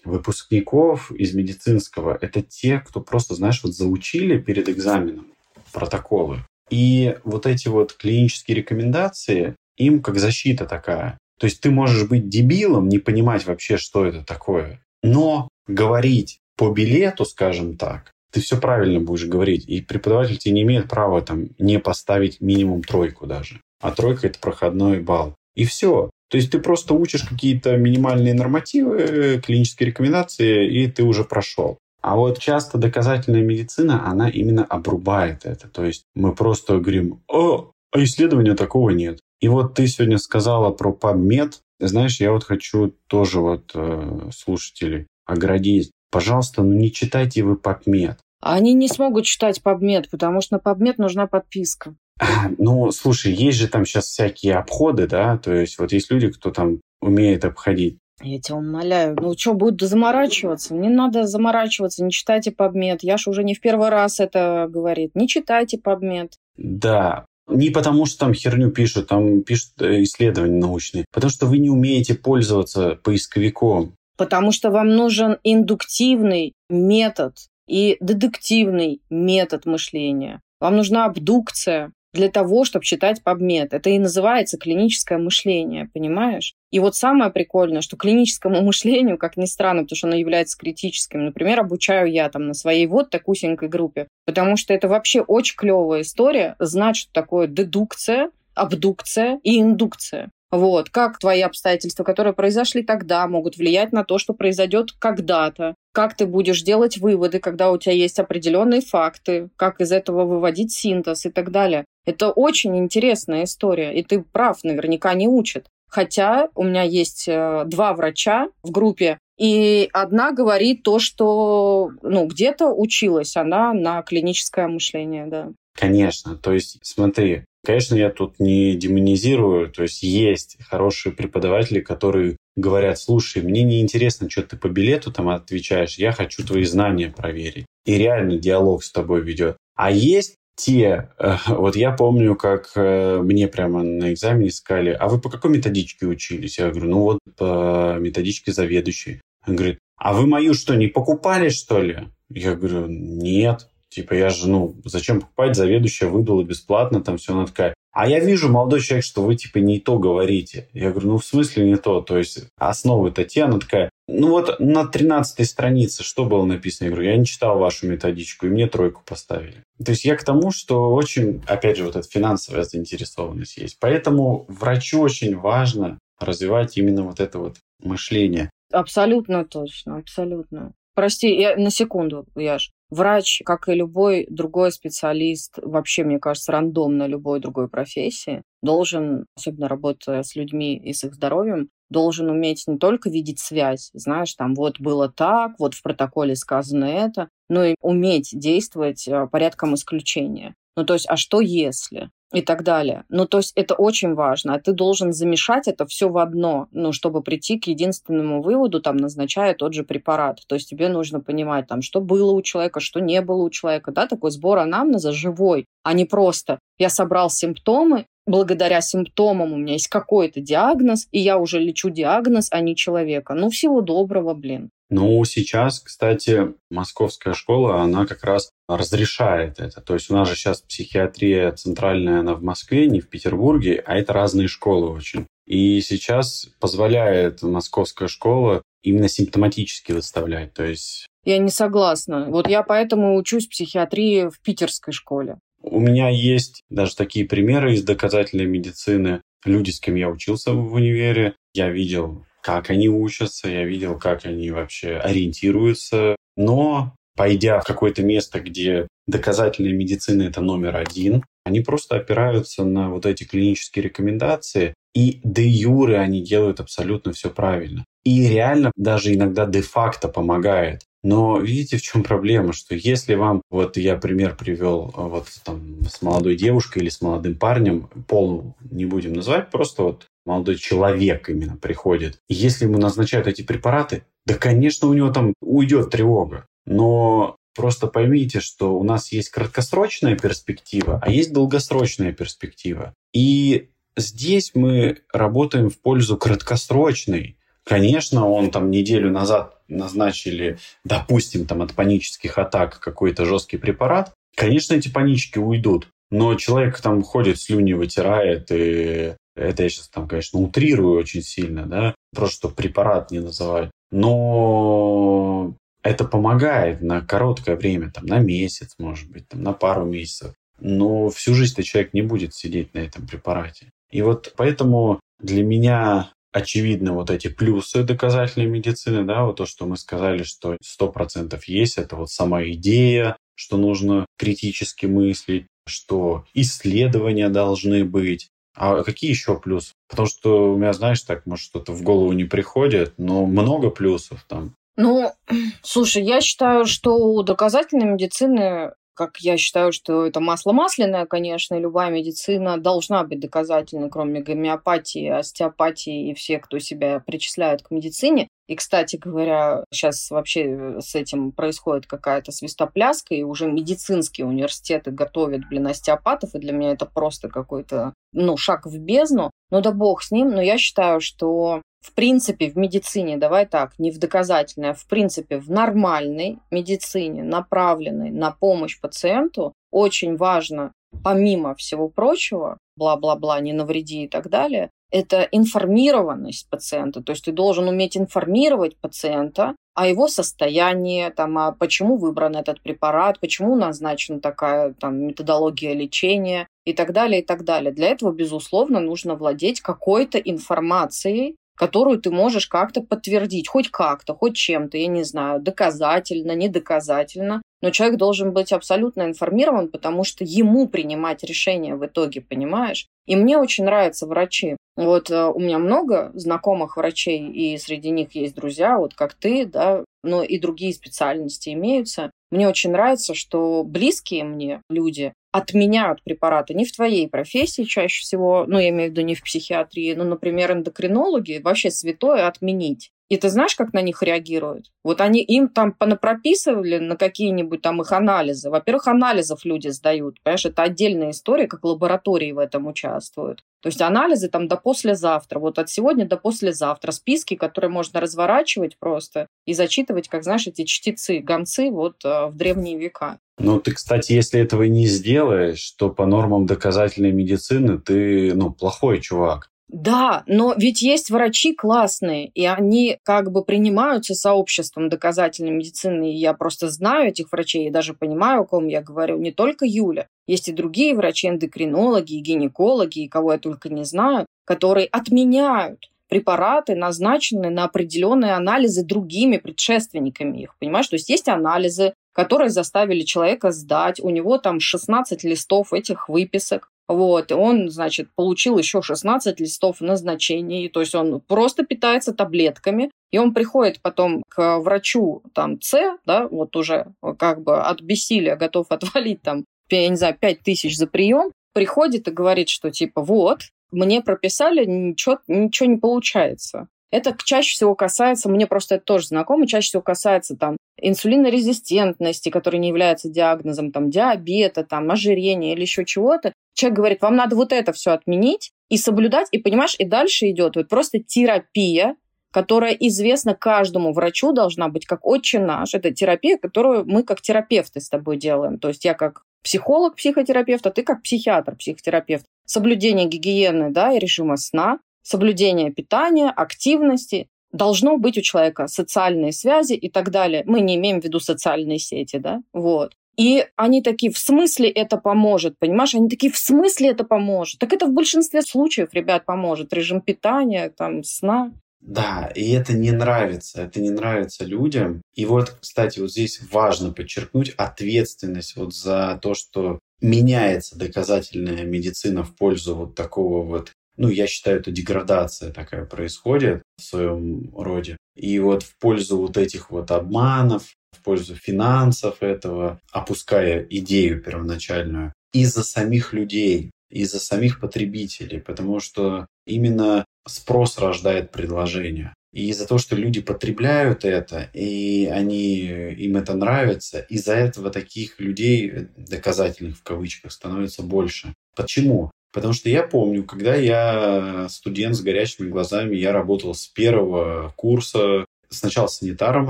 выпускников 0.03 1.11
из 1.11 1.33
медицинского– 1.33 2.17
это 2.21 2.41
те, 2.41 2.79
кто 2.79 3.01
просто, 3.01 3.35
знаешь, 3.35 3.63
вот 3.63 3.73
заучили 3.73 4.39
перед 4.39 4.69
экзаменом 4.69 5.27
протоколы. 5.71 6.45
И 6.69 7.17
вот 7.23 7.45
эти 7.45 7.67
вот 7.67 7.93
клинические 7.93 8.57
рекомендации 8.57 9.55
им 9.77 10.01
как 10.01 10.17
защита 10.17 10.65
такая. 10.65 11.17
То 11.39 11.45
есть 11.45 11.59
ты 11.59 11.71
можешь 11.71 12.07
быть 12.07 12.29
дебилом, 12.29 12.87
не 12.87 12.99
понимать 12.99 13.45
вообще, 13.45 13.77
что 13.77 14.05
это 14.05 14.23
такое, 14.23 14.79
но 15.01 15.49
говорить 15.67 16.39
по 16.55 16.71
билету, 16.71 17.25
скажем 17.25 17.77
так, 17.77 18.11
ты 18.31 18.39
все 18.39 18.59
правильно 18.59 18.99
будешь 18.99 19.25
говорить. 19.25 19.67
И 19.67 19.81
преподаватель 19.81 20.37
тебе 20.37 20.53
не 20.53 20.61
имеет 20.61 20.89
права 20.89 21.21
там 21.21 21.49
не 21.59 21.79
поставить 21.79 22.41
минимум 22.41 22.83
тройку 22.83 23.27
даже. 23.27 23.61
А 23.81 23.91
тройка– 23.91 24.27
это 24.27 24.39
проходной 24.39 24.99
балл. 24.99 25.35
И 25.55 25.65
все. 25.65 26.09
То 26.31 26.37
есть 26.37 26.49
ты 26.49 26.59
просто 26.59 26.93
учишь 26.93 27.23
какие-то 27.23 27.75
минимальные 27.75 28.33
нормативы, 28.33 29.41
клинические 29.45 29.87
рекомендации, 29.87 30.65
и 30.71 30.87
ты 30.87 31.03
уже 31.03 31.25
прошел. 31.25 31.77
А 32.01 32.15
вот 32.15 32.39
часто 32.39 32.77
доказательная 32.77 33.43
медицина, 33.43 34.09
она 34.09 34.29
именно 34.29 34.63
обрубает 34.63 35.45
это. 35.45 35.67
То 35.67 35.85
есть 35.85 36.05
мы 36.15 36.33
просто 36.33 36.79
говорим, 36.79 37.21
о, 37.27 37.71
а 37.91 38.03
исследования 38.03 38.55
такого 38.55 38.89
нет. 38.91 39.19
И 39.41 39.49
вот 39.49 39.75
ты 39.75 39.87
сегодня 39.87 40.17
сказала 40.17 40.71
про 40.71 40.91
PubMed. 40.91 41.55
Знаешь, 41.79 42.19
я 42.19 42.31
вот 42.31 42.43
хочу 42.43 42.93
тоже 43.07 43.39
вот 43.39 43.71
э, 43.73 44.29
слушателей 44.33 45.07
оградить. 45.25 45.91
Пожалуйста, 46.11 46.63
ну 46.63 46.73
не 46.73 46.91
читайте 46.91 47.43
вы 47.43 47.55
PubMed. 47.55 48.17
Они 48.41 48.73
не 48.73 48.87
смогут 48.87 49.25
читать 49.25 49.61
PubMed, 49.63 50.05
потому 50.09 50.41
что 50.41 50.55
на 50.55 50.59
PubMed 50.59 50.95
нужна 50.97 51.27
подписка. 51.27 51.95
Ну, 52.57 52.91
слушай, 52.91 53.33
есть 53.33 53.57
же 53.57 53.67
там 53.67 53.85
сейчас 53.85 54.05
всякие 54.05 54.55
обходы, 54.55 55.07
да, 55.07 55.37
то 55.37 55.53
есть 55.53 55.79
вот 55.79 55.91
есть 55.91 56.11
люди, 56.11 56.29
кто 56.29 56.51
там 56.51 56.79
умеет 57.01 57.45
обходить. 57.45 57.97
Я 58.23 58.39
тебя 58.39 58.57
умоляю. 58.57 59.17
Ну, 59.19 59.35
что, 59.35 59.53
будут 59.53 59.81
заморачиваться? 59.81 60.75
Не 60.75 60.89
надо 60.89 61.25
заморачиваться, 61.25 62.03
не 62.03 62.11
читайте 62.11 62.51
PubMed. 62.51 62.99
Яша 63.01 63.31
уже 63.31 63.43
не 63.43 63.55
в 63.55 63.61
первый 63.61 63.89
раз 63.89 64.19
это 64.19 64.67
говорит. 64.69 65.15
Не 65.15 65.27
читайте 65.27 65.77
PubMed. 65.83 66.33
Да, 66.55 67.25
Не 67.47 67.71
потому, 67.71 68.05
что 68.05 68.19
там 68.19 68.33
херню 68.35 68.69
пишут, 68.69 69.07
там 69.07 69.41
пишут 69.41 69.81
э, 69.81 70.03
исследования 70.03 70.59
научные. 70.59 71.05
Потому 71.11 71.31
что 71.31 71.47
вы 71.47 71.57
не 71.57 71.71
умеете 71.71 72.13
пользоваться 72.13 72.99
поисковиком. 73.03 73.95
Потому 74.17 74.51
что 74.51 74.69
вам 74.69 74.89
нужен 74.89 75.37
индуктивный 75.43 76.53
метод 76.69 77.33
и 77.67 77.97
дедуктивный 77.99 79.01
метод 79.09 79.65
мышления. 79.65 80.41
Вам 80.59 80.77
нужна 80.77 81.05
абдукция 81.05 81.91
для 82.13 82.29
того, 82.29 82.65
чтобы 82.65 82.85
читать 82.85 83.21
PubMed. 83.25 83.69
Это 83.71 83.89
и 83.89 83.99
называется 83.99 84.57
клиническое 84.57 85.17
мышление, 85.17 85.89
понимаешь? 85.93 86.53
И 86.71 86.79
вот 86.79 86.95
самое 86.95 87.31
прикольное, 87.31 87.81
что 87.81 87.97
клиническому 87.97 88.61
мышлению, 88.63 89.17
как 89.17 89.37
ни 89.37 89.45
странно, 89.45 89.83
потому 89.83 89.97
что 89.97 90.07
оно 90.07 90.15
является 90.15 90.57
критическим, 90.57 91.25
например, 91.25 91.59
обучаю 91.59 92.11
я 92.11 92.29
там 92.29 92.47
на 92.47 92.53
своей 92.53 92.87
вот 92.87 93.09
такусенькой 93.09 93.69
группе, 93.69 94.07
потому 94.25 94.57
что 94.57 94.73
это 94.73 94.87
вообще 94.87 95.21
очень 95.21 95.55
клевая 95.55 96.01
история, 96.01 96.55
знать, 96.59 96.97
что 96.97 97.11
такое 97.13 97.47
дедукция, 97.47 98.31
абдукция 98.55 99.39
и 99.43 99.59
индукция. 99.59 100.31
Вот, 100.51 100.89
как 100.89 101.17
твои 101.17 101.41
обстоятельства, 101.41 102.03
которые 102.03 102.33
произошли 102.33 102.83
тогда, 102.83 103.25
могут 103.25 103.55
влиять 103.55 103.93
на 103.93 104.03
то, 104.03 104.17
что 104.17 104.33
произойдет 104.33 104.91
когда-то. 104.99 105.75
Как 105.93 106.17
ты 106.17 106.25
будешь 106.25 106.61
делать 106.61 106.97
выводы, 106.97 107.39
когда 107.39 107.71
у 107.71 107.77
тебя 107.77 107.93
есть 107.93 108.19
определенные 108.19 108.81
факты, 108.81 109.49
как 109.55 109.79
из 109.79 109.93
этого 109.93 110.25
выводить 110.25 110.73
синтез 110.73 111.25
и 111.25 111.29
так 111.29 111.51
далее. 111.51 111.85
Это 112.05 112.31
очень 112.31 112.77
интересная 112.77 113.43
история, 113.43 113.93
и 113.93 114.03
ты 114.03 114.21
прав, 114.23 114.63
наверняка 114.63 115.13
не 115.13 115.27
учат. 115.27 115.67
Хотя 115.87 116.47
у 116.55 116.63
меня 116.63 116.83
есть 116.83 117.27
э, 117.27 117.63
два 117.65 117.93
врача 117.93 118.47
в 118.63 118.71
группе, 118.71 119.17
и 119.37 119.89
одна 119.91 120.31
говорит 120.31 120.83
то, 120.83 120.99
что 120.99 121.91
ну, 122.01 122.27
где-то 122.27 122.67
училась 122.67 123.35
она 123.35 123.73
на 123.73 124.01
клиническое 124.03 124.67
мышление, 124.67 125.25
да. 125.25 125.49
Конечно. 125.73 126.35
То 126.37 126.53
есть, 126.53 126.77
смотри, 126.83 127.43
конечно, 127.65 127.95
я 127.95 128.09
тут 128.09 128.39
не 128.39 128.75
демонизирую. 128.75 129.71
То 129.71 129.83
есть 129.83 130.03
есть 130.03 130.57
хорошие 130.69 131.13
преподаватели, 131.13 131.79
которые 131.79 132.37
говорят, 132.55 132.99
слушай, 132.99 133.41
мне 133.41 133.63
не 133.63 133.81
интересно, 133.81 134.29
что 134.29 134.43
ты 134.43 134.57
по 134.57 134.67
билету 134.67 135.11
там 135.11 135.29
отвечаешь, 135.29 135.95
я 135.95 136.11
хочу 136.11 136.45
твои 136.45 136.63
знания 136.63 137.09
проверить. 137.09 137.65
И 137.85 137.95
реально 137.97 138.37
диалог 138.37 138.83
с 138.83 138.91
тобой 138.91 139.21
ведет. 139.21 139.57
А 139.75 139.91
есть 139.91 140.35
те, 140.61 141.09
э, 141.17 141.35
вот 141.47 141.75
я 141.75 141.91
помню, 141.91 142.35
как 142.35 142.71
э, 142.75 143.19
мне 143.21 143.47
прямо 143.47 143.81
на 143.81 144.13
экзамене 144.13 144.51
сказали, 144.51 144.91
а 144.91 145.07
вы 145.07 145.19
по 145.19 145.29
какой 145.29 145.49
методичке 145.49 146.05
учились? 146.05 146.59
Я 146.59 146.69
говорю, 146.69 146.89
ну 146.89 146.99
вот 146.99 147.19
по 147.35 147.97
методичке 147.99 148.51
заведующей. 148.51 149.21
Он 149.47 149.55
говорит, 149.55 149.79
а 149.97 150.13
вы 150.13 150.27
мою 150.27 150.53
что, 150.53 150.75
не 150.75 150.87
покупали, 150.87 151.49
что 151.49 151.81
ли? 151.81 152.07
Я 152.29 152.55
говорю, 152.55 152.85
нет. 152.87 153.69
Типа, 153.89 154.13
я 154.13 154.29
же, 154.29 154.47
ну, 154.47 154.75
зачем 154.85 155.19
покупать? 155.21 155.55
Заведующая 155.55 156.07
выдала 156.07 156.43
бесплатно, 156.43 157.01
там 157.01 157.17
все. 157.17 157.33
Она 157.33 157.47
такая, 157.47 157.73
а 157.91 158.07
я 158.07 158.19
вижу, 158.19 158.49
молодой 158.49 158.81
человек, 158.81 159.03
что 159.03 159.21
вы, 159.23 159.35
типа, 159.35 159.57
не 159.57 159.79
то 159.79 159.99
говорите. 159.99 160.69
Я 160.73 160.91
говорю, 160.91 161.09
ну, 161.09 161.17
в 161.17 161.25
смысле 161.25 161.65
не 161.65 161.75
то? 161.75 162.01
То 162.01 162.17
есть, 162.17 162.45
основы-то 162.57 163.25
те, 163.25 163.43
она 163.43 163.59
такая, 163.59 163.89
ну, 164.07 164.29
вот 164.29 164.59
на 164.59 164.87
13 164.87 165.47
странице 165.47 166.03
что 166.03 166.25
было 166.25 166.45
написано? 166.45 166.87
Я 166.87 166.93
говорю, 166.93 167.09
я 167.09 167.17
не 167.17 167.25
читал 167.25 167.59
вашу 167.59 167.87
методичку, 167.87 168.47
и 168.47 168.49
мне 168.49 168.67
тройку 168.67 169.01
поставили. 169.05 169.63
То 169.83 169.91
есть, 169.91 170.05
я 170.05 170.15
к 170.15 170.23
тому, 170.23 170.51
что 170.51 170.93
очень, 170.93 171.43
опять 171.47 171.77
же, 171.77 171.83
вот 171.83 171.95
эта 171.95 172.07
финансовая 172.07 172.63
заинтересованность 172.63 173.57
есть. 173.57 173.77
Поэтому 173.79 174.45
врачу 174.47 175.01
очень 175.01 175.35
важно 175.35 175.99
развивать 176.19 176.77
именно 176.77 177.03
вот 177.03 177.19
это 177.19 177.39
вот 177.39 177.57
мышление. 177.83 178.49
Абсолютно 178.71 179.43
точно, 179.43 179.97
абсолютно. 179.97 180.71
Прости, 180.95 181.33
я 181.35 181.55
на 181.55 181.69
секунду, 181.71 182.25
Яш. 182.35 182.71
Врач, 182.91 183.41
как 183.45 183.69
и 183.69 183.73
любой 183.73 184.27
другой 184.29 184.71
специалист, 184.73 185.57
вообще, 185.61 186.03
мне 186.03 186.19
кажется, 186.19 186.51
рандомно 186.51 187.07
любой 187.07 187.39
другой 187.39 187.69
профессии, 187.69 188.43
должен, 188.61 189.27
особенно 189.35 189.69
работая 189.69 190.23
с 190.23 190.35
людьми 190.35 190.75
и 190.77 190.91
с 190.91 191.05
их 191.05 191.13
здоровьем, 191.13 191.69
должен 191.89 192.29
уметь 192.29 192.67
не 192.67 192.77
только 192.77 193.09
видеть 193.09 193.39
связь, 193.39 193.91
знаешь, 193.93 194.33
там 194.35 194.55
вот 194.55 194.81
было 194.81 195.09
так, 195.09 195.53
вот 195.57 195.73
в 195.73 195.81
протоколе 195.81 196.35
сказано 196.35 196.83
это, 196.83 197.29
но 197.49 197.63
и 197.63 197.75
уметь 197.81 198.29
действовать 198.33 199.07
э, 199.07 199.25
порядком 199.27 199.73
исключения. 199.75 200.55
Ну, 200.75 200.85
то 200.85 200.93
есть, 200.93 201.07
а 201.09 201.17
что 201.17 201.41
если? 201.41 202.09
и 202.33 202.41
так 202.41 202.63
далее. 202.63 203.03
Ну, 203.09 203.25
то 203.25 203.37
есть 203.37 203.51
это 203.55 203.75
очень 203.75 204.13
важно. 204.13 204.55
А 204.55 204.59
ты 204.59 204.71
должен 204.71 205.11
замешать 205.11 205.67
это 205.67 205.85
все 205.85 206.09
в 206.09 206.17
одно, 206.17 206.67
ну, 206.71 206.93
чтобы 206.93 207.21
прийти 207.21 207.59
к 207.59 207.67
единственному 207.67 208.41
выводу, 208.41 208.81
там, 208.81 208.97
назначая 208.97 209.53
тот 209.53 209.73
же 209.73 209.83
препарат. 209.83 210.39
То 210.47 210.55
есть 210.55 210.69
тебе 210.69 210.87
нужно 210.89 211.19
понимать, 211.19 211.67
там, 211.67 211.81
что 211.81 211.99
было 211.99 212.31
у 212.31 212.41
человека, 212.41 212.79
что 212.79 212.99
не 212.99 213.21
было 213.21 213.43
у 213.43 213.49
человека, 213.49 213.91
да, 213.91 214.07
такой 214.07 214.31
сбор 214.31 214.59
анамнеза 214.59 215.11
живой, 215.11 215.65
а 215.83 215.93
не 215.93 216.05
просто 216.05 216.59
я 216.77 216.89
собрал 216.89 217.29
симптомы, 217.29 218.05
благодаря 218.25 218.81
симптомам 218.81 219.53
у 219.53 219.57
меня 219.57 219.73
есть 219.73 219.87
какой-то 219.87 220.41
диагноз, 220.41 221.07
и 221.11 221.19
я 221.19 221.37
уже 221.37 221.59
лечу 221.59 221.89
диагноз, 221.89 222.47
а 222.51 222.61
не 222.61 222.75
человека. 222.75 223.33
Ну, 223.33 223.49
всего 223.49 223.81
доброго, 223.81 224.33
блин. 224.33 224.69
Ну, 224.91 225.23
сейчас, 225.23 225.79
кстати, 225.79 226.53
московская 226.69 227.33
школа, 227.33 227.81
она 227.81 228.05
как 228.05 228.25
раз 228.25 228.51
разрешает 228.67 229.59
это. 229.61 229.79
То 229.79 229.93
есть 229.93 230.11
у 230.11 230.13
нас 230.13 230.27
же 230.27 230.35
сейчас 230.35 230.61
психиатрия 230.61 231.53
центральная, 231.53 232.19
она 232.19 232.35
в 232.35 232.43
Москве, 232.43 232.87
не 232.87 232.99
в 232.99 233.07
Петербурге, 233.07 233.81
а 233.85 233.95
это 233.95 234.11
разные 234.11 234.49
школы 234.49 234.89
очень. 234.89 235.27
И 235.47 235.79
сейчас 235.79 236.49
позволяет 236.59 237.41
московская 237.41 238.09
школа 238.09 238.63
именно 238.83 239.07
симптоматически 239.07 239.93
выставлять. 239.93 240.53
То 240.53 240.65
есть 240.65 241.07
я 241.23 241.37
не 241.37 241.51
согласна. 241.51 242.25
Вот 242.29 242.49
я 242.49 242.61
поэтому 242.61 243.15
учусь 243.15 243.47
психиатрии 243.47 244.27
в 244.27 244.41
питерской 244.41 244.91
школе. 244.91 245.39
У 245.61 245.79
меня 245.79 246.09
есть 246.09 246.63
даже 246.69 246.97
такие 246.97 247.25
примеры 247.25 247.75
из 247.75 247.83
доказательной 247.83 248.45
медицины. 248.45 249.21
Люди, 249.45 249.69
с 249.69 249.79
кем 249.79 249.95
я 249.95 250.09
учился 250.09 250.51
в 250.51 250.73
универе, 250.73 251.35
я 251.53 251.69
видел 251.69 252.25
как 252.41 252.69
они 252.69 252.89
учатся, 252.89 253.49
я 253.49 253.65
видел, 253.65 253.97
как 253.97 254.25
они 254.25 254.51
вообще 254.51 254.97
ориентируются. 254.97 256.15
Но 256.35 256.95
пойдя 257.15 257.59
в 257.59 257.63
какое-то 257.65 258.03
место, 258.03 258.39
где 258.39 258.87
доказательная 259.07 259.73
медицина 259.73 260.23
это 260.23 260.41
номер 260.41 260.77
один, 260.77 261.23
они 261.43 261.61
просто 261.61 261.95
опираются 261.95 262.63
на 262.63 262.89
вот 262.89 263.05
эти 263.05 263.23
клинические 263.23 263.83
рекомендации, 263.83 264.73
и 264.93 265.19
де 265.23 265.47
юре 265.47 265.97
они 265.97 266.21
делают 266.21 266.59
абсолютно 266.59 267.13
все 267.13 267.29
правильно. 267.29 267.85
И 268.03 268.27
реально 268.27 268.71
даже 268.75 269.13
иногда 269.13 269.45
де-факто 269.45 270.07
помогает. 270.07 270.81
Но 271.03 271.39
видите, 271.39 271.77
в 271.77 271.81
чем 271.81 272.03
проблема, 272.03 272.53
что 272.53 272.75
если 272.75 273.15
вам, 273.15 273.41
вот 273.49 273.77
я 273.77 273.97
пример 273.97 274.35
привел 274.35 274.93
вот 274.95 275.27
там 275.43 275.79
с 275.89 276.01
молодой 276.01 276.35
девушкой 276.35 276.79
или 276.79 276.89
с 276.89 277.01
молодым 277.01 277.35
парнем, 277.35 277.89
пол 278.07 278.55
не 278.69 278.85
будем 278.85 279.13
называть, 279.13 279.49
просто 279.49 279.83
вот 279.83 280.05
молодой 280.25 280.55
человек 280.55 281.29
именно 281.29 281.57
приходит. 281.57 282.19
И 282.27 282.33
если 282.33 282.65
ему 282.65 282.77
назначают 282.77 283.27
эти 283.27 283.41
препараты, 283.41 284.05
да, 284.25 284.35
конечно, 284.35 284.87
у 284.87 284.93
него 284.93 285.11
там 285.11 285.33
уйдет 285.41 285.89
тревога. 285.89 286.45
Но 286.65 287.37
просто 287.55 287.87
поймите, 287.87 288.39
что 288.39 288.77
у 288.77 288.83
нас 288.83 289.11
есть 289.11 289.29
краткосрочная 289.29 290.17
перспектива, 290.17 291.01
а 291.03 291.09
есть 291.09 291.33
долгосрочная 291.33 292.13
перспектива. 292.13 292.93
И 293.13 293.69
здесь 293.97 294.51
мы 294.53 294.99
работаем 295.11 295.69
в 295.69 295.79
пользу 295.79 296.17
краткосрочной. 296.17 297.37
Конечно, 297.63 298.27
он 298.27 298.51
там 298.51 298.71
неделю 298.71 299.11
назад 299.11 299.57
назначили, 299.67 300.57
допустим, 300.83 301.45
там 301.45 301.61
от 301.61 301.73
панических 301.73 302.37
атак 302.37 302.79
какой-то 302.79 303.25
жесткий 303.25 303.57
препарат. 303.57 304.13
Конечно, 304.35 304.73
эти 304.73 304.89
панички 304.89 305.37
уйдут. 305.37 305.87
Но 306.09 306.35
человек 306.35 306.79
там 306.81 307.03
ходит, 307.03 307.39
слюни 307.39 307.73
вытирает 307.73 308.51
и 308.51 309.15
это 309.43 309.63
я 309.63 309.69
сейчас 309.69 309.89
там, 309.89 310.07
конечно, 310.07 310.39
утрирую 310.39 310.99
очень 310.99 311.21
сильно, 311.21 311.65
да, 311.65 311.95
просто 312.13 312.49
препарат 312.49 313.11
не 313.11 313.19
называть. 313.19 313.71
Но 313.91 315.53
это 315.83 316.05
помогает 316.05 316.81
на 316.81 317.01
короткое 317.01 317.55
время, 317.55 317.91
там, 317.91 318.05
на 318.05 318.19
месяц, 318.19 318.75
может 318.77 319.09
быть, 319.09 319.27
там, 319.27 319.43
на 319.43 319.53
пару 319.53 319.85
месяцев. 319.85 320.33
Но 320.59 321.09
всю 321.09 321.33
жизнь-то 321.33 321.63
человек 321.63 321.93
не 321.93 322.01
будет 322.01 322.35
сидеть 322.35 322.73
на 322.73 322.79
этом 322.79 323.07
препарате. 323.07 323.71
И 323.91 324.01
вот 324.01 324.33
поэтому 324.37 324.99
для 325.19 325.43
меня 325.43 326.11
очевидно 326.31 326.93
вот 326.93 327.09
эти 327.09 327.27
плюсы 327.27 327.83
доказательной 327.83 328.47
медицины, 328.47 329.03
да, 329.03 329.25
вот 329.25 329.37
то, 329.37 329.45
что 329.45 329.65
мы 329.65 329.75
сказали, 329.75 330.23
что 330.23 330.55
100% 330.55 331.39
есть, 331.47 331.77
это 331.77 331.95
вот 331.95 332.09
сама 332.09 332.43
идея, 332.43 333.17
что 333.35 333.57
нужно 333.57 334.05
критически 334.17 334.85
мыслить, 334.85 335.47
что 335.67 336.25
исследования 336.33 337.29
должны 337.29 337.83
быть, 337.83 338.29
а 338.55 338.83
какие 338.83 339.09
еще 339.09 339.39
плюсы? 339.39 339.73
Потому 339.89 340.07
что 340.07 340.53
у 340.53 340.57
меня, 340.57 340.73
знаешь, 340.73 341.01
так, 341.01 341.25
может, 341.25 341.45
что-то 341.45 341.73
в 341.73 341.81
голову 341.81 342.11
не 342.11 342.25
приходит, 342.25 342.93
но 342.97 343.25
много 343.25 343.69
плюсов 343.69 344.25
там. 344.27 344.55
Ну, 344.75 345.11
слушай, 345.61 346.03
я 346.03 346.21
считаю, 346.21 346.65
что 346.65 346.95
у 346.95 347.23
доказательной 347.23 347.85
медицины 347.85 348.73
как 348.93 349.17
я 349.17 349.37
считаю, 349.37 349.71
что 349.71 350.05
это 350.05 350.19
масло 350.19 350.51
масляное, 350.51 351.05
конечно, 351.05 351.59
любая 351.59 351.89
медицина 351.89 352.57
должна 352.57 353.03
быть 353.03 353.19
доказательной, 353.19 353.89
кроме 353.89 354.21
гомеопатии, 354.21 355.07
остеопатии 355.07 356.09
и 356.09 356.13
все, 356.13 356.39
кто 356.39 356.59
себя 356.59 356.99
причисляют 356.99 357.63
к 357.63 357.71
медицине. 357.71 358.27
И, 358.47 358.55
кстати 358.55 358.97
говоря, 358.97 359.63
сейчас 359.71 360.11
вообще 360.11 360.81
с 360.81 360.93
этим 360.95 361.31
происходит 361.31 361.87
какая-то 361.87 362.31
свистопляска, 362.31 363.15
и 363.15 363.23
уже 363.23 363.47
медицинские 363.49 364.27
университеты 364.27 364.91
готовят, 364.91 365.47
блин, 365.49 365.67
остеопатов, 365.67 366.35
и 366.35 366.39
для 366.39 366.51
меня 366.51 366.71
это 366.71 366.85
просто 366.85 367.29
какой-то, 367.29 367.93
ну, 368.11 368.35
шаг 368.35 368.65
в 368.65 368.77
бездну. 368.77 369.31
Ну 369.51 369.61
да 369.61 369.71
бог 369.71 370.01
с 370.01 370.11
ним, 370.11 370.31
но 370.31 370.41
я 370.41 370.57
считаю, 370.57 370.99
что 370.99 371.61
в 371.81 371.93
принципе, 371.93 372.49
в 372.49 372.57
медицине, 372.57 373.17
давай 373.17 373.45
так, 373.45 373.73
не 373.79 373.91
в 373.91 373.97
доказательной, 373.97 374.69
а 374.69 374.73
в 374.73 374.85
принципе 374.85 375.37
в 375.37 375.49
нормальной 375.49 376.39
медицине, 376.51 377.23
направленной 377.23 378.11
на 378.11 378.31
помощь 378.31 378.79
пациенту, 378.79 379.53
очень 379.71 380.15
важно, 380.15 380.73
помимо 381.03 381.55
всего 381.55 381.89
прочего, 381.89 382.57
бла-бла-бла, 382.75 383.39
не 383.39 383.53
навреди 383.53 384.03
и 384.03 384.07
так 384.07 384.29
далее, 384.29 384.69
это 384.91 385.27
информированность 385.31 386.49
пациента. 386.49 387.01
То 387.01 387.13
есть 387.13 387.25
ты 387.25 387.31
должен 387.31 387.67
уметь 387.67 387.97
информировать 387.97 388.75
пациента 388.77 389.55
о 389.73 389.87
его 389.87 390.09
состоянии, 390.09 391.09
там, 391.09 391.37
а 391.37 391.53
почему 391.53 391.97
выбран 391.97 392.35
этот 392.35 392.61
препарат, 392.61 393.19
почему 393.19 393.55
назначена 393.55 394.19
такая 394.19 394.73
там, 394.73 394.97
методология 395.07 395.73
лечения 395.73 396.47
и 396.65 396.73
так 396.73 396.91
далее, 396.91 397.21
и 397.21 397.25
так 397.25 397.45
далее. 397.45 397.71
Для 397.71 397.87
этого, 397.87 398.11
безусловно, 398.11 398.81
нужно 398.81 399.15
владеть 399.15 399.61
какой-то 399.61 400.17
информацией, 400.17 401.37
которую 401.55 401.99
ты 401.99 402.11
можешь 402.11 402.47
как-то 402.47 402.81
подтвердить, 402.81 403.47
хоть 403.47 403.69
как-то, 403.69 404.15
хоть 404.15 404.35
чем-то, 404.35 404.77
я 404.77 404.87
не 404.87 405.03
знаю, 405.03 405.41
доказательно, 405.41 406.35
недоказательно. 406.35 407.41
Но 407.61 407.69
человек 407.69 407.97
должен 407.97 408.33
быть 408.33 408.51
абсолютно 408.51 409.03
информирован, 409.03 409.69
потому 409.69 410.03
что 410.03 410.23
ему 410.23 410.67
принимать 410.67 411.23
решение 411.23 411.75
в 411.75 411.85
итоге, 411.85 412.21
понимаешь? 412.21 412.87
И 413.05 413.15
мне 413.15 413.37
очень 413.37 413.65
нравятся 413.65 414.07
врачи. 414.07 414.57
Вот 414.75 415.11
э, 415.11 415.25
у 415.25 415.39
меня 415.39 415.59
много 415.59 416.11
знакомых 416.15 416.77
врачей, 416.77 417.29
и 417.31 417.57
среди 417.57 417.91
них 417.91 418.15
есть 418.15 418.35
друзья, 418.35 418.77
вот 418.79 418.95
как 418.95 419.13
ты, 419.13 419.45
да, 419.45 419.83
но 420.03 420.23
и 420.23 420.39
другие 420.39 420.73
специальности 420.73 421.49
имеются. 421.49 422.09
Мне 422.31 422.47
очень 422.47 422.71
нравится, 422.71 423.13
что 423.13 423.63
близкие 423.63 424.23
мне 424.23 424.61
люди, 424.69 425.13
отменяют 425.31 426.03
препараты 426.03 426.53
не 426.53 426.65
в 426.65 426.71
твоей 426.71 427.07
профессии 427.07 427.63
чаще 427.63 428.01
всего, 428.01 428.45
ну, 428.47 428.59
я 428.59 428.69
имею 428.69 428.89
в 428.89 428.91
виду 428.93 429.01
не 429.01 429.15
в 429.15 429.23
психиатрии, 429.23 429.93
ну, 429.93 430.03
например, 430.03 430.51
эндокринологи, 430.51 431.41
вообще 431.43 431.71
святое 431.71 432.27
отменить. 432.27 432.91
И 433.11 433.17
ты 433.17 433.27
знаешь, 433.27 433.57
как 433.57 433.73
на 433.73 433.81
них 433.81 434.01
реагируют? 434.03 434.67
Вот 434.85 435.01
они 435.01 435.21
им 435.21 435.49
там 435.49 435.73
понапрописывали 435.73 436.77
на 436.77 436.95
какие-нибудь 436.95 437.61
там 437.61 437.81
их 437.81 437.91
анализы. 437.91 438.49
Во-первых, 438.49 438.87
анализов 438.87 439.43
люди 439.43 439.67
сдают. 439.67 440.23
Понимаешь, 440.23 440.45
это 440.45 440.63
отдельная 440.63 441.09
история, 441.09 441.47
как 441.47 441.65
лаборатории 441.65 442.31
в 442.31 442.37
этом 442.37 442.67
участвуют. 442.67 443.43
То 443.61 443.67
есть 443.67 443.81
анализы 443.81 444.29
там 444.29 444.47
до 444.47 444.55
послезавтра, 444.55 445.39
вот 445.39 445.59
от 445.59 445.69
сегодня 445.69 446.07
до 446.07 446.15
послезавтра. 446.15 446.91
Списки, 446.91 447.35
которые 447.35 447.69
можно 447.69 447.99
разворачивать 447.99 448.79
просто 448.79 449.27
и 449.45 449.53
зачитывать, 449.53 450.07
как, 450.07 450.23
знаешь, 450.23 450.47
эти 450.47 450.63
чтецы, 450.63 451.19
гонцы 451.19 451.69
вот 451.69 452.05
э, 452.05 452.27
в 452.27 452.37
древние 452.37 452.77
века. 452.77 453.19
Ну, 453.43 453.59
ты, 453.59 453.71
кстати, 453.71 454.13
если 454.13 454.39
этого 454.39 454.63
не 454.63 454.85
сделаешь, 454.87 455.71
то 455.71 455.89
по 455.89 456.05
нормам 456.05 456.45
доказательной 456.45 457.11
медицины 457.11 457.79
ты, 457.79 458.33
ну, 458.35 458.51
плохой 458.51 459.01
чувак. 459.01 459.49
Да, 459.71 460.23
но 460.27 460.53
ведь 460.57 460.81
есть 460.81 461.09
врачи 461.09 461.53
классные, 461.55 462.27
и 462.27 462.45
они 462.45 462.97
как 463.03 463.31
бы 463.31 463.45
принимаются 463.45 464.13
сообществом 464.15 464.89
доказательной 464.89 465.51
медицины. 465.51 466.11
И 466.11 466.17
я 466.17 466.33
просто 466.33 466.69
знаю 466.69 467.07
этих 467.07 467.31
врачей 467.31 467.67
и 467.67 467.71
даже 467.71 467.93
понимаю, 467.93 468.41
о 468.41 468.45
ком 468.45 468.67
я 468.67 468.81
говорю. 468.81 469.17
Не 469.17 469.31
только 469.31 469.65
Юля. 469.65 470.07
Есть 470.27 470.49
и 470.49 470.53
другие 470.53 470.93
врачи, 470.93 471.29
эндокринологи, 471.29 472.15
гинекологи, 472.15 472.99
и 472.99 473.07
кого 473.07 473.31
я 473.31 473.39
только 473.39 473.69
не 473.69 473.85
знаю, 473.85 474.25
которые 474.43 474.87
отменяют 474.87 475.89
препараты, 476.09 476.75
назначенные 476.75 477.51
на 477.51 477.63
определенные 477.63 478.33
анализы 478.33 478.83
другими 478.83 479.37
предшественниками 479.37 480.41
их. 480.41 480.57
Понимаешь? 480.59 480.89
То 480.89 480.95
есть 480.95 481.09
есть 481.09 481.29
анализы, 481.29 481.93
которые 482.13 482.49
заставили 482.49 483.01
человека 483.01 483.51
сдать. 483.51 483.99
У 483.99 484.09
него 484.09 484.37
там 484.37 484.59
16 484.59 485.23
листов 485.23 485.73
этих 485.73 486.09
выписок. 486.09 486.69
Вот, 486.87 487.31
и 487.31 487.33
он, 487.33 487.69
значит, 487.69 488.09
получил 488.15 488.57
еще 488.57 488.81
16 488.81 489.39
листов 489.39 489.79
назначений, 489.79 490.67
то 490.67 490.81
есть 490.81 490.93
он 490.93 491.21
просто 491.21 491.63
питается 491.63 492.11
таблетками, 492.11 492.91
и 493.11 493.17
он 493.17 493.33
приходит 493.33 493.81
потом 493.81 494.23
к 494.27 494.59
врачу 494.59 495.23
там 495.33 495.61
С, 495.61 495.97
да, 496.05 496.27
вот 496.27 496.53
уже 496.57 496.87
как 497.17 497.43
бы 497.43 497.61
от 497.61 497.81
бессилия 497.81 498.35
готов 498.35 498.67
отвалить 498.69 499.21
там, 499.21 499.45
я 499.69 499.87
не 499.87 499.95
знаю, 499.95 500.17
5 500.19 500.41
тысяч 500.41 500.77
за 500.77 500.85
прием, 500.85 501.31
приходит 501.53 502.09
и 502.09 502.11
говорит, 502.11 502.49
что 502.49 502.71
типа 502.71 503.01
вот, 503.01 503.43
мне 503.71 504.01
прописали, 504.01 504.65
ничего, 504.65 505.19
ничего 505.27 505.69
не 505.69 505.77
получается. 505.77 506.67
Это 506.91 507.15
чаще 507.23 507.53
всего 507.53 507.73
касается, 507.73 508.27
мне 508.27 508.47
просто 508.47 508.75
это 508.75 508.83
тоже 508.83 509.07
знакомо, 509.07 509.47
чаще 509.47 509.67
всего 509.67 509.81
касается 509.81 510.35
там 510.35 510.57
инсулинорезистентности, 510.81 512.29
которая 512.29 512.59
не 512.59 512.69
является 512.69 513.09
диагнозом, 513.09 513.71
там, 513.71 513.89
диабета, 513.89 514.63
там, 514.63 514.89
ожирения 514.91 515.53
или 515.53 515.61
еще 515.61 515.85
чего-то. 515.85 516.33
Человек 516.53 516.77
говорит, 516.77 517.01
вам 517.01 517.15
надо 517.15 517.35
вот 517.35 517.53
это 517.53 517.71
все 517.71 517.91
отменить 517.91 518.51
и 518.69 518.77
соблюдать, 518.77 519.27
и 519.31 519.37
понимаешь, 519.37 519.75
и 519.77 519.85
дальше 519.85 520.29
идет 520.29 520.55
вот 520.55 520.67
просто 520.67 520.99
терапия, 520.99 521.95
которая 522.31 522.73
известна 522.73 523.35
каждому 523.35 523.93
врачу, 523.93 524.31
должна 524.31 524.69
быть 524.69 524.85
как 524.85 525.05
отче 525.05 525.39
наш. 525.39 525.73
Это 525.73 525.91
терапия, 525.91 526.37
которую 526.37 526.85
мы 526.85 527.03
как 527.03 527.21
терапевты 527.21 527.81
с 527.81 527.89
тобой 527.89 528.17
делаем. 528.17 528.57
То 528.57 528.69
есть 528.69 528.85
я 528.85 528.93
как 528.93 529.23
психолог, 529.43 529.95
психотерапевт, 529.95 530.65
а 530.65 530.71
ты 530.71 530.83
как 530.83 531.03
психиатр, 531.03 531.55
психотерапевт. 531.55 532.25
Соблюдение 532.45 533.07
гигиены 533.07 533.69
да, 533.69 533.93
и 533.93 533.99
режима 533.99 534.37
сна, 534.37 534.79
соблюдение 535.03 535.71
питания, 535.71 536.29
активности. 536.29 537.27
Должно 537.51 537.97
быть 537.97 538.17
у 538.17 538.21
человека 538.21 538.67
социальные 538.67 539.33
связи 539.33 539.73
и 539.73 539.89
так 539.89 540.11
далее. 540.11 540.43
Мы 540.45 540.61
не 540.61 540.75
имеем 540.75 541.01
в 541.01 541.03
виду 541.03 541.19
социальные 541.19 541.79
сети, 541.79 542.17
да? 542.17 542.41
Вот. 542.53 542.93
И 543.17 543.45
они 543.55 543.81
такие, 543.81 544.11
в 544.11 544.17
смысле 544.17 544.69
это 544.69 544.97
поможет, 544.97 545.59
понимаешь? 545.59 545.93
Они 545.93 546.09
такие, 546.09 546.31
в 546.31 546.37
смысле 546.37 546.89
это 546.89 547.03
поможет? 547.03 547.59
Так 547.59 547.73
это 547.73 547.85
в 547.85 547.93
большинстве 547.93 548.41
случаев, 548.41 548.93
ребят, 548.93 549.25
поможет. 549.25 549.73
Режим 549.73 550.01
питания, 550.01 550.69
там, 550.75 551.03
сна. 551.03 551.51
Да, 551.81 552.31
и 552.35 552.51
это 552.51 552.73
не 552.73 552.91
нравится, 552.91 553.63
это 553.63 553.81
не 553.81 553.89
нравится 553.89 554.45
людям. 554.45 555.01
И 555.15 555.25
вот, 555.25 555.57
кстати, 555.59 555.99
вот 555.99 556.11
здесь 556.11 556.39
важно 556.51 556.93
подчеркнуть 556.93 557.49
ответственность 557.57 558.55
вот 558.55 558.73
за 558.73 559.19
то, 559.21 559.33
что 559.33 559.79
меняется 559.99 560.77
доказательная 560.77 561.63
медицина 561.63 562.23
в 562.23 562.35
пользу 562.35 562.75
вот 562.75 562.95
такого 562.95 563.43
вот 563.43 563.71
ну, 563.97 564.09
я 564.09 564.27
считаю, 564.27 564.59
это 564.59 564.71
деградация 564.71 565.51
такая 565.51 565.85
происходит 565.85 566.63
в 566.77 566.83
своем 566.83 567.53
роде. 567.55 567.97
И 568.15 568.39
вот 568.39 568.63
в 568.63 568.77
пользу 568.77 569.17
вот 569.17 569.37
этих 569.37 569.71
вот 569.71 569.91
обманов, 569.91 570.73
в 570.91 571.03
пользу 571.03 571.35
финансов 571.35 572.21
этого, 572.21 572.79
опуская 572.91 573.65
идею 573.69 574.21
первоначальную, 574.21 575.13
из-за 575.33 575.63
самих 575.63 576.13
людей, 576.13 576.71
из-за 576.89 577.19
самих 577.19 577.59
потребителей, 577.59 578.39
потому 578.39 578.79
что 578.79 579.27
именно 579.45 580.05
спрос 580.27 580.77
рождает 580.77 581.31
предложение. 581.31 582.13
И 582.33 582.49
из-за 582.49 582.65
того, 582.65 582.77
что 582.77 582.95
люди 582.95 583.19
потребляют 583.19 584.05
это, 584.05 584.49
и 584.53 585.05
они, 585.05 585.65
им 585.65 586.15
это 586.15 586.33
нравится, 586.33 586.99
из-за 587.09 587.33
этого 587.33 587.71
таких 587.71 588.19
людей, 588.19 588.87
доказательных 588.95 589.77
в 589.77 589.83
кавычках, 589.83 590.31
становится 590.31 590.81
больше. 590.81 591.33
Почему? 591.55 592.11
Потому 592.31 592.53
что 592.53 592.69
я 592.69 592.83
помню, 592.83 593.23
когда 593.23 593.55
я 593.55 594.47
студент 594.49 594.95
с 594.95 595.01
горящими 595.01 595.49
глазами, 595.49 595.95
я 595.95 596.13
работал 596.13 596.53
с 596.53 596.67
первого 596.67 597.53
курса, 597.57 598.25
сначала 598.49 598.87
санитаром 598.87 599.49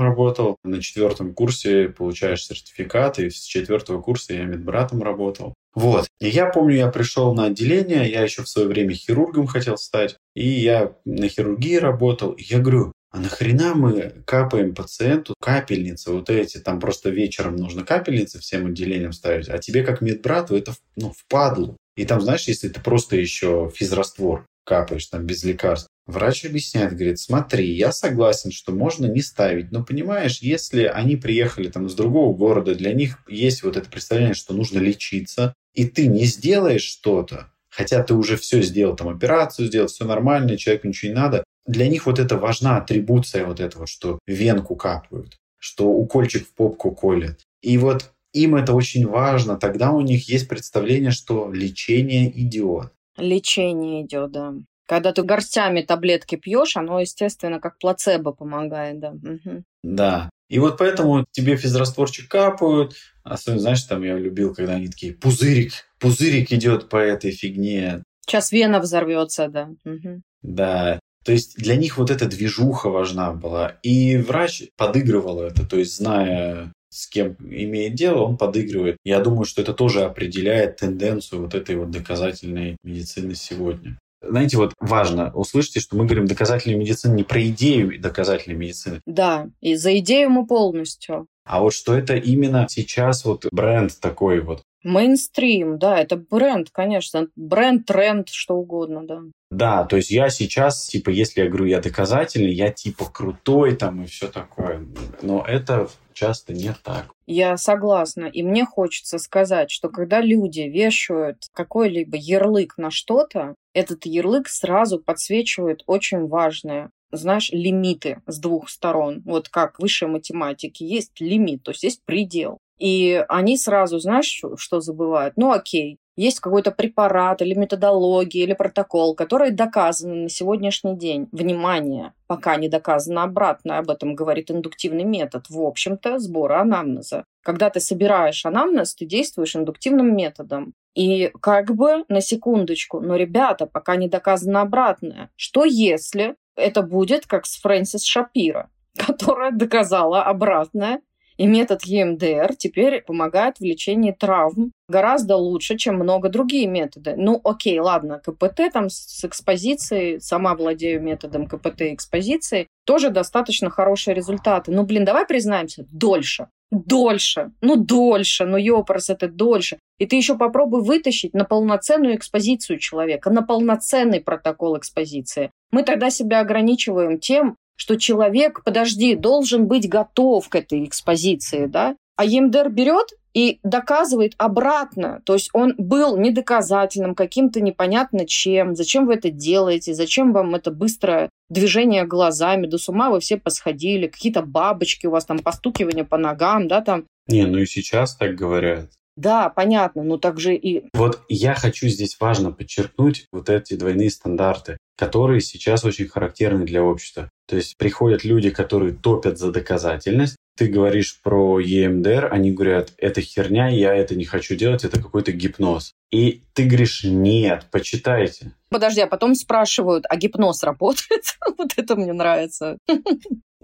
работал, 0.00 0.56
на 0.64 0.80
четвертом 0.80 1.34
курсе 1.34 1.88
получаешь 1.88 2.44
сертификат, 2.44 3.18
и 3.18 3.30
с 3.30 3.40
четвертого 3.42 4.00
курса 4.00 4.34
я 4.34 4.44
медбратом 4.44 5.02
работал. 5.02 5.54
Вот. 5.74 6.06
И 6.20 6.28
я 6.28 6.46
помню, 6.46 6.76
я 6.76 6.88
пришел 6.88 7.34
на 7.34 7.46
отделение, 7.46 8.10
я 8.10 8.22
еще 8.22 8.42
в 8.42 8.48
свое 8.48 8.68
время 8.68 8.94
хирургом 8.94 9.46
хотел 9.46 9.76
стать, 9.76 10.16
и 10.34 10.46
я 10.48 10.94
на 11.04 11.28
хирургии 11.28 11.76
работал. 11.76 12.32
И 12.32 12.42
я 12.42 12.58
говорю, 12.58 12.92
а 13.10 13.18
нахрена 13.18 13.74
мы 13.74 14.22
капаем 14.26 14.74
пациенту 14.74 15.34
капельницы 15.40 16.12
вот 16.12 16.30
эти, 16.30 16.58
там 16.58 16.80
просто 16.80 17.10
вечером 17.10 17.56
нужно 17.56 17.84
капельницы 17.84 18.38
всем 18.38 18.66
отделениям 18.66 19.12
ставить, 19.12 19.48
а 19.48 19.58
тебе 19.58 19.82
как 19.82 20.00
медбрату 20.00 20.56
это 20.56 20.72
ну, 20.96 21.12
впадлу. 21.16 21.76
И 21.96 22.04
там, 22.04 22.20
знаешь, 22.20 22.48
если 22.48 22.68
ты 22.68 22.80
просто 22.80 23.16
еще 23.16 23.70
физраствор 23.74 24.46
капаешь 24.64 25.06
там 25.06 25.26
без 25.26 25.44
лекарств, 25.44 25.88
Врач 26.06 26.44
объясняет, 26.44 26.94
говорит, 26.94 27.20
смотри, 27.20 27.72
я 27.72 27.92
согласен, 27.92 28.50
что 28.50 28.72
можно 28.72 29.06
не 29.06 29.22
ставить, 29.22 29.70
но 29.70 29.84
понимаешь, 29.84 30.38
если 30.40 30.82
они 30.82 31.14
приехали 31.14 31.68
там 31.68 31.86
из 31.86 31.94
другого 31.94 32.36
города, 32.36 32.74
для 32.74 32.92
них 32.92 33.18
есть 33.28 33.62
вот 33.62 33.76
это 33.76 33.88
представление, 33.88 34.34
что 34.34 34.52
нужно 34.52 34.80
лечиться, 34.80 35.54
и 35.74 35.86
ты 35.86 36.08
не 36.08 36.24
сделаешь 36.24 36.82
что-то, 36.82 37.52
хотя 37.70 38.02
ты 38.02 38.14
уже 38.14 38.36
все 38.36 38.62
сделал, 38.62 38.96
там 38.96 39.10
операцию 39.10 39.68
сделал, 39.68 39.86
все 39.86 40.04
нормально, 40.04 40.56
человеку 40.56 40.88
ничего 40.88 41.12
не 41.12 41.16
надо, 41.16 41.44
для 41.66 41.86
них 41.86 42.06
вот 42.06 42.18
это 42.18 42.36
важна 42.36 42.78
атрибуция 42.78 43.46
вот 43.46 43.60
этого, 43.60 43.86
что 43.86 44.18
венку 44.26 44.74
капают, 44.74 45.36
что 45.58 45.86
укольчик 45.88 46.48
в 46.48 46.54
попку 46.54 46.90
колят. 46.90 47.38
И 47.62 47.78
вот 47.78 48.10
им 48.32 48.54
это 48.56 48.72
очень 48.72 49.06
важно, 49.06 49.56
тогда 49.56 49.92
у 49.92 50.00
них 50.00 50.28
есть 50.28 50.48
представление, 50.48 51.10
что 51.10 51.50
лечение 51.52 52.30
идет. 52.40 52.92
Лечение 53.16 54.04
идет, 54.04 54.32
да. 54.32 54.54
Когда 54.86 55.12
ты 55.12 55.22
горстями 55.22 55.82
таблетки 55.82 56.36
пьешь, 56.36 56.76
оно, 56.76 57.00
естественно, 57.00 57.60
как 57.60 57.78
плацебо 57.78 58.32
помогает, 58.32 59.00
да. 59.00 59.10
Угу. 59.12 59.64
Да. 59.82 60.30
И 60.48 60.58
вот 60.58 60.76
поэтому 60.76 61.24
тебе 61.30 61.56
физрастворчик 61.56 62.28
капают. 62.28 62.94
Особенно, 63.22 63.60
знаешь, 63.60 63.82
там 63.84 64.02
я 64.02 64.18
любил, 64.18 64.54
когда 64.54 64.74
они 64.74 64.88
такие, 64.88 65.14
пузырик, 65.14 65.72
пузырик 65.98 66.52
идет 66.52 66.88
по 66.88 66.96
этой 66.96 67.30
фигне. 67.30 68.02
Сейчас 68.26 68.52
вена 68.52 68.80
взорвется, 68.80 69.48
да. 69.48 69.70
Угу. 69.84 70.22
Да. 70.42 70.98
То 71.24 71.32
есть 71.32 71.56
для 71.56 71.76
них 71.76 71.96
вот 71.98 72.10
эта 72.10 72.26
движуха 72.26 72.90
важна 72.90 73.32
была. 73.32 73.78
И 73.82 74.16
врач 74.16 74.64
подыгрывал 74.76 75.40
это, 75.40 75.66
то 75.66 75.78
есть 75.78 75.96
зная 75.96 76.72
с 76.92 77.06
кем 77.06 77.36
имеет 77.40 77.94
дело, 77.94 78.22
он 78.22 78.36
подыгрывает. 78.36 78.98
Я 79.04 79.20
думаю, 79.20 79.44
что 79.44 79.62
это 79.62 79.72
тоже 79.72 80.02
определяет 80.02 80.76
тенденцию 80.76 81.42
вот 81.42 81.54
этой 81.54 81.76
вот 81.76 81.90
доказательной 81.90 82.76
медицины 82.84 83.34
сегодня. 83.34 83.98
Знаете, 84.20 84.56
вот 84.56 84.72
важно, 84.78 85.32
услышите, 85.34 85.80
что 85.80 85.96
мы 85.96 86.04
говорим 86.04 86.26
доказательной 86.26 86.76
медицины 86.76 87.16
не 87.16 87.24
про 87.24 87.42
идею 87.48 88.00
доказательной 88.00 88.56
медицины. 88.56 89.00
Да, 89.04 89.48
и 89.60 89.74
за 89.74 89.98
идею 89.98 90.30
мы 90.30 90.46
полностью. 90.46 91.26
А 91.44 91.60
вот 91.60 91.74
что 91.74 91.94
это 91.94 92.14
именно 92.14 92.66
сейчас 92.68 93.24
вот 93.24 93.46
бренд 93.50 93.98
такой 94.00 94.40
вот. 94.40 94.62
Мейнстрим, 94.84 95.78
да, 95.78 95.98
это 95.98 96.16
бренд, 96.16 96.68
конечно. 96.72 97.28
Бренд, 97.36 97.86
тренд, 97.86 98.28
что 98.28 98.54
угодно, 98.54 99.06
да. 99.06 99.20
Да, 99.50 99.84
то 99.84 99.96
есть 99.96 100.10
я 100.10 100.28
сейчас, 100.28 100.86
типа, 100.86 101.10
если 101.10 101.42
я 101.42 101.48
говорю, 101.48 101.66
я 101.66 101.80
доказательный, 101.80 102.52
я 102.52 102.70
типа 102.70 103.04
крутой 103.04 103.76
там 103.76 104.02
и 104.02 104.06
все 104.06 104.28
такое. 104.28 104.86
Но 105.20 105.44
это 105.46 105.88
часто 106.12 106.52
не 106.52 106.74
так. 106.82 107.06
Я 107.26 107.56
согласна. 107.56 108.26
И 108.26 108.42
мне 108.42 108.64
хочется 108.64 109.18
сказать, 109.18 109.70
что 109.70 109.88
когда 109.88 110.20
люди 110.20 110.60
вешают 110.60 111.44
какой-либо 111.52 112.16
ярлык 112.16 112.76
на 112.76 112.90
что-то, 112.90 113.54
этот 113.74 114.06
ярлык 114.06 114.48
сразу 114.48 114.98
подсвечивает 114.98 115.82
очень 115.86 116.26
важное 116.28 116.90
знаешь, 117.12 117.50
лимиты 117.52 118.22
с 118.26 118.38
двух 118.38 118.70
сторон. 118.70 119.20
Вот 119.26 119.48
как 119.48 119.76
в 119.76 119.82
высшей 119.82 120.08
математике 120.08 120.86
есть 120.86 121.20
лимит, 121.20 121.62
то 121.62 121.70
есть 121.72 121.82
есть 121.84 122.00
предел. 122.04 122.58
И 122.78 123.24
они 123.28 123.56
сразу, 123.58 124.00
знаешь, 124.00 124.42
что 124.56 124.80
забывают? 124.80 125.36
Ну, 125.36 125.52
окей, 125.52 125.98
есть 126.16 126.40
какой-то 126.40 126.70
препарат 126.70 127.40
или 127.42 127.54
методология 127.54 128.44
или 128.44 128.54
протокол, 128.54 129.14
который 129.14 129.50
доказан 129.50 130.24
на 130.24 130.28
сегодняшний 130.28 130.96
день. 130.96 131.28
Внимание, 131.32 132.12
пока 132.26 132.56
не 132.56 132.68
доказано 132.68 133.22
обратное, 133.22 133.78
об 133.78 133.90
этом 133.90 134.14
говорит 134.14 134.50
индуктивный 134.50 135.04
метод, 135.04 135.46
в 135.48 135.60
общем-то, 135.60 136.18
сбора 136.18 136.60
анамнеза. 136.60 137.24
Когда 137.42 137.70
ты 137.70 137.80
собираешь 137.80 138.44
анамнез, 138.44 138.94
ты 138.94 139.06
действуешь 139.06 139.56
индуктивным 139.56 140.14
методом. 140.14 140.74
И 140.94 141.32
как 141.40 141.74
бы 141.74 142.04
на 142.08 142.20
секундочку, 142.20 143.00
но, 143.00 143.16
ребята, 143.16 143.66
пока 143.66 143.96
не 143.96 144.08
доказано 144.08 144.60
обратное. 144.60 145.30
Что 145.36 145.64
если 145.64 146.36
это 146.56 146.82
будет 146.82 147.26
как 147.26 147.46
с 147.46 147.58
Фрэнсис 147.60 148.04
Шапира, 148.04 148.68
которая 148.98 149.52
доказала 149.52 150.22
обратное, 150.22 151.00
и 151.42 151.46
метод 151.46 151.82
EMDR 151.84 152.54
теперь 152.56 153.02
помогает 153.02 153.58
в 153.58 153.64
лечении 153.64 154.12
травм 154.12 154.70
гораздо 154.88 155.34
лучше, 155.34 155.76
чем 155.76 155.96
много 155.96 156.28
другие 156.28 156.68
методы. 156.68 157.14
Ну, 157.16 157.40
окей, 157.42 157.80
ладно, 157.80 158.20
КПТ 158.24 158.72
там 158.72 158.88
с 158.88 159.24
экспозицией, 159.24 160.20
сама 160.20 160.54
владею 160.54 161.02
методом 161.02 161.48
КПТ 161.48 161.82
экспозиции, 161.82 162.68
тоже 162.86 163.10
достаточно 163.10 163.70
хорошие 163.70 164.14
результаты. 164.14 164.70
Ну, 164.70 164.84
блин, 164.84 165.04
давай 165.04 165.26
признаемся, 165.26 165.84
дольше. 165.90 166.46
Дольше, 166.70 167.50
ну 167.60 167.76
дольше, 167.76 168.46
ну 168.46 168.56
ёпрс, 168.56 169.10
это 169.10 169.28
дольше. 169.28 169.78
И 169.98 170.06
ты 170.06 170.16
еще 170.16 170.38
попробуй 170.38 170.82
вытащить 170.82 171.34
на 171.34 171.44
полноценную 171.44 172.16
экспозицию 172.16 172.78
человека, 172.78 173.30
на 173.30 173.42
полноценный 173.42 174.20
протокол 174.20 174.78
экспозиции. 174.78 175.50
Мы 175.72 175.82
тогда 175.82 176.08
себя 176.08 176.40
ограничиваем 176.40 177.18
тем, 177.18 177.56
что 177.82 177.96
человек, 177.96 178.62
подожди, 178.64 179.16
должен 179.16 179.66
быть 179.66 179.88
готов 179.88 180.48
к 180.48 180.54
этой 180.54 180.84
экспозиции, 180.84 181.66
да? 181.66 181.96
А 182.16 182.24
ЕМДР 182.24 182.68
берет 182.68 183.08
и 183.34 183.58
доказывает 183.64 184.34
обратно. 184.38 185.20
То 185.24 185.34
есть 185.34 185.50
он 185.52 185.74
был 185.78 186.16
недоказательным, 186.16 187.16
каким-то 187.16 187.60
непонятно 187.60 188.24
чем. 188.24 188.76
Зачем 188.76 189.06
вы 189.06 189.14
это 189.14 189.30
делаете? 189.30 189.94
Зачем 189.94 190.32
вам 190.32 190.54
это 190.54 190.70
быстрое 190.70 191.28
движение 191.50 192.04
глазами? 192.04 192.68
До 192.68 192.78
с 192.78 192.88
ума 192.88 193.10
вы 193.10 193.18
все 193.18 193.36
посходили. 193.36 194.06
Какие-то 194.06 194.42
бабочки 194.42 195.08
у 195.08 195.10
вас 195.10 195.24
там, 195.24 195.40
постукивание 195.40 196.04
по 196.04 196.16
ногам, 196.16 196.68
да, 196.68 196.82
там. 196.82 197.06
Не, 197.26 197.46
ну 197.46 197.58
и 197.58 197.66
сейчас 197.66 198.14
так 198.14 198.36
говорят. 198.36 198.90
Да, 199.16 199.48
понятно, 199.48 200.02
но 200.02 200.16
также 200.16 200.54
и... 200.54 200.84
Вот 200.94 201.20
я 201.28 201.54
хочу 201.54 201.88
здесь 201.88 202.16
важно 202.18 202.50
подчеркнуть 202.50 203.26
вот 203.32 203.50
эти 203.50 203.74
двойные 203.74 204.10
стандарты, 204.10 204.78
которые 204.96 205.40
сейчас 205.40 205.84
очень 205.84 206.08
характерны 206.08 206.64
для 206.64 206.82
общества. 206.82 207.30
То 207.46 207.56
есть 207.56 207.76
приходят 207.76 208.24
люди, 208.24 208.50
которые 208.50 208.94
топят 208.94 209.38
за 209.38 209.52
доказательность, 209.52 210.36
ты 210.56 210.68
говоришь 210.68 211.20
про 211.22 211.60
EMDR, 211.60 212.28
они 212.28 212.52
говорят, 212.52 212.92
это 212.98 213.20
херня, 213.20 213.68
я 213.68 213.94
это 213.94 214.14
не 214.14 214.24
хочу 214.24 214.54
делать, 214.54 214.84
это 214.84 215.00
какой-то 215.00 215.32
гипноз. 215.32 215.92
И 216.10 216.42
ты 216.52 216.64
говоришь, 216.64 217.04
нет, 217.04 217.66
почитайте. 217.70 218.52
Подожди, 218.68 219.00
а 219.00 219.06
потом 219.06 219.34
спрашивают, 219.34 220.04
а 220.08 220.16
гипноз 220.16 220.62
работает? 220.62 221.24
вот 221.58 221.72
это 221.76 221.96
мне 221.96 222.12
нравится. 222.12 222.78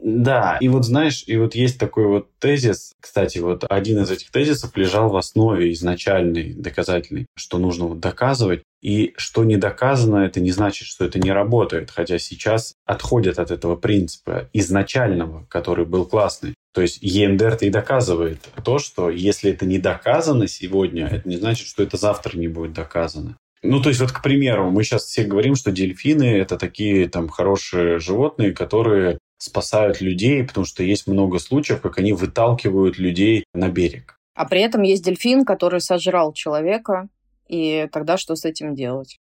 Да, 0.01 0.59
и 0.61 0.68
вот 0.68 0.84
знаешь, 0.84 1.24
и 1.26 1.36
вот 1.36 1.55
есть 1.55 1.78
такой 1.78 2.07
вот 2.07 2.28
тезис, 2.38 2.92
кстати, 3.01 3.38
вот 3.38 3.64
один 3.68 4.03
из 4.03 4.11
этих 4.11 4.30
тезисов 4.30 4.76
лежал 4.76 5.11
в 5.11 5.16
основе 5.16 5.72
изначальной, 5.72 6.55
доказательной, 6.55 7.26
что 7.36 7.59
нужно 7.59 7.86
вот 7.86 8.01
доказывать, 8.01 8.62
и 8.80 9.12
что 9.16 9.42
не 9.44 9.57
доказано, 9.57 10.18
это 10.18 10.40
не 10.40 10.53
значит, 10.53 10.86
что 10.86 11.05
это 11.05 11.18
не 11.18 11.32
работает, 11.32 11.90
хотя 11.90 12.18
сейчас 12.18 12.74
отходят 12.86 13.40
от 13.40 13.51
этого 13.51 13.74
принципа 13.74 14.49
изначального, 14.53 15.46
который 15.49 15.84
был 15.84 16.05
классный. 16.05 16.55
То 16.72 16.82
есть 16.82 16.99
ЕМДР-то 17.01 17.66
и 17.66 17.70
доказывает 17.70 18.38
то, 18.64 18.78
что 18.78 19.11
если 19.11 19.51
это 19.51 19.66
не 19.66 19.78
доказано 19.78 20.46
сегодня, 20.46 21.09
это 21.09 21.28
не 21.28 21.36
значит, 21.36 21.66
что 21.66 21.82
это 21.82 21.96
завтра 21.96 22.38
не 22.38 22.46
будет 22.46 22.72
доказано. 22.72 23.36
Ну, 23.62 23.82
то 23.82 23.88
есть, 23.88 24.01
вот, 24.01 24.12
к 24.12 24.22
примеру, 24.22 24.70
мы 24.70 24.84
сейчас 24.84 25.05
все 25.05 25.24
говорим, 25.24 25.57
что 25.57 25.72
дельфины– 25.72 26.24
это 26.38 26.57
такие 26.57 27.09
там 27.09 27.28
хорошие 27.28 27.99
животные, 27.99 28.53
которые 28.53 29.18
спасают 29.39 30.01
людей, 30.01 30.45
потому 30.45 30.66
что 30.66 30.82
есть 30.82 31.07
много 31.07 31.39
случаев, 31.39 31.80
как 31.80 31.99
они 31.99 32.12
выталкивают 32.12 32.99
людей 32.99 33.45
на 33.55 33.68
берег. 33.68 34.18
А 34.34 34.45
при 34.45 34.61
этом 34.61 34.82
есть 34.82 35.05
дельфин, 35.05 35.45
который 35.45 35.80
сожрал 35.80 36.32
человека, 36.32 37.09
и 37.49 37.89
тогда 37.91 38.18
что 38.18 38.36
с 38.36 38.45
этим 38.45 38.74
делать? 38.74 39.18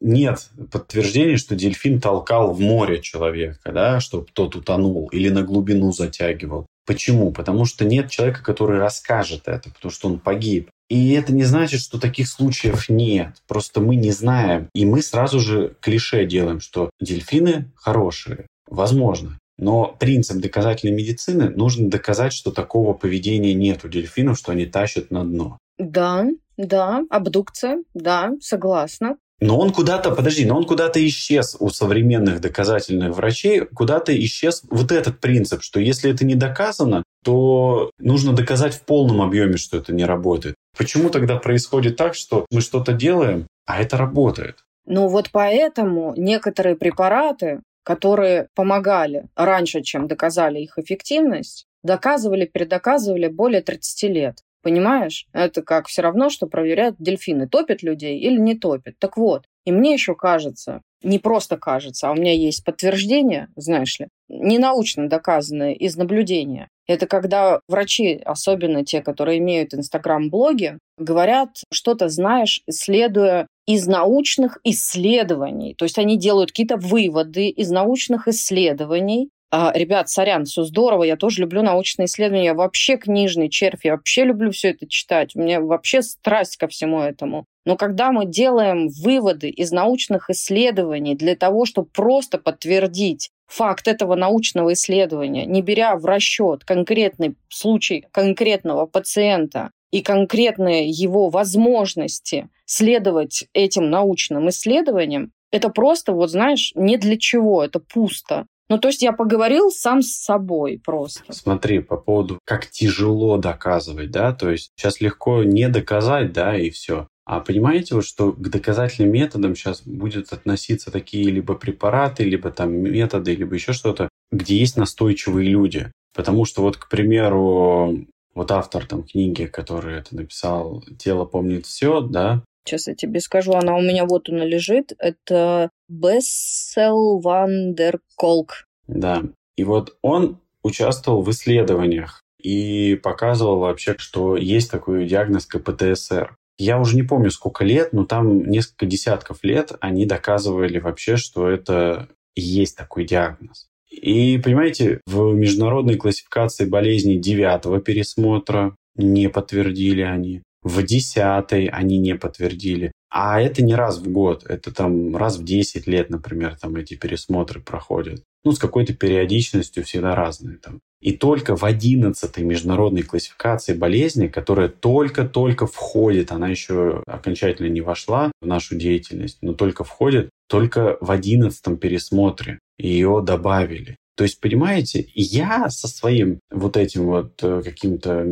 Нет 0.00 0.50
подтверждений, 0.70 1.38
что 1.38 1.56
дельфин 1.56 2.00
толкал 2.00 2.52
в 2.52 2.60
море 2.60 3.00
человека, 3.00 3.72
да, 3.72 4.00
чтобы 4.00 4.26
тот 4.32 4.54
утонул 4.54 5.08
или 5.08 5.30
на 5.30 5.42
глубину 5.42 5.92
затягивал. 5.92 6.66
Почему? 6.86 7.32
Потому 7.32 7.64
что 7.64 7.84
нет 7.84 8.10
человека, 8.10 8.42
который 8.42 8.78
расскажет 8.78 9.42
это, 9.46 9.70
потому 9.70 9.90
что 9.90 10.08
он 10.08 10.20
погиб. 10.20 10.70
И 10.90 11.12
это 11.12 11.32
не 11.32 11.44
значит, 11.44 11.80
что 11.80 11.98
таких 11.98 12.28
случаев 12.28 12.88
нет. 12.88 13.36
Просто 13.48 13.80
мы 13.80 13.96
не 13.96 14.10
знаем. 14.10 14.68
И 14.74 14.84
мы 14.84 15.02
сразу 15.02 15.40
же 15.40 15.76
клише 15.80 16.26
делаем, 16.26 16.60
что 16.60 16.90
дельфины 17.00 17.72
хорошие. 17.74 18.46
Возможно. 18.68 19.38
Но 19.56 19.96
принцип 19.98 20.38
доказательной 20.38 20.94
медицины 20.94 21.48
нужно 21.48 21.88
доказать, 21.88 22.32
что 22.32 22.50
такого 22.50 22.92
поведения 22.92 23.54
нет 23.54 23.84
у 23.84 23.88
дельфинов, 23.88 24.38
что 24.38 24.52
они 24.52 24.66
тащат 24.66 25.10
на 25.10 25.24
дно. 25.24 25.58
Да, 25.78 26.26
да, 26.56 27.02
абдукция, 27.08 27.82
да, 27.94 28.32
согласна. 28.40 29.16
Но 29.44 29.58
он 29.58 29.72
куда-то, 29.72 30.10
подожди, 30.10 30.46
но 30.46 30.56
он 30.56 30.64
куда-то 30.64 31.06
исчез 31.06 31.54
у 31.60 31.68
современных 31.68 32.40
доказательных 32.40 33.14
врачей, 33.14 33.60
куда-то 33.66 34.18
исчез 34.18 34.62
вот 34.70 34.90
этот 34.90 35.20
принцип, 35.20 35.62
что 35.62 35.80
если 35.80 36.10
это 36.10 36.24
не 36.24 36.34
доказано, 36.34 37.02
то 37.22 37.90
нужно 37.98 38.32
доказать 38.32 38.72
в 38.72 38.80
полном 38.86 39.20
объеме, 39.20 39.58
что 39.58 39.76
это 39.76 39.92
не 39.92 40.06
работает. 40.06 40.54
Почему 40.78 41.10
тогда 41.10 41.36
происходит 41.36 41.96
так, 41.96 42.14
что 42.14 42.46
мы 42.50 42.62
что-то 42.62 42.94
делаем, 42.94 43.46
а 43.66 43.82
это 43.82 43.98
работает? 43.98 44.64
Ну 44.86 45.08
вот 45.08 45.28
поэтому 45.30 46.14
некоторые 46.16 46.74
препараты, 46.74 47.60
которые 47.82 48.48
помогали 48.54 49.26
раньше, 49.36 49.82
чем 49.82 50.08
доказали 50.08 50.60
их 50.60 50.78
эффективность, 50.78 51.66
доказывали, 51.82 52.46
передоказывали 52.46 53.28
более 53.28 53.60
30 53.60 54.02
лет. 54.04 54.38
Понимаешь? 54.64 55.26
Это 55.34 55.60
как 55.60 55.88
все 55.88 56.00
равно, 56.00 56.30
что 56.30 56.46
проверяют 56.46 56.96
дельфины, 56.98 57.46
топят 57.46 57.82
людей 57.82 58.18
или 58.18 58.38
не 58.38 58.54
топят. 58.54 58.94
Так 58.98 59.18
вот, 59.18 59.44
и 59.66 59.72
мне 59.72 59.92
еще 59.92 60.14
кажется, 60.14 60.80
не 61.02 61.18
просто 61.18 61.58
кажется, 61.58 62.08
а 62.08 62.12
у 62.12 62.14
меня 62.14 62.32
есть 62.32 62.64
подтверждение, 62.64 63.48
знаешь 63.56 64.00
ли, 64.00 64.08
не 64.30 64.58
научно 64.58 65.06
доказанное 65.06 65.74
из 65.74 65.96
наблюдения. 65.96 66.68
Это 66.86 67.06
когда 67.06 67.60
врачи, 67.68 68.20
особенно 68.24 68.86
те, 68.86 69.02
которые 69.02 69.38
имеют 69.38 69.74
инстаграм-блоги, 69.74 70.78
говорят 70.96 71.50
что-то, 71.70 72.08
знаешь, 72.08 72.62
следуя 72.70 73.46
из 73.66 73.86
научных 73.86 74.58
исследований. 74.64 75.74
То 75.74 75.84
есть 75.84 75.98
они 75.98 76.18
делают 76.18 76.50
какие-то 76.50 76.78
выводы 76.78 77.48
из 77.48 77.70
научных 77.70 78.28
исследований, 78.28 79.28
ребят, 79.74 80.08
сорян, 80.08 80.44
все 80.44 80.64
здорово, 80.64 81.04
я 81.04 81.16
тоже 81.16 81.42
люблю 81.42 81.62
научные 81.62 82.06
исследования, 82.06 82.46
я 82.46 82.54
вообще 82.54 82.96
книжный 82.96 83.48
червь, 83.48 83.84
я 83.84 83.92
вообще 83.92 84.24
люблю 84.24 84.50
все 84.50 84.70
это 84.70 84.88
читать, 84.88 85.36
у 85.36 85.40
меня 85.40 85.60
вообще 85.60 86.02
страсть 86.02 86.56
ко 86.56 86.68
всему 86.68 87.00
этому. 87.00 87.46
Но 87.64 87.76
когда 87.76 88.12
мы 88.12 88.26
делаем 88.26 88.88
выводы 88.88 89.48
из 89.48 89.72
научных 89.72 90.30
исследований 90.30 91.14
для 91.14 91.34
того, 91.36 91.64
чтобы 91.64 91.88
просто 91.92 92.38
подтвердить 92.38 93.30
факт 93.46 93.88
этого 93.88 94.14
научного 94.14 94.72
исследования, 94.72 95.46
не 95.46 95.62
беря 95.62 95.96
в 95.96 96.04
расчет 96.04 96.64
конкретный 96.64 97.36
случай 97.48 98.06
конкретного 98.10 98.86
пациента 98.86 99.70
и 99.90 100.02
конкретные 100.02 100.88
его 100.88 101.28
возможности 101.30 102.48
следовать 102.66 103.46
этим 103.52 103.90
научным 103.90 104.48
исследованиям, 104.48 105.32
это 105.50 105.68
просто, 105.68 106.12
вот 106.12 106.30
знаешь, 106.30 106.72
не 106.74 106.96
для 106.96 107.16
чего, 107.16 107.62
это 107.62 107.78
пусто. 107.78 108.46
Ну, 108.70 108.78
то 108.78 108.88
есть 108.88 109.02
я 109.02 109.12
поговорил 109.12 109.70
сам 109.70 110.00
с 110.00 110.22
собой 110.22 110.80
просто. 110.82 111.32
Смотри, 111.32 111.80
по 111.80 111.96
поводу, 111.96 112.38
как 112.44 112.66
тяжело 112.70 113.36
доказывать, 113.36 114.10
да, 114.10 114.32
то 114.32 114.50
есть 114.50 114.72
сейчас 114.76 115.00
легко 115.00 115.44
не 115.44 115.68
доказать, 115.68 116.32
да, 116.32 116.56
и 116.56 116.70
все. 116.70 117.08
А 117.26 117.40
понимаете, 117.40 117.94
вот 117.94 118.04
что 118.04 118.32
к 118.32 118.48
доказательным 118.48 119.10
методам 119.10 119.54
сейчас 119.54 119.82
будет 119.82 120.32
относиться 120.32 120.90
такие 120.90 121.30
либо 121.30 121.54
препараты, 121.54 122.24
либо 122.24 122.50
там 122.50 122.72
методы, 122.72 123.34
либо 123.34 123.54
еще 123.54 123.72
что-то, 123.72 124.08
где 124.30 124.56
есть 124.56 124.76
настойчивые 124.76 125.48
люди. 125.48 125.90
Потому 126.14 126.44
что 126.44 126.62
вот, 126.62 126.76
к 126.76 126.88
примеру, 126.88 128.06
вот 128.34 128.50
автор 128.50 128.86
там 128.86 129.04
книги, 129.04 129.46
который 129.46 129.98
это 129.98 130.14
написал 130.14 130.84
«Тело 130.98 131.24
помнит 131.24 131.66
все», 131.66 132.00
да, 132.00 132.42
Сейчас 132.66 132.86
я 132.86 132.94
тебе 132.94 133.20
скажу, 133.20 133.52
она 133.52 133.76
у 133.76 133.82
меня 133.82 134.06
вот 134.06 134.30
она 134.30 134.44
лежит. 134.44 134.94
Это 134.98 135.70
Бессел 135.88 137.20
Вандер 137.20 138.00
Колк. 138.16 138.66
Да. 138.86 139.22
И 139.56 139.64
вот 139.64 139.96
он 140.02 140.40
участвовал 140.62 141.22
в 141.22 141.30
исследованиях 141.30 142.22
и 142.40 142.98
показывал 143.02 143.58
вообще, 143.58 143.94
что 143.98 144.36
есть 144.36 144.70
такой 144.70 145.06
диагноз 145.06 145.46
КПТСР. 145.46 146.36
Я 146.58 146.78
уже 146.78 146.96
не 146.96 147.02
помню, 147.02 147.30
сколько 147.30 147.64
лет, 147.64 147.92
но 147.92 148.04
там 148.04 148.44
несколько 148.44 148.86
десятков 148.86 149.42
лет 149.42 149.72
они 149.80 150.06
доказывали 150.06 150.78
вообще, 150.78 151.16
что 151.16 151.48
это 151.48 152.08
есть 152.36 152.76
такой 152.76 153.04
диагноз. 153.04 153.68
И, 153.90 154.38
понимаете, 154.38 155.00
в 155.06 155.34
международной 155.34 155.96
классификации 155.96 156.64
болезней 156.64 157.18
девятого 157.18 157.80
пересмотра 157.80 158.76
не 158.96 159.28
подтвердили 159.28 160.02
они. 160.02 160.42
В 160.62 160.82
десятой 160.82 161.66
они 161.66 161.98
не 161.98 162.14
подтвердили. 162.14 162.92
А 163.16 163.40
это 163.40 163.62
не 163.62 163.76
раз 163.76 163.98
в 163.98 164.10
год, 164.10 164.44
это 164.44 164.74
там 164.74 165.16
раз 165.16 165.36
в 165.38 165.44
10 165.44 165.86
лет, 165.86 166.10
например, 166.10 166.56
там 166.60 166.74
эти 166.74 166.94
пересмотры 166.94 167.60
проходят. 167.60 168.24
Ну, 168.42 168.50
с 168.50 168.58
какой-то 168.58 168.92
периодичностью 168.92 169.84
всегда 169.84 170.16
разные 170.16 170.56
там. 170.56 170.80
И 171.00 171.12
только 171.12 171.54
в 171.54 171.64
11 171.64 172.38
международной 172.38 173.02
классификации 173.02 173.72
болезней, 173.72 174.28
которая 174.28 174.68
только-только 174.68 175.68
входит, 175.68 176.32
она 176.32 176.48
еще 176.48 177.04
окончательно 177.06 177.68
не 177.68 177.82
вошла 177.82 178.32
в 178.42 178.46
нашу 178.48 178.74
деятельность, 178.74 179.38
но 179.42 179.54
только 179.54 179.84
входит, 179.84 180.30
только 180.48 180.98
в 181.00 181.12
11 181.12 181.78
пересмотре 181.78 182.58
ее 182.78 183.22
добавили. 183.24 183.96
То 184.16 184.24
есть, 184.24 184.40
понимаете, 184.40 185.06
я 185.14 185.70
со 185.70 185.86
своим 185.86 186.40
вот 186.50 186.76
этим 186.76 187.06
вот 187.06 187.38
э, 187.42 187.62
каким-то 187.64 188.26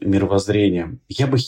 мировоззрением, 0.00 1.00
я 1.08 1.26
бы 1.26 1.38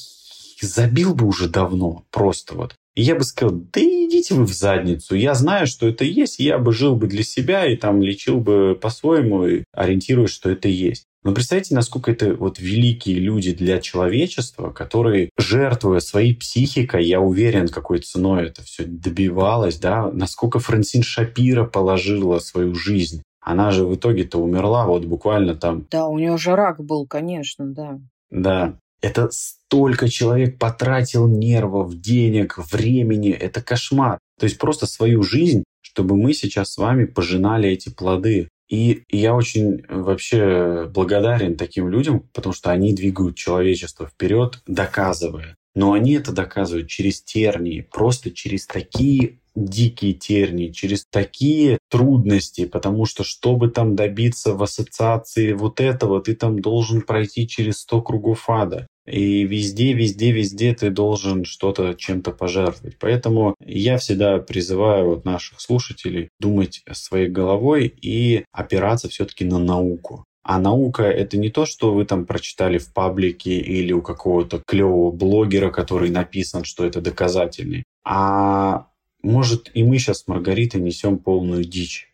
забил 0.67 1.15
бы 1.15 1.27
уже 1.27 1.49
давно 1.49 2.05
просто 2.11 2.55
вот. 2.55 2.75
И 2.95 3.03
я 3.03 3.15
бы 3.15 3.25
сказал, 3.25 3.57
да 3.73 3.81
идите 3.81 4.35
вы 4.35 4.45
в 4.45 4.53
задницу. 4.53 5.15
Я 5.15 5.35
знаю, 5.35 5.67
что 5.67 5.89
это 5.89 6.05
есть, 6.05 6.39
я 6.39 6.59
бы 6.59 6.73
жил 6.73 6.95
бы 6.95 7.07
для 7.07 7.23
себя 7.23 7.65
и 7.67 7.77
там 7.77 8.03
лечил 8.03 8.39
бы 8.39 8.79
по-своему, 8.81 9.65
ориентируясь, 9.73 10.31
что 10.31 10.51
это 10.51 10.69
есть. 10.69 11.05
Но 11.25 11.33
представьте, 11.33 11.75
насколько 11.75 12.11
это 12.11 12.35
вот 12.35 12.59
великие 12.59 13.17
люди 13.21 13.55
для 13.55 13.79
человечества, 13.79 14.71
которые, 14.71 15.31
жертвуя 15.39 16.01
своей 16.01 16.35
психикой, 16.35 17.07
я 17.07 17.21
уверен, 17.21 17.69
какой 17.69 18.01
ценой 18.01 18.49
это 18.49 18.63
все 18.63 18.85
добивалось, 18.85 19.79
да, 19.79 20.11
насколько 20.13 20.59
Франсин 20.59 21.03
Шапира 21.03 21.65
положила 21.65 22.41
свою 22.41 22.75
жизнь. 22.75 23.23
Она 23.41 23.71
же 23.71 23.85
в 23.85 23.95
итоге-то 23.95 24.39
умерла 24.39 24.87
вот 24.87 25.05
буквально 25.05 25.55
там. 25.55 25.87
Да, 25.91 26.07
у 26.07 26.19
нее 26.19 26.37
же 26.39 26.55
рак 26.57 26.83
был, 26.83 27.07
конечно, 27.07 27.67
да. 27.67 28.01
Да. 28.31 28.79
Это 29.03 29.29
столько 29.33 30.09
человек 30.09 30.59
потратил 30.59 31.27
нервов, 31.29 32.01
денег, 32.01 32.57
времени. 32.71 33.31
Это 33.31 33.61
кошмар. 33.61 34.19
То 34.39 34.45
есть 34.45 34.59
просто 34.59 34.87
свою 34.87 35.23
жизнь, 35.23 35.65
чтобы 35.81 36.17
мы 36.17 36.33
сейчас 36.33 36.73
с 36.73 36.79
вами 36.79 37.05
пожинали 37.05 37.69
эти 37.69 37.91
плоды. 37.91 38.49
И 38.71 39.03
я 39.11 39.35
очень 39.35 39.85
вообще 39.89 40.89
благодарен 40.89 41.57
таким 41.57 41.89
людям, 41.89 42.21
потому 42.33 42.55
что 42.55 42.71
они 42.71 42.95
двигают 42.95 43.37
человечество 43.37 44.07
вперед, 44.07 44.63
доказывая. 44.67 45.57
Но 45.75 45.93
они 45.93 46.15
это 46.15 46.33
доказывают 46.33 46.89
через 46.89 47.23
тернии, 47.23 47.81
просто 47.81 48.31
через 48.31 48.67
такие 48.67 49.41
дикие 49.55 50.15
тернии, 50.15 50.69
через 50.69 51.05
такие 51.11 51.79
трудности, 51.91 52.67
потому 52.67 53.07
что 53.07 53.25
чтобы 53.25 53.69
там 53.69 53.97
добиться 53.97 54.55
в 54.55 54.63
ассоциации 54.63 55.53
вот 55.53 55.81
этого, 55.81 56.21
ты 56.21 56.35
там 56.35 56.61
должен 56.61 57.03
пройти 57.03 57.47
через 57.47 57.79
100 57.81 58.03
кругов 58.03 58.49
ада. 58.49 58.87
И 59.07 59.43
везде, 59.43 59.95
везде, 59.95 60.31
везде 60.31 60.75
ты 60.75 60.91
должен 60.91 61.45
что-то 61.45 61.95
чем-то 61.95 62.31
пожертвовать. 62.31 62.97
Поэтому 63.01 63.57
я 63.65 63.99
всегда 63.99 64.39
призываю 64.39 65.07
вот 65.07 65.25
наших 65.25 65.61
слушателей 65.61 66.29
думать 66.39 66.83
своей 66.93 67.29
головой 67.29 67.93
и 68.01 68.45
опираться 68.53 69.09
все-таки 69.09 69.45
на 69.45 69.59
науку. 69.59 70.25
А 70.45 70.59
наука— 70.59 71.03
это 71.05 71.37
не 71.37 71.51
то, 71.51 71.67
что 71.67 71.95
вы 71.95 72.05
там 72.05 72.27
прочитали 72.27 72.79
в 72.79 72.93
паблике 72.93 73.59
или 73.59 73.93
у 73.93 74.03
какого-то 74.03 74.61
клевого 74.67 75.13
блогера, 75.13 75.71
который 75.71 76.11
написан, 76.11 76.65
что 76.65 76.85
это 76.85 77.01
доказательный. 77.01 77.85
А 78.05 78.89
может, 79.23 79.71
и 79.75 79.83
мы 79.85 79.99
сейчас 79.99 80.21
с 80.21 80.29
Маргаритой 80.29 80.81
несем 80.81 81.19
полную 81.19 81.65
дичь. 81.65 82.13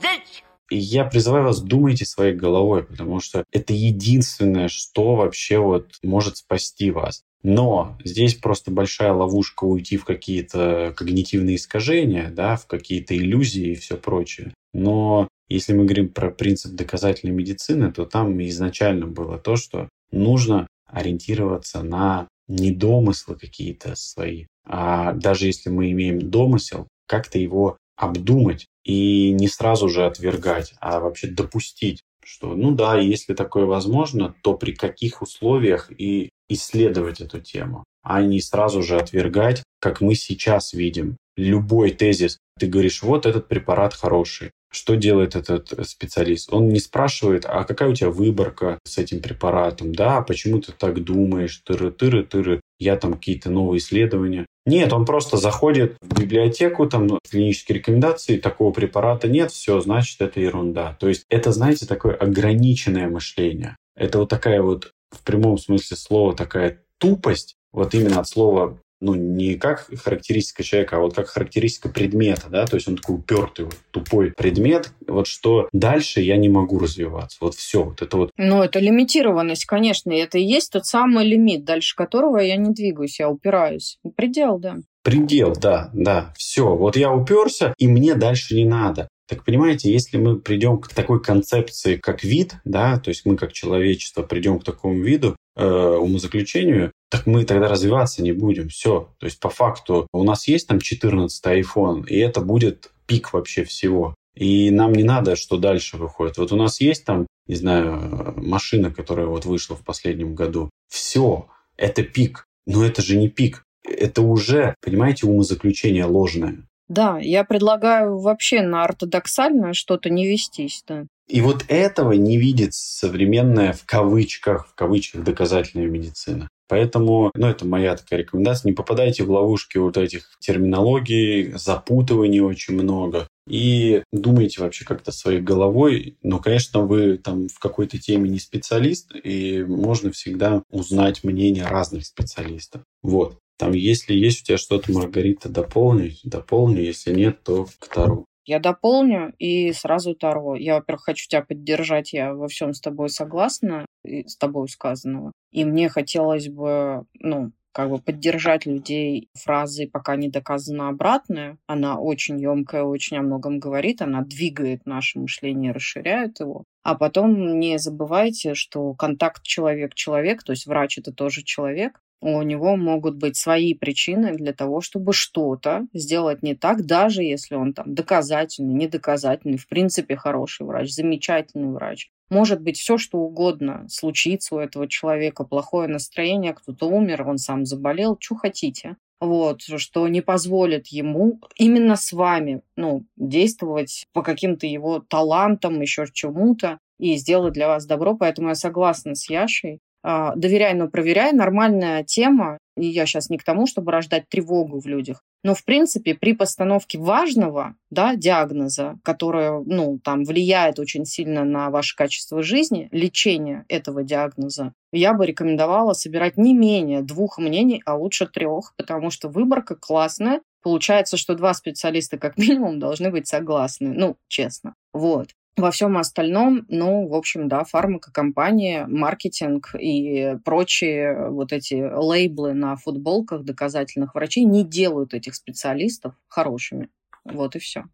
Дичь! 0.00 0.44
И 0.70 0.76
я 0.76 1.04
призываю 1.04 1.44
вас, 1.44 1.60
думайте 1.60 2.04
своей 2.04 2.34
головой, 2.34 2.84
потому 2.84 3.20
что 3.20 3.44
это 3.52 3.72
единственное, 3.72 4.68
что 4.68 5.14
вообще 5.14 5.58
вот 5.58 5.94
может 6.02 6.36
спасти 6.36 6.90
вас. 6.90 7.22
Но 7.42 7.96
здесь 8.04 8.34
просто 8.34 8.70
большая 8.70 9.12
ловушка 9.12 9.64
уйти 9.64 9.96
в 9.96 10.04
какие-то 10.04 10.92
когнитивные 10.96 11.56
искажения, 11.56 12.30
да, 12.30 12.56
в 12.56 12.66
какие-то 12.66 13.16
иллюзии 13.16 13.72
и 13.72 13.74
все 13.76 13.96
прочее. 13.96 14.52
Но 14.74 15.28
если 15.48 15.72
мы 15.72 15.84
говорим 15.84 16.08
про 16.08 16.30
принцип 16.30 16.72
доказательной 16.72 17.32
медицины, 17.32 17.90
то 17.92 18.04
там 18.04 18.40
изначально 18.42 19.06
было 19.06 19.38
то, 19.38 19.56
что 19.56 19.88
нужно 20.10 20.66
ориентироваться 20.86 21.82
на 21.82 22.28
не 22.48 22.72
домыслы 22.72 23.36
какие-то 23.36 23.94
свои, 23.94 24.46
а 24.66 25.12
даже 25.12 25.46
если 25.46 25.70
мы 25.70 25.90
имеем 25.92 26.30
домысел, 26.30 26.88
как-то 27.06 27.38
его 27.38 27.76
обдумать 27.96 28.66
и 28.84 29.30
не 29.32 29.48
сразу 29.48 29.88
же 29.88 30.06
отвергать, 30.06 30.74
а 30.80 31.00
вообще 31.00 31.28
допустить, 31.28 32.02
что, 32.24 32.54
ну 32.54 32.72
да, 32.72 32.98
если 32.98 33.34
такое 33.34 33.64
возможно, 33.64 34.34
то 34.42 34.54
при 34.54 34.72
каких 34.72 35.22
условиях 35.22 35.90
и 35.90 36.30
исследовать 36.48 37.20
эту 37.20 37.40
тему, 37.40 37.84
а 38.02 38.22
не 38.22 38.40
сразу 38.40 38.82
же 38.82 38.96
отвергать, 38.96 39.62
как 39.80 40.00
мы 40.00 40.14
сейчас 40.14 40.72
видим. 40.72 41.16
Любой 41.38 41.92
тезис, 41.92 42.38
ты 42.58 42.66
говоришь, 42.66 43.00
вот 43.04 43.24
этот 43.24 43.46
препарат 43.46 43.94
хороший, 43.94 44.50
что 44.72 44.96
делает 44.96 45.36
этот 45.36 45.72
специалист? 45.88 46.52
Он 46.52 46.68
не 46.68 46.80
спрашивает, 46.80 47.44
а 47.46 47.62
какая 47.62 47.90
у 47.90 47.94
тебя 47.94 48.10
выборка 48.10 48.80
с 48.84 48.98
этим 48.98 49.20
препаратом, 49.20 49.94
да, 49.94 50.20
почему 50.22 50.60
ты 50.60 50.72
так 50.72 51.04
думаешь, 51.04 51.62
тыры-тыры-тыры, 51.64 52.60
я 52.80 52.96
там 52.96 53.14
какие-то 53.14 53.50
новые 53.50 53.78
исследования. 53.78 54.46
Нет, 54.66 54.92
он 54.92 55.04
просто 55.04 55.36
заходит 55.36 55.96
в 56.00 56.20
библиотеку, 56.20 56.88
там 56.88 57.20
клинические 57.30 57.78
рекомендации, 57.78 58.38
такого 58.38 58.72
препарата 58.72 59.28
нет, 59.28 59.52
все, 59.52 59.80
значит, 59.80 60.20
это 60.20 60.40
ерунда. 60.40 60.96
То 60.98 61.08
есть 61.08 61.24
это, 61.28 61.52
знаете, 61.52 61.86
такое 61.86 62.16
ограниченное 62.16 63.08
мышление. 63.08 63.76
Это 63.94 64.18
вот 64.18 64.28
такая 64.28 64.60
вот 64.60 64.90
в 65.10 65.22
прямом 65.22 65.56
смысле 65.56 65.96
слова 65.96 66.34
такая 66.34 66.82
тупость, 66.98 67.54
вот 67.70 67.94
именно 67.94 68.18
от 68.18 68.26
слова 68.26 68.80
ну, 69.00 69.14
не 69.14 69.54
как 69.54 69.88
характеристика 70.02 70.62
человека, 70.62 70.96
а 70.96 71.00
вот 71.00 71.14
как 71.14 71.28
характеристика 71.28 71.88
предмета, 71.88 72.48
да, 72.50 72.66
то 72.66 72.76
есть 72.76 72.88
он 72.88 72.96
такой 72.96 73.16
упертый, 73.16 73.66
вот, 73.66 73.76
тупой 73.90 74.32
предмет, 74.32 74.92
вот 75.06 75.26
что 75.26 75.68
дальше 75.72 76.20
я 76.20 76.36
не 76.36 76.48
могу 76.48 76.78
развиваться, 76.78 77.38
вот 77.40 77.54
все, 77.54 77.84
вот 77.84 78.02
это 78.02 78.16
вот. 78.16 78.30
Ну, 78.36 78.62
это 78.62 78.78
лимитированность, 78.78 79.66
конечно, 79.66 80.12
это 80.12 80.38
и 80.38 80.42
есть 80.42 80.72
тот 80.72 80.86
самый 80.86 81.26
лимит, 81.26 81.64
дальше 81.64 81.94
которого 81.94 82.38
я 82.38 82.56
не 82.56 82.72
двигаюсь, 82.72 83.20
я 83.20 83.28
упираюсь. 83.28 83.98
Предел, 84.16 84.58
да. 84.58 84.76
Предел, 85.02 85.54
да, 85.54 85.90
да, 85.92 86.32
все, 86.36 86.74
вот 86.74 86.96
я 86.96 87.12
уперся, 87.12 87.74
и 87.78 87.86
мне 87.86 88.14
дальше 88.14 88.54
не 88.54 88.64
надо. 88.64 89.08
Так 89.28 89.44
понимаете, 89.44 89.92
если 89.92 90.16
мы 90.16 90.40
придем 90.40 90.78
к 90.78 90.88
такой 90.88 91.22
концепции, 91.22 91.96
как 91.96 92.24
вид, 92.24 92.56
да, 92.64 92.98
то 92.98 93.10
есть 93.10 93.26
мы 93.26 93.36
как 93.36 93.52
человечество 93.52 94.22
придем 94.22 94.58
к 94.58 94.64
такому 94.64 95.02
виду, 95.02 95.36
э, 95.54 95.66
умозаключению, 95.66 96.92
так 97.10 97.26
мы 97.26 97.44
тогда 97.44 97.68
развиваться 97.68 98.22
не 98.22 98.32
будем. 98.32 98.68
Все. 98.70 99.14
То 99.18 99.26
есть 99.26 99.38
по 99.38 99.50
факту 99.50 100.06
у 100.12 100.24
нас 100.24 100.48
есть 100.48 100.66
там 100.66 100.80
14 100.80 101.44
iPhone, 101.44 102.06
и 102.06 102.16
это 102.16 102.40
будет 102.40 102.90
пик 103.06 103.34
вообще 103.34 103.64
всего. 103.64 104.14
И 104.34 104.70
нам 104.70 104.92
не 104.92 105.02
надо, 105.02 105.36
что 105.36 105.58
дальше 105.58 105.96
выходит. 105.96 106.38
Вот 106.38 106.52
у 106.52 106.56
нас 106.56 106.80
есть 106.80 107.04
там, 107.04 107.26
не 107.46 107.56
знаю, 107.56 108.34
машина, 108.36 108.90
которая 108.90 109.26
вот 109.26 109.44
вышла 109.44 109.76
в 109.76 109.84
последнем 109.84 110.34
году. 110.34 110.70
Все, 110.88 111.48
это 111.76 112.02
пик. 112.02 112.46
Но 112.66 112.84
это 112.84 113.02
же 113.02 113.16
не 113.18 113.28
пик. 113.28 113.64
Это 113.82 114.22
уже, 114.22 114.74
понимаете, 114.80 115.26
умозаключение 115.26 116.04
ложное. 116.04 116.67
Да, 116.88 117.18
я 117.18 117.44
предлагаю 117.44 118.18
вообще 118.18 118.62
на 118.62 118.84
ортодоксальное 118.84 119.74
что-то 119.74 120.10
не 120.10 120.26
вестись, 120.26 120.82
да. 120.86 121.04
И 121.28 121.42
вот 121.42 121.64
этого 121.68 122.12
не 122.12 122.38
видит 122.38 122.72
современная 122.72 123.74
в 123.74 123.84
кавычках, 123.84 124.68
в 124.68 124.74
кавычках 124.74 125.22
доказательная 125.24 125.86
медицина. 125.86 126.48
Поэтому, 126.68 127.30
ну, 127.34 127.46
это 127.46 127.66
моя 127.66 127.96
такая 127.96 128.20
рекомендация, 128.20 128.68
не 128.68 128.74
попадайте 128.74 129.24
в 129.24 129.30
ловушки 129.30 129.78
вот 129.78 129.96
этих 129.96 130.36
терминологий, 130.38 131.52
запутываний 131.52 132.40
очень 132.40 132.74
много. 132.74 133.26
И 133.48 134.02
думайте 134.12 134.60
вообще 134.60 134.84
как-то 134.84 135.10
своей 135.10 135.40
головой. 135.40 136.18
Но, 136.22 136.38
конечно, 136.38 136.80
вы 136.80 137.16
там 137.16 137.48
в 137.48 137.58
какой-то 137.58 137.98
теме 137.98 138.28
не 138.28 138.38
специалист, 138.38 139.10
и 139.14 139.64
можно 139.64 140.12
всегда 140.12 140.62
узнать 140.70 141.24
мнение 141.24 141.64
разных 141.64 142.04
специалистов. 142.04 142.82
Вот. 143.02 143.38
Там, 143.58 143.72
если 143.72 144.14
есть 144.14 144.42
у 144.42 144.44
тебя 144.46 144.58
что-то, 144.58 144.92
Маргарита, 144.92 145.48
дополни, 145.48 146.16
дополни. 146.24 146.80
Если 146.80 147.12
нет, 147.12 147.42
то 147.42 147.66
к 147.78 147.88
Тару. 147.88 148.24
Я 148.44 148.60
дополню 148.60 149.34
и 149.38 149.72
сразу 149.72 150.14
Таро. 150.14 150.54
Я, 150.54 150.76
во-первых, 150.76 151.04
хочу 151.04 151.28
тебя 151.28 151.42
поддержать. 151.42 152.14
Я 152.14 152.32
во 152.32 152.48
всем 152.48 152.72
с 152.72 152.80
тобой 152.80 153.10
согласна, 153.10 153.84
с 154.04 154.36
тобой 154.36 154.68
сказанного. 154.68 155.32
И 155.50 155.64
мне 155.64 155.90
хотелось 155.90 156.48
бы, 156.48 157.04
ну, 157.14 157.52
как 157.72 157.90
бы 157.90 157.98
поддержать 157.98 158.66
людей 158.66 159.28
фразой 159.34 159.88
«пока 159.88 160.16
не 160.16 160.28
доказано 160.28 160.88
обратное». 160.88 161.58
Она 161.66 161.98
очень 161.98 162.40
емкая, 162.40 162.82
очень 162.82 163.18
о 163.18 163.22
многом 163.22 163.58
говорит, 163.58 164.02
она 164.02 164.22
двигает 164.22 164.86
наше 164.86 165.18
мышление, 165.18 165.72
расширяет 165.72 166.40
его. 166.40 166.64
А 166.82 166.94
потом 166.94 167.58
не 167.58 167.78
забывайте, 167.78 168.54
что 168.54 168.94
контакт 168.94 169.42
человек-человек, 169.42 170.42
то 170.42 170.52
есть 170.52 170.66
врач– 170.66 170.98
это 170.98 171.12
тоже 171.12 171.42
человек, 171.42 172.00
у 172.20 172.42
него 172.42 172.76
могут 172.76 173.16
быть 173.16 173.36
свои 173.36 173.74
причины 173.74 174.34
для 174.34 174.52
того, 174.52 174.80
чтобы 174.80 175.12
что-то 175.12 175.86
сделать 175.92 176.42
не 176.42 176.54
так, 176.54 176.84
даже 176.84 177.22
если 177.22 177.54
он 177.54 177.74
там 177.74 177.94
доказательный, 177.94 178.74
недоказательный, 178.74 179.56
в 179.56 179.68
принципе 179.68 180.16
хороший 180.16 180.66
врач, 180.66 180.90
замечательный 180.90 181.72
врач. 181.72 182.10
Может 182.30 182.60
быть 182.60 182.78
все, 182.78 182.98
что 182.98 183.18
угодно 183.18 183.86
случится 183.88 184.56
у 184.56 184.58
этого 184.58 184.86
человека, 184.86 185.44
плохое 185.44 185.88
настроение, 185.88 186.52
кто-то 186.52 186.86
умер, 186.86 187.26
он 187.26 187.38
сам 187.38 187.64
заболел, 187.64 188.16
что 188.20 188.36
хотите. 188.36 188.96
Вот, 189.20 189.62
что 189.62 190.06
не 190.06 190.20
позволит 190.20 190.88
ему 190.88 191.40
именно 191.56 191.96
с 191.96 192.12
вами 192.12 192.62
ну, 192.76 193.04
действовать 193.16 194.06
по 194.12 194.22
каким-то 194.22 194.66
его 194.66 195.00
талантам, 195.00 195.80
еще 195.80 196.06
чему-то, 196.12 196.78
и 196.98 197.16
сделать 197.16 197.54
для 197.54 197.68
вас 197.68 197.86
добро. 197.86 198.16
Поэтому 198.16 198.48
я 198.48 198.54
согласна 198.54 199.14
с 199.14 199.28
Яшей. 199.28 199.80
А, 200.02 200.34
доверяй, 200.36 200.74
но 200.74 200.88
проверяй. 200.88 201.32
Нормальная 201.32 202.04
тема. 202.04 202.58
И 202.76 202.86
я 202.86 203.06
сейчас 203.06 203.28
не 203.30 203.38
к 203.38 203.44
тому, 203.44 203.66
чтобы 203.66 203.90
рождать 203.90 204.28
тревогу 204.28 204.80
в 204.80 204.86
людях. 204.86 205.22
Но, 205.44 205.54
в 205.54 205.64
принципе, 205.64 206.14
при 206.14 206.32
постановке 206.32 206.98
важного 206.98 207.74
да, 207.90 208.14
диагноза, 208.16 208.98
которое 209.02 209.62
ну, 209.64 209.98
там, 210.02 210.24
влияет 210.24 210.78
очень 210.78 211.04
сильно 211.04 211.44
на 211.44 211.70
ваше 211.70 211.96
качество 211.96 212.42
жизни, 212.42 212.88
лечение 212.92 213.64
этого 213.68 214.02
диагноза, 214.02 214.72
я 214.92 215.12
бы 215.14 215.26
рекомендовала 215.26 215.92
собирать 215.92 216.36
не 216.36 216.54
менее 216.54 217.02
двух 217.02 217.38
мнений, 217.38 217.82
а 217.84 217.96
лучше 217.96 218.26
трех, 218.26 218.74
потому 218.76 219.10
что 219.10 219.28
выборка 219.28 219.76
классная. 219.76 220.40
Получается, 220.62 221.16
что 221.16 221.34
два 221.34 221.54
специалиста 221.54 222.18
как 222.18 222.36
минимум 222.38 222.78
должны 222.78 223.10
быть 223.10 223.28
согласны. 223.28 223.92
Ну, 223.94 224.16
честно. 224.28 224.74
Вот. 224.92 225.30
Во 225.58 225.72
всем 225.72 225.98
остальном, 225.98 226.64
ну, 226.68 227.08
в 227.08 227.14
общем, 227.16 227.48
да, 227.48 227.64
фармакокомпания, 227.64 228.86
маркетинг 228.86 229.74
и 229.74 230.36
прочие 230.44 231.30
вот 231.30 231.52
эти 231.52 231.74
лейблы 231.74 232.54
на 232.54 232.76
футболках 232.76 233.42
доказательных 233.42 234.14
врачей 234.14 234.44
не 234.44 234.62
делают 234.62 235.14
этих 235.14 235.34
специалистов 235.34 236.14
хорошими. 236.28 236.90
Вот 237.24 237.56
и 237.56 237.58
все. 237.58 237.86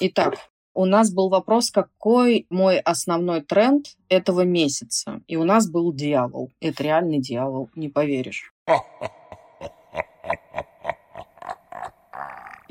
Итак, 0.00 0.36
у 0.72 0.86
нас 0.86 1.12
был 1.12 1.28
вопрос, 1.28 1.70
какой 1.70 2.46
мой 2.48 2.78
основной 2.78 3.42
тренд 3.42 3.88
этого 4.08 4.40
месяца. 4.40 5.20
И 5.26 5.36
у 5.36 5.44
нас 5.44 5.68
был 5.68 5.92
дьявол. 5.92 6.50
Это 6.60 6.82
реальный 6.82 7.20
дьявол, 7.20 7.68
не 7.74 7.90
поверишь. 7.90 8.54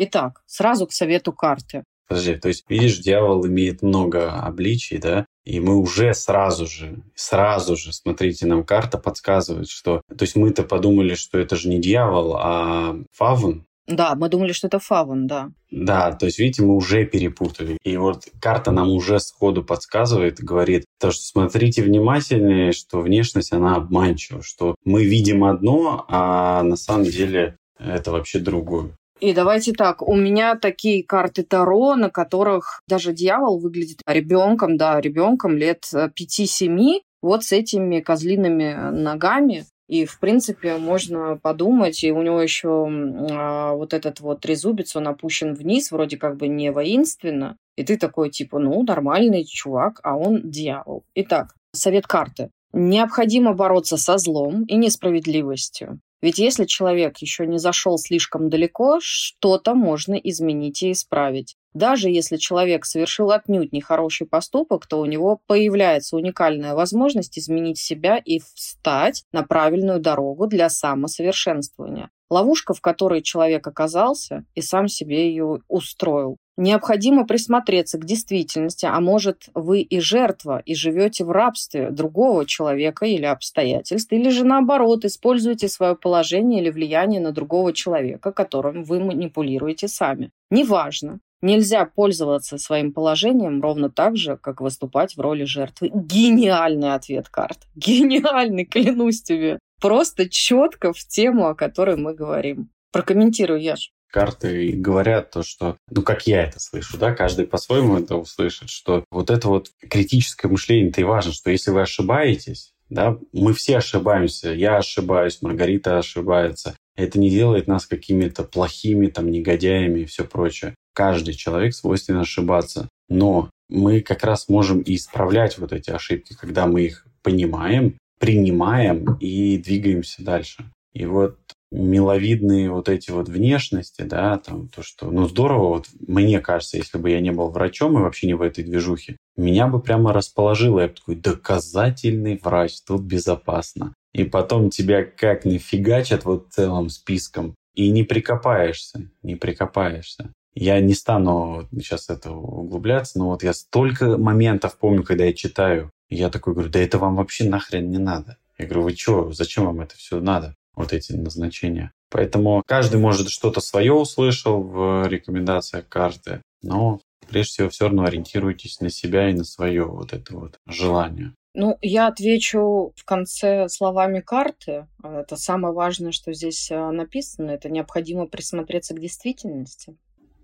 Итак, 0.05 0.41
сразу 0.45 0.85
к 0.85 0.91
совету 0.91 1.31
карты. 1.31 1.83
Подожди, 2.09 2.35
то 2.35 2.49
есть, 2.49 2.65
видишь, 2.67 2.99
дьявол 2.99 3.47
имеет 3.47 3.81
много 3.81 4.33
обличий, 4.33 4.97
да? 4.97 5.25
И 5.45 5.61
мы 5.61 5.77
уже 5.77 6.13
сразу 6.13 6.67
же, 6.67 7.01
сразу 7.15 7.77
же, 7.77 7.93
смотрите, 7.93 8.45
нам 8.45 8.65
карта 8.65 8.97
подсказывает, 8.97 9.69
что... 9.69 10.01
То 10.09 10.23
есть 10.23 10.35
мы-то 10.35 10.63
подумали, 10.63 11.15
что 11.15 11.39
это 11.39 11.55
же 11.55 11.69
не 11.69 11.79
дьявол, 11.79 12.35
а 12.35 12.97
фавн. 13.13 13.65
Да, 13.87 14.15
мы 14.15 14.29
думали, 14.29 14.51
что 14.51 14.67
это 14.67 14.79
фавн, 14.79 15.27
да. 15.27 15.51
Да, 15.71 16.11
то 16.11 16.25
есть, 16.25 16.39
видите, 16.39 16.63
мы 16.63 16.75
уже 16.75 17.05
перепутали. 17.05 17.77
И 17.83 17.95
вот 17.97 18.27
карта 18.41 18.71
нам 18.71 18.89
уже 18.89 19.19
сходу 19.19 19.63
подсказывает, 19.63 20.39
говорит, 20.39 20.83
то, 20.99 21.11
что 21.11 21.23
смотрите 21.23 21.81
внимательнее, 21.81 22.73
что 22.73 22.99
внешность, 22.99 23.53
она 23.53 23.75
обманчива, 23.75 24.41
что 24.43 24.75
мы 24.83 25.05
видим 25.05 25.45
одно, 25.45 26.05
а 26.09 26.63
на 26.63 26.75
самом 26.75 27.05
деле 27.05 27.55
это 27.79 28.11
вообще 28.11 28.39
другое. 28.39 28.91
И 29.23 29.31
давайте 29.31 29.71
так, 29.71 30.01
у 30.01 30.15
меня 30.15 30.57
такие 30.57 31.01
карты 31.01 31.43
Таро, 31.43 31.95
на 31.95 32.09
которых 32.09 32.81
даже 32.89 33.13
дьявол 33.13 33.57
выглядит 33.57 34.01
ребенком, 34.05 34.75
да, 34.75 34.99
ребенком 34.99 35.55
лет 35.55 35.85
5-7, 35.93 36.97
э, 36.97 36.99
вот 37.21 37.45
с 37.45 37.53
этими 37.53 38.01
козлиными 38.01 38.73
ногами. 38.91 39.63
И, 39.87 40.05
в 40.05 40.19
принципе, 40.19 40.75
можно 40.75 41.37
подумать, 41.41 42.03
и 42.03 42.11
у 42.11 42.21
него 42.21 42.41
еще 42.41 42.85
а, 43.31 43.71
вот 43.71 43.93
этот 43.93 44.19
вот 44.19 44.41
трезубец, 44.41 44.93
он 44.97 45.07
опущен 45.07 45.53
вниз, 45.53 45.91
вроде 45.91 46.17
как 46.17 46.35
бы 46.35 46.49
не 46.49 46.69
воинственно. 46.69 47.55
И 47.77 47.85
ты 47.85 47.97
такой, 47.97 48.29
типа, 48.29 48.59
ну, 48.59 48.83
нормальный 48.83 49.45
чувак, 49.45 50.01
а 50.03 50.17
он 50.17 50.41
дьявол. 50.43 51.05
Итак, 51.15 51.55
совет 51.71 52.07
карты. 52.07 52.49
Необходимо 52.73 53.53
бороться 53.53 53.97
со 53.97 54.17
злом 54.17 54.63
и 54.65 54.75
несправедливостью. 54.75 55.99
Ведь 56.23 56.39
если 56.39 56.65
человек 56.65 57.17
еще 57.17 57.45
не 57.45 57.59
зашел 57.59 57.97
слишком 57.97 58.49
далеко, 58.49 58.99
что-то 59.01 59.75
можно 59.75 60.15
изменить 60.15 60.81
и 60.81 60.93
исправить. 60.93 61.55
Даже 61.73 62.09
если 62.09 62.37
человек 62.37 62.85
совершил 62.85 63.31
отнюдь 63.31 63.73
нехороший 63.73 64.25
поступок, 64.25 64.87
то 64.87 65.01
у 65.01 65.05
него 65.05 65.41
появляется 65.47 66.15
уникальная 66.15 66.75
возможность 66.75 67.37
изменить 67.37 67.77
себя 67.77 68.17
и 68.17 68.39
встать 68.39 69.25
на 69.31 69.43
правильную 69.43 69.99
дорогу 69.99 70.47
для 70.47 70.69
самосовершенствования. 70.69 72.09
Ловушка, 72.29 72.73
в 72.73 72.81
которой 72.81 73.21
человек 73.21 73.67
оказался 73.67 74.45
и 74.55 74.61
сам 74.61 74.87
себе 74.87 75.27
ее 75.27 75.59
устроил. 75.67 76.37
Необходимо 76.55 77.25
присмотреться 77.25 77.97
к 77.97 78.05
действительности, 78.05 78.85
а 78.85 78.99
может 78.99 79.49
вы 79.55 79.81
и 79.81 79.99
жертва, 79.99 80.61
и 80.63 80.75
живете 80.75 81.25
в 81.25 81.31
рабстве 81.31 81.89
другого 81.89 82.45
человека 82.45 83.07
или 83.07 83.25
обстоятельств, 83.25 84.11
или 84.11 84.29
же 84.29 84.45
наоборот, 84.45 85.03
используете 85.03 85.67
свое 85.67 85.95
положение 85.95 86.61
или 86.61 86.69
влияние 86.69 87.21
на 87.21 87.31
другого 87.31 87.73
человека, 87.73 88.31
которым 88.31 88.83
вы 88.83 88.99
манипулируете 88.99 89.87
сами. 89.87 90.29
Неважно. 90.51 91.19
Нельзя 91.41 91.85
пользоваться 91.85 92.57
своим 92.57 92.93
положением 92.93 93.61
ровно 93.61 93.89
так 93.89 94.15
же, 94.15 94.37
как 94.37 94.61
выступать 94.61 95.17
в 95.17 95.19
роли 95.19 95.43
жертвы. 95.43 95.89
Гениальный 95.93 96.93
ответ 96.93 97.29
карт. 97.29 97.57
Гениальный, 97.75 98.63
клянусь 98.65 99.23
тебе. 99.23 99.59
Просто 99.81 100.29
четко 100.29 100.93
в 100.93 100.99
тему, 100.99 101.47
о 101.47 101.55
которой 101.55 101.97
мы 101.97 102.13
говорим. 102.13 102.69
Прокомментируй, 102.91 103.61
Яш 103.61 103.91
карты 104.13 104.71
говорят 104.73 105.31
то, 105.31 105.41
что, 105.41 105.77
ну, 105.89 106.03
как 106.03 106.27
я 106.27 106.43
это 106.43 106.59
слышу, 106.59 106.97
да, 106.97 107.13
каждый 107.13 107.47
по-своему 107.47 107.97
это 107.97 108.15
услышит, 108.15 108.69
что 108.69 109.03
вот 109.09 109.31
это 109.31 109.49
вот 109.49 109.71
критическое 109.89 110.47
мышление, 110.47 110.91
это 110.91 111.01
и 111.01 111.03
важно, 111.03 111.33
что 111.33 111.49
если 111.49 111.71
вы 111.71 111.81
ошибаетесь, 111.81 112.73
да, 112.89 113.17
мы 113.31 113.53
все 113.53 113.77
ошибаемся, 113.77 114.51
я 114.53 114.77
ошибаюсь, 114.77 115.41
Маргарита 115.41 115.97
ошибается, 115.97 116.75
это 116.95 117.19
не 117.19 117.31
делает 117.31 117.67
нас 117.67 117.87
какими-то 117.87 118.43
плохими, 118.43 119.07
там, 119.07 119.31
негодяями 119.31 120.01
и 120.01 120.05
все 120.05 120.25
прочее. 120.25 120.75
Каждый 120.93 121.33
человек 121.33 121.73
свойственно 121.73 122.21
ошибаться. 122.21 122.87
Но 123.09 123.49
мы 123.67 124.01
как 124.01 124.23
раз 124.23 124.47
можем 124.47 124.81
и 124.81 124.95
исправлять 124.95 125.57
вот 125.57 125.73
эти 125.73 125.89
ошибки, 125.89 126.35
когда 126.39 126.67
мы 126.67 126.83
их 126.83 127.07
понимаем, 127.23 127.97
принимаем 128.19 129.15
и 129.15 129.57
двигаемся 129.57 130.23
дальше. 130.23 130.71
И 130.93 131.07
вот 131.07 131.39
миловидные 131.73 132.69
вот 132.69 132.87
эти 132.87 133.09
вот 133.09 133.27
внешности, 133.27 134.03
да, 134.03 134.37
там 134.37 134.69
то, 134.69 134.83
что, 134.83 135.09
ну, 135.09 135.27
здорово, 135.27 135.69
вот 135.69 135.87
мне 136.07 136.39
кажется, 136.39 136.77
если 136.77 136.99
бы 136.99 137.09
я 137.09 137.19
не 137.19 137.31
был 137.31 137.49
врачом 137.49 137.97
и 137.97 138.01
вообще 138.01 138.27
не 138.27 138.35
в 138.35 138.41
этой 138.41 138.63
движухе, 138.63 139.17
меня 139.35 139.67
бы 139.67 139.81
прямо 139.81 140.13
расположило, 140.13 140.81
я 140.81 140.87
бы 140.87 140.93
такой, 140.93 141.15
доказательный 141.15 142.39
врач, 142.41 142.81
тут 142.85 143.01
безопасно. 143.01 143.93
и 144.13 144.23
потом 144.23 144.69
тебя 144.69 145.03
как 145.03 145.43
нафигачат 145.43 146.23
вот 146.23 146.49
целым 146.51 146.89
списком, 146.89 147.55
и 147.73 147.89
не 147.89 148.03
прикопаешься, 148.03 149.09
не 149.23 149.35
прикопаешься. 149.35 150.31
Я 150.53 150.79
не 150.79 150.93
стану 150.93 151.67
сейчас 151.71 152.11
это 152.11 152.31
углубляться, 152.31 153.17
но 153.17 153.29
вот 153.29 153.41
я 153.41 153.53
столько 153.53 154.17
моментов 154.19 154.77
помню, 154.77 155.03
когда 155.03 155.25
я 155.25 155.33
читаю, 155.33 155.89
я 156.09 156.29
такой 156.29 156.53
говорю, 156.53 156.69
да 156.69 156.79
это 156.79 156.99
вам 156.99 157.15
вообще 157.15 157.49
нахрен 157.49 157.89
не 157.89 157.97
надо. 157.97 158.37
Я 158.59 158.65
говорю, 158.65 158.83
вы 158.83 158.95
что, 158.95 159.31
зачем 159.31 159.65
вам 159.65 159.81
это 159.81 159.95
все 159.95 160.19
надо, 160.19 160.55
вот 160.75 160.93
эти 160.93 161.13
назначения? 161.13 161.91
Поэтому 162.09 162.61
каждый, 162.65 162.99
может, 162.99 163.29
что-то 163.29 163.59
свое 163.59 163.93
услышал 163.93 164.61
в 164.61 165.07
рекомендациях 165.07 165.87
карты, 165.87 166.41
но 166.61 166.99
прежде 167.27 167.51
всего 167.51 167.69
все 167.69 167.85
равно 167.85 168.03
ориентируйтесь 168.03 168.79
на 168.79 168.89
себя 168.89 169.29
и 169.29 169.33
на 169.33 169.43
свое 169.43 169.85
вот 169.85 170.13
это 170.13 170.35
вот 170.35 170.57
желание. 170.67 171.33
Ну, 171.55 171.77
я 171.81 172.07
отвечу 172.07 172.93
в 172.95 173.05
конце 173.05 173.67
словами 173.69 174.21
карты. 174.21 174.87
Это 175.03 175.35
самое 175.35 175.73
важное, 175.73 176.11
что 176.11 176.33
здесь 176.33 176.71
э, 176.71 176.89
написано. 176.89 177.51
Это 177.51 177.69
необходимо 177.69 178.25
присмотреться 178.25 178.95
к 178.95 178.99
действительности. 178.99 179.95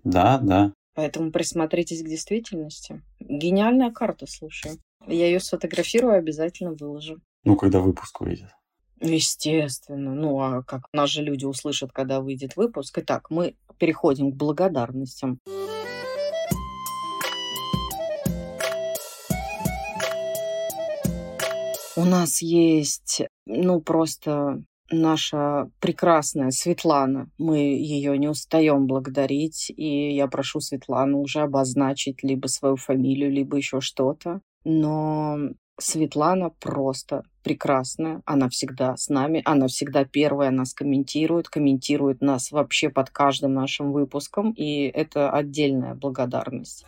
Да, 0.04 0.38
да. 0.38 0.72
Поэтому 0.94 1.32
присмотритесь 1.32 2.02
к 2.02 2.08
действительности. 2.08 3.02
Гениальная 3.18 3.90
карта, 3.90 4.26
слушай. 4.28 4.72
Я 5.06 5.26
ее 5.26 5.40
сфотографирую, 5.40 6.14
обязательно 6.14 6.74
выложу. 6.74 7.20
Ну, 7.44 7.56
когда 7.56 7.80
выпуск 7.80 8.20
выйдет. 8.20 8.50
Естественно. 9.00 10.14
Ну, 10.14 10.40
а 10.40 10.62
как 10.62 10.82
же 11.06 11.22
люди 11.22 11.46
услышат, 11.46 11.90
когда 11.92 12.20
выйдет 12.20 12.56
выпуск. 12.56 12.98
Итак, 12.98 13.30
мы 13.30 13.56
переходим 13.78 14.32
к 14.32 14.36
благодарностям. 14.36 15.38
У 21.96 22.04
нас 22.04 22.40
есть, 22.40 23.22
ну, 23.46 23.80
просто 23.80 24.62
наша 24.90 25.70
прекрасная 25.80 26.50
Светлана. 26.50 27.30
Мы 27.38 27.58
ее 27.58 28.16
не 28.18 28.28
устаем 28.28 28.86
благодарить, 28.86 29.72
и 29.74 30.14
я 30.14 30.26
прошу 30.26 30.60
Светлану 30.60 31.20
уже 31.20 31.40
обозначить 31.40 32.22
либо 32.22 32.46
свою 32.48 32.76
фамилию, 32.76 33.30
либо 33.30 33.56
еще 33.56 33.80
что-то. 33.80 34.40
Но 34.64 35.38
Светлана 35.78 36.50
просто 36.50 37.22
прекрасная, 37.42 38.22
она 38.24 38.48
всегда 38.48 38.96
с 38.96 39.08
нами, 39.08 39.42
она 39.44 39.66
всегда 39.68 40.04
первая 40.04 40.50
нас 40.50 40.74
комментирует, 40.74 41.48
комментирует 41.48 42.20
нас 42.20 42.50
вообще 42.50 42.90
под 42.90 43.10
каждым 43.10 43.54
нашим 43.54 43.92
выпуском, 43.92 44.52
и 44.52 44.84
это 44.84 45.30
отдельная 45.30 45.94
благодарность. 45.94 46.84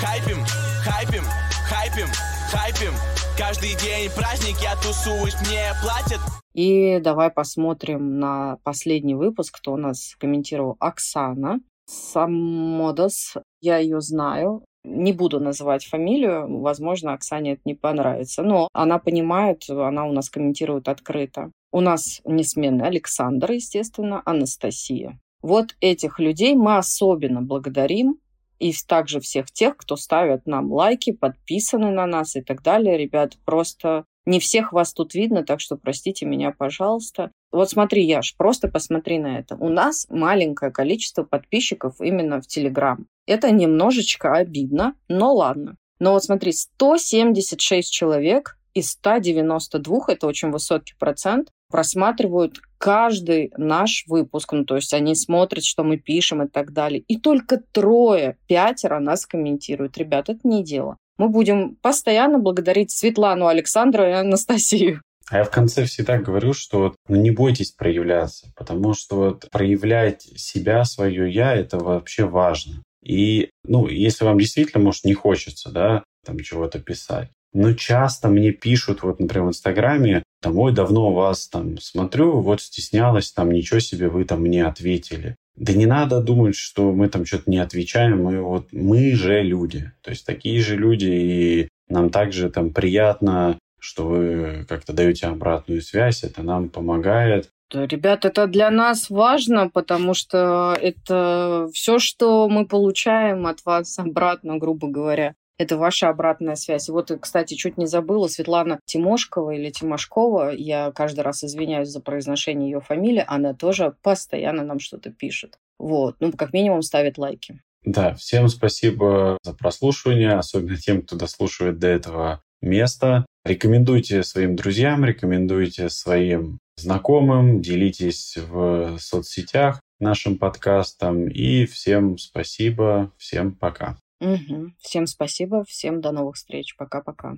Хайпим, 0.00 0.44
хайпим, 0.84 1.24
хайпим, 1.68 2.08
хайпим. 2.50 2.92
Каждый 3.36 3.74
день 3.76 4.10
праздник, 4.14 4.56
я 4.62 4.74
тусуюсь, 4.76 5.34
мне 5.40 5.72
платят. 5.82 6.20
И 6.52 6.98
давай 7.00 7.30
посмотрим 7.30 8.18
на 8.18 8.58
последний 8.64 9.14
выпуск, 9.14 9.56
кто 9.56 9.72
у 9.72 9.76
нас 9.76 10.16
комментировал. 10.18 10.76
Оксана 10.80 11.60
Самодос. 11.86 13.34
Я 13.60 13.78
ее 13.78 14.00
знаю. 14.00 14.64
Не 14.84 15.12
буду 15.12 15.40
называть 15.40 15.84
фамилию, 15.84 16.60
возможно, 16.60 17.12
Оксане 17.12 17.52
это 17.52 17.62
не 17.64 17.74
понравится, 17.74 18.42
но 18.42 18.68
она 18.72 18.98
понимает, 18.98 19.68
она 19.68 20.06
у 20.06 20.12
нас 20.12 20.30
комментирует 20.30 20.88
открыто. 20.88 21.50
У 21.70 21.80
нас 21.80 22.20
несменный 22.24 22.86
Александр, 22.86 23.52
естественно, 23.52 24.22
Анастасия. 24.24 25.18
Вот 25.42 25.76
этих 25.80 26.18
людей 26.18 26.54
мы 26.54 26.78
особенно 26.78 27.42
благодарим, 27.42 28.18
и 28.60 28.74
также 28.86 29.20
всех 29.20 29.50
тех, 29.50 29.76
кто 29.76 29.96
ставят 29.96 30.46
нам 30.46 30.70
лайки, 30.70 31.12
подписаны 31.12 31.90
на 31.90 32.06
нас 32.06 32.36
и 32.36 32.42
так 32.42 32.62
далее. 32.62 32.98
Ребят, 32.98 33.38
просто 33.44 34.04
не 34.26 34.38
всех 34.40 34.72
вас 34.72 34.92
тут 34.92 35.14
видно, 35.14 35.44
так 35.44 35.60
что 35.60 35.76
простите 35.76 36.26
меня, 36.26 36.52
пожалуйста. 36.52 37.30
Вот 37.52 37.70
смотри, 37.70 38.04
Яш, 38.04 38.36
просто 38.36 38.68
посмотри 38.68 39.18
на 39.18 39.38
это. 39.38 39.56
У 39.56 39.68
нас 39.68 40.06
маленькое 40.10 40.70
количество 40.70 41.24
подписчиков 41.24 42.00
именно 42.00 42.40
в 42.40 42.46
Телеграм. 42.46 43.06
Это 43.26 43.50
немножечко 43.50 44.34
обидно, 44.34 44.94
но 45.08 45.34
ладно. 45.34 45.76
Но 45.98 46.12
вот 46.12 46.24
смотри, 46.24 46.52
176 46.52 47.92
человек 47.92 48.56
из 48.74 48.90
192, 48.92 50.04
это 50.08 50.26
очень 50.26 50.50
высокий 50.50 50.94
процент, 50.98 51.50
просматривают 51.70 52.60
каждый 52.78 53.52
наш 53.56 54.04
выпуск. 54.06 54.52
Ну, 54.52 54.64
то 54.64 54.76
есть 54.76 54.94
они 54.94 55.14
смотрят, 55.14 55.64
что 55.64 55.84
мы 55.84 55.96
пишем 55.96 56.42
и 56.42 56.48
так 56.48 56.72
далее. 56.72 57.02
И 57.06 57.18
только 57.18 57.62
трое, 57.72 58.38
пятеро 58.46 58.98
нас 58.98 59.26
комментируют. 59.26 59.96
Ребят, 59.98 60.28
это 60.28 60.40
не 60.44 60.64
дело. 60.64 60.96
Мы 61.20 61.28
будем 61.28 61.76
постоянно 61.82 62.38
благодарить 62.38 62.92
Светлану, 62.92 63.46
Александру 63.46 64.04
и 64.04 64.10
Анастасию. 64.10 65.02
А 65.28 65.36
я 65.36 65.44
в 65.44 65.50
конце 65.50 65.84
всегда 65.84 66.16
говорю, 66.16 66.54
что 66.54 66.78
вот, 66.78 66.94
ну, 67.08 67.16
не 67.16 67.30
бойтесь 67.30 67.72
проявляться, 67.72 68.50
потому 68.56 68.94
что 68.94 69.16
вот 69.16 69.50
проявлять 69.50 70.22
себя, 70.22 70.82
свое 70.86 71.30
я, 71.30 71.54
это 71.54 71.76
вообще 71.76 72.24
важно. 72.24 72.82
И, 73.04 73.50
ну, 73.64 73.86
если 73.86 74.24
вам 74.24 74.38
действительно, 74.38 74.82
может, 74.82 75.04
не 75.04 75.12
хочется, 75.12 75.70
да, 75.70 76.04
там 76.24 76.40
чего-то 76.40 76.78
писать, 76.78 77.28
но 77.52 77.74
часто 77.74 78.28
мне 78.28 78.52
пишут, 78.52 79.02
вот, 79.02 79.20
например, 79.20 79.44
в 79.44 79.50
Инстаграме, 79.50 80.22
там, 80.40 80.56
ой, 80.56 80.72
давно 80.72 81.12
вас 81.12 81.48
там 81.48 81.78
смотрю, 81.80 82.40
вот 82.40 82.62
стеснялась, 82.62 83.30
там, 83.30 83.52
ничего 83.52 83.80
себе, 83.80 84.08
вы 84.08 84.24
там 84.24 84.40
мне 84.40 84.64
ответили. 84.64 85.36
Да 85.60 85.74
не 85.74 85.84
надо 85.84 86.22
думать, 86.22 86.56
что 86.56 86.90
мы 86.90 87.10
там 87.10 87.26
что-то 87.26 87.50
не 87.50 87.58
отвечаем, 87.58 88.22
мы 88.22 88.40
вот, 88.40 88.68
мы 88.72 89.12
же 89.14 89.42
люди, 89.42 89.92
то 90.00 90.08
есть 90.08 90.24
такие 90.24 90.58
же 90.62 90.74
люди, 90.74 91.04
и 91.04 91.68
нам 91.86 92.08
также 92.08 92.48
там 92.48 92.70
приятно, 92.70 93.58
что 93.78 94.06
вы 94.06 94.64
как-то 94.66 94.94
даете 94.94 95.26
обратную 95.26 95.82
связь, 95.82 96.24
это 96.24 96.42
нам 96.42 96.70
помогает. 96.70 97.50
Ребят, 97.74 98.24
это 98.24 98.46
для 98.46 98.70
нас 98.70 99.10
важно, 99.10 99.68
потому 99.68 100.14
что 100.14 100.74
это 100.80 101.68
все, 101.74 101.98
что 101.98 102.48
мы 102.48 102.66
получаем 102.66 103.46
от 103.46 103.62
вас 103.66 103.98
обратно, 103.98 104.56
грубо 104.56 104.88
говоря 104.88 105.34
это 105.60 105.76
ваша 105.76 106.08
обратная 106.08 106.54
связь. 106.54 106.88
Вот, 106.88 107.12
кстати, 107.20 107.52
чуть 107.52 107.76
не 107.76 107.84
забыла, 107.84 108.28
Светлана 108.28 108.80
Тимошкова 108.86 109.50
или 109.50 109.68
Тимошкова, 109.68 110.54
я 110.54 110.90
каждый 110.90 111.20
раз 111.20 111.44
извиняюсь 111.44 111.90
за 111.90 112.00
произношение 112.00 112.70
ее 112.70 112.80
фамилии, 112.80 113.22
она 113.26 113.52
тоже 113.52 113.94
постоянно 114.02 114.64
нам 114.64 114.80
что-то 114.80 115.10
пишет. 115.10 115.58
Вот, 115.78 116.16
ну, 116.18 116.32
как 116.32 116.54
минимум 116.54 116.80
ставит 116.80 117.18
лайки. 117.18 117.60
Да, 117.84 118.14
всем 118.14 118.48
спасибо 118.48 119.36
за 119.42 119.52
прослушивание, 119.52 120.32
особенно 120.32 120.78
тем, 120.78 121.02
кто 121.02 121.16
дослушивает 121.16 121.78
до 121.78 121.88
этого 121.88 122.42
места. 122.62 123.26
Рекомендуйте 123.44 124.22
своим 124.22 124.56
друзьям, 124.56 125.04
рекомендуйте 125.04 125.90
своим 125.90 126.58
знакомым, 126.76 127.60
делитесь 127.60 128.38
в 128.38 128.96
соцсетях 128.98 129.82
нашим 129.98 130.38
подкастом. 130.38 131.28
И 131.28 131.66
всем 131.66 132.16
спасибо, 132.16 133.12
всем 133.18 133.54
пока. 133.54 133.98
Угу. 134.20 134.72
Всем 134.80 135.06
спасибо, 135.06 135.64
всем 135.64 136.00
до 136.00 136.12
новых 136.12 136.36
встреч. 136.36 136.76
Пока-пока. 136.76 137.36